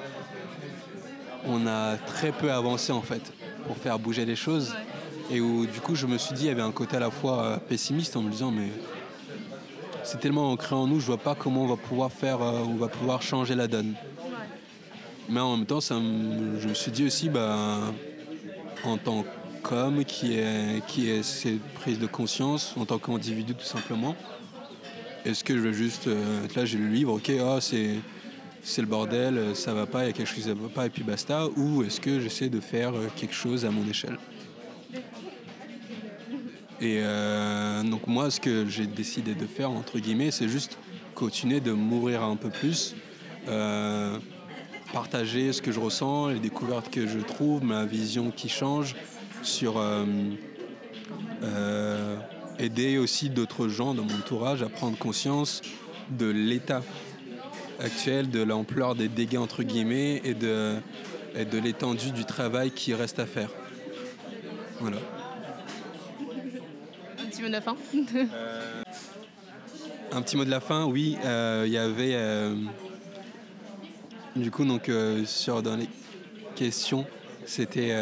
on 1.48 1.68
a 1.68 1.98
très 1.98 2.32
peu 2.32 2.52
avancé 2.52 2.92
en 2.92 3.02
fait 3.02 3.34
pour 3.68 3.78
faire 3.78 4.00
bouger 4.00 4.26
les 4.26 4.36
choses. 4.36 4.74
Et 5.32 5.40
où 5.40 5.66
du 5.66 5.80
coup, 5.80 5.96
je 5.96 6.06
me 6.08 6.18
suis 6.18 6.34
dit, 6.36 6.44
il 6.44 6.48
y 6.48 6.52
avait 6.52 6.62
un 6.62 6.72
côté 6.72 6.98
à 6.98 7.00
la 7.00 7.12
fois 7.12 7.44
euh, 7.44 7.58
pessimiste 7.58 8.16
en 8.16 8.22
me 8.22 8.30
disant, 8.30 8.52
mais 8.52 8.70
c'est 10.04 10.20
tellement 10.20 10.52
ancré 10.52 10.76
en 10.76 10.86
nous, 10.88 11.00
je 11.00 11.06
vois 11.06 11.18
pas 11.18 11.34
comment 11.34 11.64
on 11.64 11.68
va 11.68 11.78
pouvoir 11.78 12.12
faire, 12.12 12.42
euh, 12.42 12.62
on 12.68 12.76
va 12.76 12.88
pouvoir 12.88 13.22
changer 13.22 13.56
la 13.56 13.68
donne. 13.68 13.94
Mais 15.30 15.40
en 15.40 15.58
même 15.58 15.66
temps, 15.66 15.82
ça 15.82 15.96
je 15.96 16.68
me 16.68 16.74
suis 16.76 16.92
dit 16.92 17.06
aussi, 17.06 17.30
bah, 17.30 17.80
en 18.84 18.98
tant 18.98 19.26
qu'homme 19.68 20.06
qui 20.06 20.38
est, 20.38 20.86
qui 20.88 21.10
est 21.10 21.24
cette 21.24 21.62
prise 21.74 21.98
de 21.98 22.06
conscience, 22.06 22.76
en 22.78 22.86
tant 22.86 23.00
qu'individu 23.00 23.56
tout 23.56 23.66
simplement, 23.66 24.16
est-ce 25.26 25.44
que 25.44 25.56
je 25.56 25.60
vais 25.60 25.74
juste, 25.74 26.08
euh, 26.08 26.48
là 26.56 26.66
j'ai 26.66 26.78
le 26.78 26.88
livre, 26.88 27.14
ok, 27.14 27.32
ah, 27.42 27.58
c'est, 27.60 27.96
c'est 28.62 28.82
le 28.82 28.88
bordel, 28.88 29.56
ça 29.56 29.74
va 29.74 29.88
pas, 29.88 30.04
il 30.04 30.08
y 30.08 30.10
a 30.10 30.14
quelque 30.14 30.28
chose 30.28 30.44
qui 30.44 30.50
ne 30.50 30.54
va 30.54 30.70
pas 30.70 30.86
et 30.86 30.90
puis 30.90 31.04
basta, 31.04 31.48
ou 31.58 31.84
est-ce 31.84 32.00
que 32.00 32.20
j'essaie 32.20 32.50
de 32.50 32.60
faire 32.60 32.94
quelque 33.16 33.34
chose 33.34 33.66
à 33.66 33.72
mon 33.72 33.88
échelle? 33.90 34.20
Et 36.80 37.00
euh, 37.00 37.82
donc 37.82 38.06
moi, 38.06 38.30
ce 38.30 38.40
que 38.40 38.68
j'ai 38.68 38.86
décidé 38.86 39.34
de 39.34 39.48
faire, 39.48 39.72
entre 39.72 39.98
guillemets, 39.98 40.30
c'est 40.30 40.50
juste 40.50 40.78
continuer 41.16 41.60
de 41.60 41.72
m'ouvrir 41.72 42.22
un 42.22 42.36
peu 42.36 42.50
plus, 42.50 42.96
euh, 43.48 44.20
partager 44.94 45.54
ce 45.54 45.62
que 45.62 45.72
je 45.72 45.80
ressens, 45.80 46.28
les 46.28 46.40
découvertes 46.40 46.92
que 46.92 47.08
je 47.08 47.20
trouve, 47.20 47.64
ma 47.64 47.86
vision 47.86 48.30
qui 48.30 48.50
change, 48.50 48.96
sur 49.46 49.76
euh, 49.78 50.06
aider 52.60 52.98
aussi 52.98 53.30
d'autres 53.30 53.68
gens 53.68 53.94
dans 53.94 54.04
mon 54.04 54.16
entourage 54.16 54.64
à 54.64 54.70
prendre 54.70 54.98
conscience 54.98 55.62
de 56.10 56.28
l'état 56.28 56.82
actuel, 57.80 58.30
de 58.30 58.42
l'ampleur 58.42 58.96
des 58.96 59.08
dégâts, 59.08 59.38
entre 59.38 59.64
guillemets, 59.64 60.22
et 60.24 60.34
de, 60.34 60.76
et 61.36 61.46
de 61.46 61.58
l'étendue 61.58 62.12
du 62.12 62.26
travail 62.26 62.72
qui 62.72 62.94
reste 62.94 63.20
à 63.20 63.26
faire. 63.26 63.50
Voilà 64.80 64.98
mot 67.46 67.48
de 67.48 67.54
la 67.54 67.62
fin 67.62 67.76
euh, 68.16 68.84
Un 70.12 70.22
petit 70.22 70.36
mot 70.36 70.46
de 70.46 70.50
la 70.50 70.60
fin, 70.60 70.86
oui. 70.86 71.18
Euh, 71.24 71.64
il 71.68 71.72
y 71.72 71.78
avait. 71.78 72.16
Euh, 72.16 72.56
du 74.36 74.52
coup, 74.52 74.66
donc, 74.66 74.92
sur, 75.26 75.62
dans 75.62 75.76
les 75.76 75.88
questions, 76.56 77.06
c'était 77.46 77.96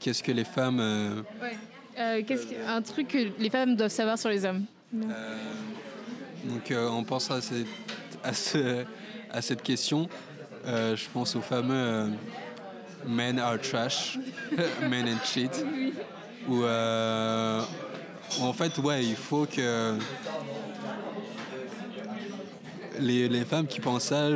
qu'est-ce 0.00 0.22
que 0.22 0.32
les 0.32 0.44
femmes. 0.44 1.24
Ouais. 1.40 2.24
qu'est-ce 2.24 2.46
un 2.66 2.82
truc 2.82 3.08
que 3.08 3.28
les 3.38 3.50
femmes 3.50 3.76
doivent 3.76 3.90
savoir 3.90 4.18
sur 4.18 4.30
les 4.30 4.44
hommes. 4.44 4.64
donc, 4.92 6.72
on 6.72 7.04
pense 7.04 7.30
à 7.30 7.40
cette, 7.40 7.66
à, 8.22 8.32
ce, 8.32 8.84
à 9.30 9.42
cette 9.42 9.62
question. 9.62 10.08
je 10.64 11.08
pense 11.12 11.36
au 11.36 11.40
fameux 11.40 12.10
Men 13.06 13.38
are 13.38 13.58
trash, 13.58 14.18
men 14.88 15.08
and 15.08 15.24
shit. 15.24 15.64
Où 16.48 16.64
en 18.40 18.52
fait, 18.52 18.76
ouais, 18.78 19.04
il 19.04 19.16
faut 19.16 19.46
que 19.46 19.98
les, 23.00 23.44
femmes 23.44 23.66
qui 23.66 23.80
pensent 23.80 24.04
ça, 24.04 24.28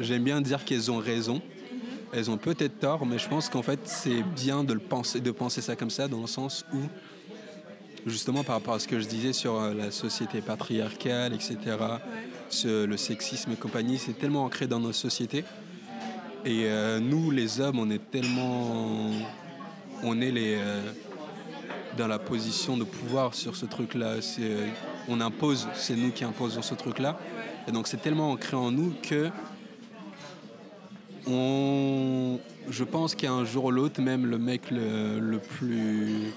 j'aime 0.00 0.24
bien 0.24 0.40
dire 0.40 0.64
qu'elles 0.64 0.90
ont 0.90 0.98
raison. 0.98 1.40
Elles 2.12 2.30
ont 2.30 2.38
peut-être 2.38 2.78
tort, 2.78 3.04
mais 3.04 3.18
je 3.18 3.28
pense 3.28 3.48
qu'en 3.48 3.62
fait, 3.62 3.80
c'est 3.84 4.22
bien 4.22 4.64
de 4.64 4.72
le 4.72 4.80
penser, 4.80 5.20
de 5.20 5.30
penser 5.30 5.60
ça 5.60 5.76
comme 5.76 5.90
ça, 5.90 6.08
dans 6.08 6.20
le 6.20 6.26
sens 6.26 6.64
où, 6.72 6.78
justement, 8.06 8.44
par 8.44 8.56
rapport 8.56 8.74
à 8.74 8.78
ce 8.78 8.88
que 8.88 8.98
je 8.98 9.06
disais 9.06 9.32
sur 9.32 9.60
euh, 9.60 9.74
la 9.74 9.90
société 9.90 10.40
patriarcale, 10.40 11.34
etc., 11.34 11.76
le 12.64 12.96
sexisme 12.96 13.52
et 13.52 13.56
compagnie, 13.56 13.98
c'est 13.98 14.14
tellement 14.14 14.44
ancré 14.44 14.66
dans 14.66 14.80
nos 14.80 14.92
sociétés. 14.92 15.44
Et 16.44 16.64
euh, 16.64 16.98
nous, 16.98 17.30
les 17.30 17.60
hommes, 17.60 17.78
on 17.78 17.90
est 17.90 18.10
tellement, 18.10 19.10
on 20.02 20.20
est 20.20 20.30
les 20.30 20.56
euh, 20.56 20.80
dans 21.98 22.06
la 22.06 22.18
position 22.18 22.76
de 22.76 22.84
pouvoir 22.84 23.34
sur 23.34 23.56
ce 23.56 23.66
truc-là. 23.66 24.14
On 25.08 25.20
impose, 25.20 25.68
c'est 25.74 25.96
nous 25.96 26.10
qui 26.10 26.24
imposons 26.24 26.62
ce 26.62 26.74
truc-là. 26.74 27.18
Et 27.66 27.72
donc 27.72 27.88
c'est 27.88 28.00
tellement 28.00 28.30
ancré 28.30 28.56
en 28.56 28.70
nous 28.70 28.94
que 29.02 29.28
on, 31.28 32.38
je 32.70 32.84
pense 32.84 33.14
qu'un 33.14 33.44
jour 33.44 33.66
ou 33.66 33.70
l'autre, 33.70 34.00
même 34.00 34.26
le 34.26 34.38
mec 34.38 34.70
le, 34.70 35.38
plus 35.38 36.32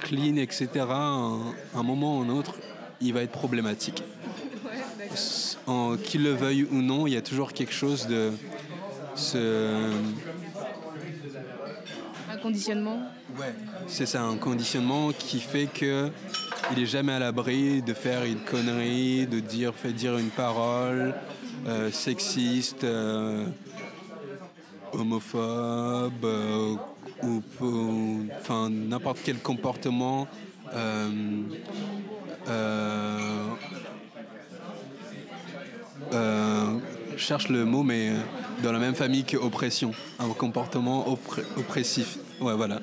clean, 0.00 0.36
etc., 0.36 0.68
un, 0.88 1.40
un, 1.74 1.82
moment 1.82 2.18
ou 2.18 2.22
un 2.22 2.28
autre, 2.28 2.56
il 3.00 3.12
va 3.12 3.22
être 3.22 3.32
problématique. 3.32 4.02
Qu'il 6.04 6.24
le 6.24 6.32
veuille 6.32 6.66
ou 6.70 6.82
non, 6.82 7.06
il 7.06 7.12
y 7.12 7.16
a 7.16 7.22
toujours 7.22 7.52
quelque 7.52 7.72
chose 7.72 8.06
de 8.06 8.30
ce, 9.14 9.92
conditionnement? 12.42 12.98
Ouais, 13.38 13.54
c'est 13.86 14.06
ça, 14.06 14.22
un 14.22 14.36
conditionnement 14.36 15.12
qui 15.12 15.40
fait 15.40 15.68
que 15.72 16.10
il 16.72 16.82
est 16.82 16.86
jamais 16.86 17.12
à 17.12 17.18
l'abri 17.18 17.82
de 17.82 17.94
faire 17.94 18.24
une 18.24 18.40
connerie, 18.40 19.26
de 19.26 19.40
dire, 19.40 19.74
fait 19.74 19.92
dire 19.92 20.18
une 20.18 20.30
parole 20.30 21.14
euh, 21.66 21.90
sexiste, 21.90 22.84
euh, 22.84 23.46
homophobe, 24.92 26.24
euh, 26.24 26.76
ou, 27.22 27.42
enfin 28.40 28.68
n'importe 28.70 29.18
quel 29.24 29.38
comportement. 29.38 30.26
cherche 37.22 37.48
le 37.48 37.64
mot, 37.64 37.82
mais 37.82 38.10
dans 38.62 38.72
la 38.72 38.78
même 38.78 38.94
famille 38.94 39.24
que 39.24 39.36
oppression, 39.36 39.92
un 40.18 40.28
comportement 40.30 41.06
oppressif. 41.56 42.18
Ouais, 42.40 42.54
voilà. 42.54 42.80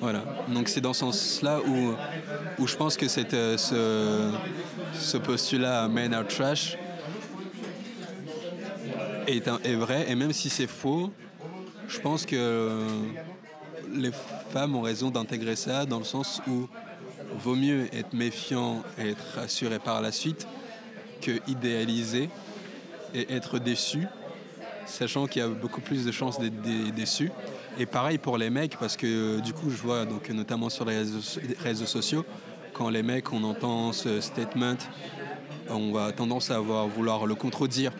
voilà. 0.00 0.24
Donc 0.48 0.68
c'est 0.68 0.80
dans 0.80 0.92
ce 0.92 1.00
sens-là 1.00 1.60
où, 1.60 1.94
où 2.58 2.66
je 2.66 2.76
pense 2.76 2.96
que 2.96 3.06
cette, 3.06 3.34
euh, 3.34 3.56
ce, 3.56 4.32
ce 4.98 5.16
postulat 5.16 5.88
Men 5.88 6.12
are 6.12 6.26
trash 6.26 6.76
est, 9.26 9.74
vrai. 9.74 10.06
Et 10.08 10.14
même 10.14 10.32
si 10.32 10.48
c'est 10.48 10.66
faux, 10.66 11.10
je 11.88 12.00
pense 12.00 12.26
que 12.26 12.80
les 13.92 14.10
femmes 14.50 14.76
ont 14.76 14.82
raison 14.82 15.10
d'intégrer 15.10 15.56
ça 15.56 15.86
dans 15.86 15.98
le 15.98 16.04
sens 16.04 16.42
où 16.48 16.68
vaut 17.38 17.56
mieux 17.56 17.88
être 17.94 18.12
méfiant 18.12 18.82
et 18.98 19.10
être 19.10 19.38
assuré 19.38 19.78
par 19.78 20.00
la 20.00 20.12
suite 20.12 20.46
que 21.20 21.32
idéaliser 21.48 22.28
et 23.14 23.32
être 23.32 23.58
déçu, 23.58 24.06
sachant 24.86 25.26
qu'il 25.26 25.42
y 25.42 25.44
a 25.44 25.48
beaucoup 25.48 25.80
plus 25.80 26.04
de 26.04 26.12
chances 26.12 26.38
d'être 26.38 26.60
déçu. 26.94 27.30
Et 27.78 27.86
pareil 27.86 28.18
pour 28.18 28.38
les 28.38 28.50
mecs, 28.50 28.76
parce 28.78 28.96
que 28.96 29.40
du 29.40 29.52
coup, 29.52 29.70
je 29.70 29.76
vois 29.76 30.04
donc, 30.06 30.28
notamment 30.30 30.70
sur 30.70 30.84
les 30.84 31.02
réseaux, 31.60 31.86
sociaux, 31.86 32.24
quand 32.72 32.88
les 32.88 33.02
mecs, 33.02 33.32
on 33.32 33.44
entend 33.44 33.92
ce 33.92 34.20
statement, 34.20 34.76
on 35.68 35.92
va 35.92 36.12
tendance 36.12 36.50
à 36.50 36.56
avoir, 36.56 36.86
vouloir 36.88 37.26
le 37.26 37.34
contredire. 37.34 37.92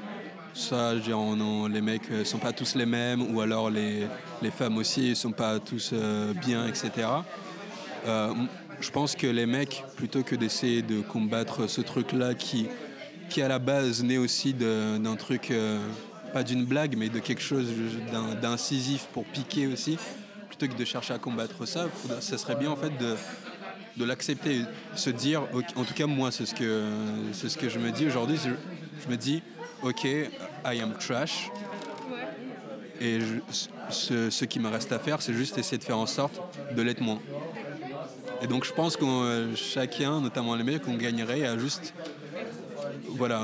Ça, 0.57 0.95
les 0.95 1.81
mecs 1.83 2.11
ne 2.11 2.25
sont 2.25 2.39
pas 2.39 2.53
tous 2.53 2.77
les 2.77 2.87
mêmes, 2.87 3.35
ou 3.35 3.43
alors 3.43 3.69
les, 3.69 4.07
les 4.41 4.51
femmes 4.51 4.79
aussi 4.79 5.11
ne 5.11 5.15
sont 5.15 5.31
pas 5.31 5.59
tous 5.59 5.91
euh, 5.93 6.33
bien, 6.33 6.67
etc. 6.67 7.09
Euh, 8.07 8.33
je 8.81 8.91
pense 8.91 9.15
que 9.15 9.27
les 9.27 9.45
mecs, 9.45 9.85
plutôt 9.97 10.23
que 10.23 10.35
d'essayer 10.35 10.81
de 10.81 11.03
combattre 11.03 11.67
ce 11.67 11.83
truc-là 11.83 12.33
qui, 12.33 12.69
qui 13.29 13.43
à 13.43 13.49
la 13.49 13.59
base 13.59 14.03
naît 14.03 14.17
aussi 14.17 14.55
d'un 14.55 15.17
truc 15.17 15.51
euh, 15.51 15.79
pas 16.33 16.43
d'une 16.43 16.65
blague, 16.65 16.97
mais 16.97 17.11
de 17.11 17.19
quelque 17.19 17.43
chose 17.43 17.69
d'incisif 18.41 19.09
pour 19.13 19.25
piquer 19.27 19.67
aussi, 19.67 19.99
plutôt 20.49 20.69
que 20.69 20.79
de 20.79 20.85
chercher 20.87 21.13
à 21.13 21.19
combattre 21.19 21.67
ça, 21.69 21.87
ça 22.21 22.39
serait 22.39 22.57
bien 22.57 22.71
en 22.71 22.77
fait 22.77 22.97
de, 22.99 23.15
de 23.99 24.05
l'accepter, 24.07 24.63
se 24.95 25.11
dire, 25.11 25.43
en 25.77 25.85
tout 25.85 25.95
cas 25.95 26.07
moi 26.07 26.31
c'est 26.31 26.47
ce 26.47 26.55
que, 26.55 26.85
c'est 27.33 27.51
ce 27.51 27.59
que 27.59 27.69
je 27.69 27.79
me 27.79 27.91
dis 27.91 28.07
aujourd'hui, 28.07 28.39
je, 28.43 29.11
me 29.11 29.17
dis, 29.17 29.43
ok, 29.83 30.05
I 30.05 30.81
am 30.81 30.95
trash, 30.99 31.51
et 33.01 33.19
ce, 33.91 34.31
ce, 34.31 34.45
qui 34.45 34.59
me 34.59 34.69
reste 34.69 34.93
à 34.93 34.99
faire, 34.99 35.21
c'est 35.21 35.35
juste 35.35 35.59
essayer 35.59 35.79
de 35.79 35.85
faire 35.85 35.99
en 35.99 36.07
sorte 36.07 36.41
de 36.75 36.83
l'être 36.83 37.01
moins. 37.01 37.21
Et 38.43 38.47
donc 38.47 38.65
je 38.65 38.73
pense 38.73 38.97
que 38.97 39.05
euh, 39.05 39.57
chacun, 39.57 40.21
notamment 40.21 40.55
les 40.55 40.65
mecs, 40.65 40.87
on 40.89 40.97
gagnerait 40.97 41.47
à 41.47 41.59
juste, 41.59 41.95
voilà, 43.11 43.43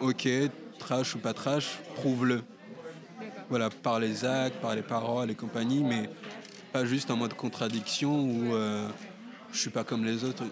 ok, 0.00 0.28
trash 0.78 1.14
ou 1.14 1.18
pas 1.18 1.34
trash, 1.34 1.78
prouve-le. 1.96 2.42
Voilà, 3.48 3.70
par 3.70 3.98
les 3.98 4.24
actes, 4.24 4.60
par 4.60 4.74
les 4.74 4.82
paroles 4.82 5.30
et 5.30 5.34
compagnie, 5.34 5.82
mais 5.82 6.10
pas 6.72 6.84
juste 6.84 7.10
en 7.10 7.16
mode 7.16 7.34
contradiction 7.34 8.20
où 8.20 8.54
euh, 8.54 8.86
je 9.52 9.58
suis 9.58 9.70
pas 9.70 9.84
comme 9.84 10.04
les 10.04 10.22
autres. 10.24 10.44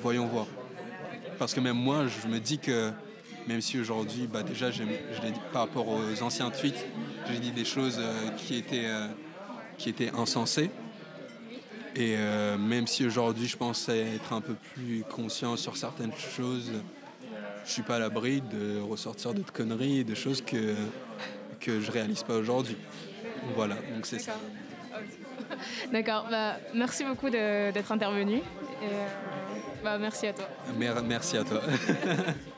Voyons 0.00 0.26
voir. 0.26 0.46
Parce 1.38 1.54
que 1.54 1.60
même 1.60 1.76
moi, 1.76 2.04
je 2.06 2.28
me 2.28 2.38
dis 2.38 2.58
que 2.58 2.92
même 3.46 3.60
si 3.60 3.78
aujourd'hui, 3.78 4.26
bah 4.26 4.42
déjà, 4.42 4.70
je 4.70 4.82
l'ai 4.82 5.30
dit 5.30 5.40
par 5.52 5.62
rapport 5.62 5.88
aux 5.88 6.22
anciens 6.22 6.50
tweets, 6.50 6.86
j'ai 7.30 7.38
dit 7.38 7.52
des 7.52 7.64
choses 7.64 7.98
euh, 7.98 8.30
qui, 8.36 8.56
étaient, 8.56 8.86
euh, 8.86 9.06
qui 9.78 9.88
étaient 9.88 10.10
insensées. 10.10 10.70
Et 11.98 12.14
même 12.58 12.86
si 12.86 13.06
aujourd'hui, 13.06 13.46
je 13.46 13.56
pensais 13.56 14.00
être 14.16 14.34
un 14.34 14.42
peu 14.42 14.52
plus 14.74 15.02
conscient 15.08 15.56
sur 15.56 15.78
certaines 15.78 16.12
choses, 16.12 16.70
je 17.64 17.72
suis 17.72 17.80
pas 17.80 17.96
à 17.96 17.98
l'abri 17.98 18.42
de 18.42 18.82
ressortir 18.82 19.32
d'autres 19.32 19.54
conneries 19.54 20.00
et 20.00 20.04
de 20.04 20.14
choses 20.14 20.42
que, 20.42 20.74
que 21.58 21.80
je 21.80 21.90
réalise 21.90 22.22
pas 22.22 22.34
aujourd'hui. 22.34 22.76
Voilà, 23.54 23.76
donc 23.94 24.04
c'est 24.04 24.18
ça. 24.18 24.32
D'accord, 25.92 26.26
bah, 26.30 26.56
merci 26.74 27.04
beaucoup 27.04 27.30
d'être 27.30 27.92
intervenu. 27.92 28.36
Et, 28.36 28.42
euh, 28.84 29.06
Bah, 29.84 29.98
merci 29.98 30.26
à 30.26 30.32
toi. 30.32 30.46
merci 31.04 31.36
à 31.36 31.44
toi. 31.44 31.62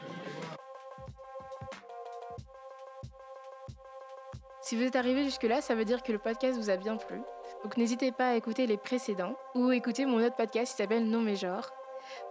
si 4.69 4.77
vous 4.77 4.83
êtes 4.83 4.97
arrivé 4.97 5.25
jusque-là, 5.25 5.63
ça 5.63 5.75
veut 5.75 5.87
dire 5.87 6.03
que 6.03 6.13
le 6.13 6.19
podcast 6.19 6.59
vous 6.59 6.69
a 6.69 6.77
bien 6.77 6.99
plu. 6.99 7.23
Donc 7.65 7.79
n'hésitez 7.79 8.13
pas 8.13 8.33
à 8.33 8.35
écouter 8.35 8.67
les 8.67 8.77
précédents 8.77 9.35
ou 9.55 9.73
écouter 9.73 10.05
mon 10.05 10.19
autre 10.23 10.37
podcast 10.37 10.73
qui 10.73 10.83
s'appelle 10.83 11.07
Non 11.07 11.23
mais 11.23 11.37
genre. 11.37 11.71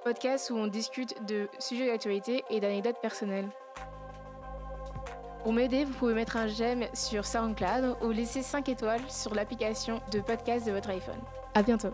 Podcast 0.03 0.51
où 0.51 0.55
on 0.55 0.67
discute 0.67 1.15
de 1.25 1.49
sujets 1.57 1.87
d'actualité 1.87 2.43
et 2.51 2.59
d'anecdotes 2.59 3.01
personnelles. 3.01 3.49
Pour 5.41 5.51
m'aider, 5.51 5.83
vous 5.83 5.93
pouvez 5.93 6.13
mettre 6.13 6.37
un 6.37 6.45
j'aime 6.45 6.85
sur 6.93 7.25
SoundCloud 7.25 7.97
ou 8.03 8.11
laisser 8.11 8.43
5 8.43 8.69
étoiles 8.69 9.09
sur 9.09 9.33
l'application 9.33 9.99
de 10.11 10.19
podcast 10.19 10.67
de 10.67 10.73
votre 10.73 10.91
iPhone. 10.91 11.19
À 11.55 11.63
bientôt. 11.63 11.93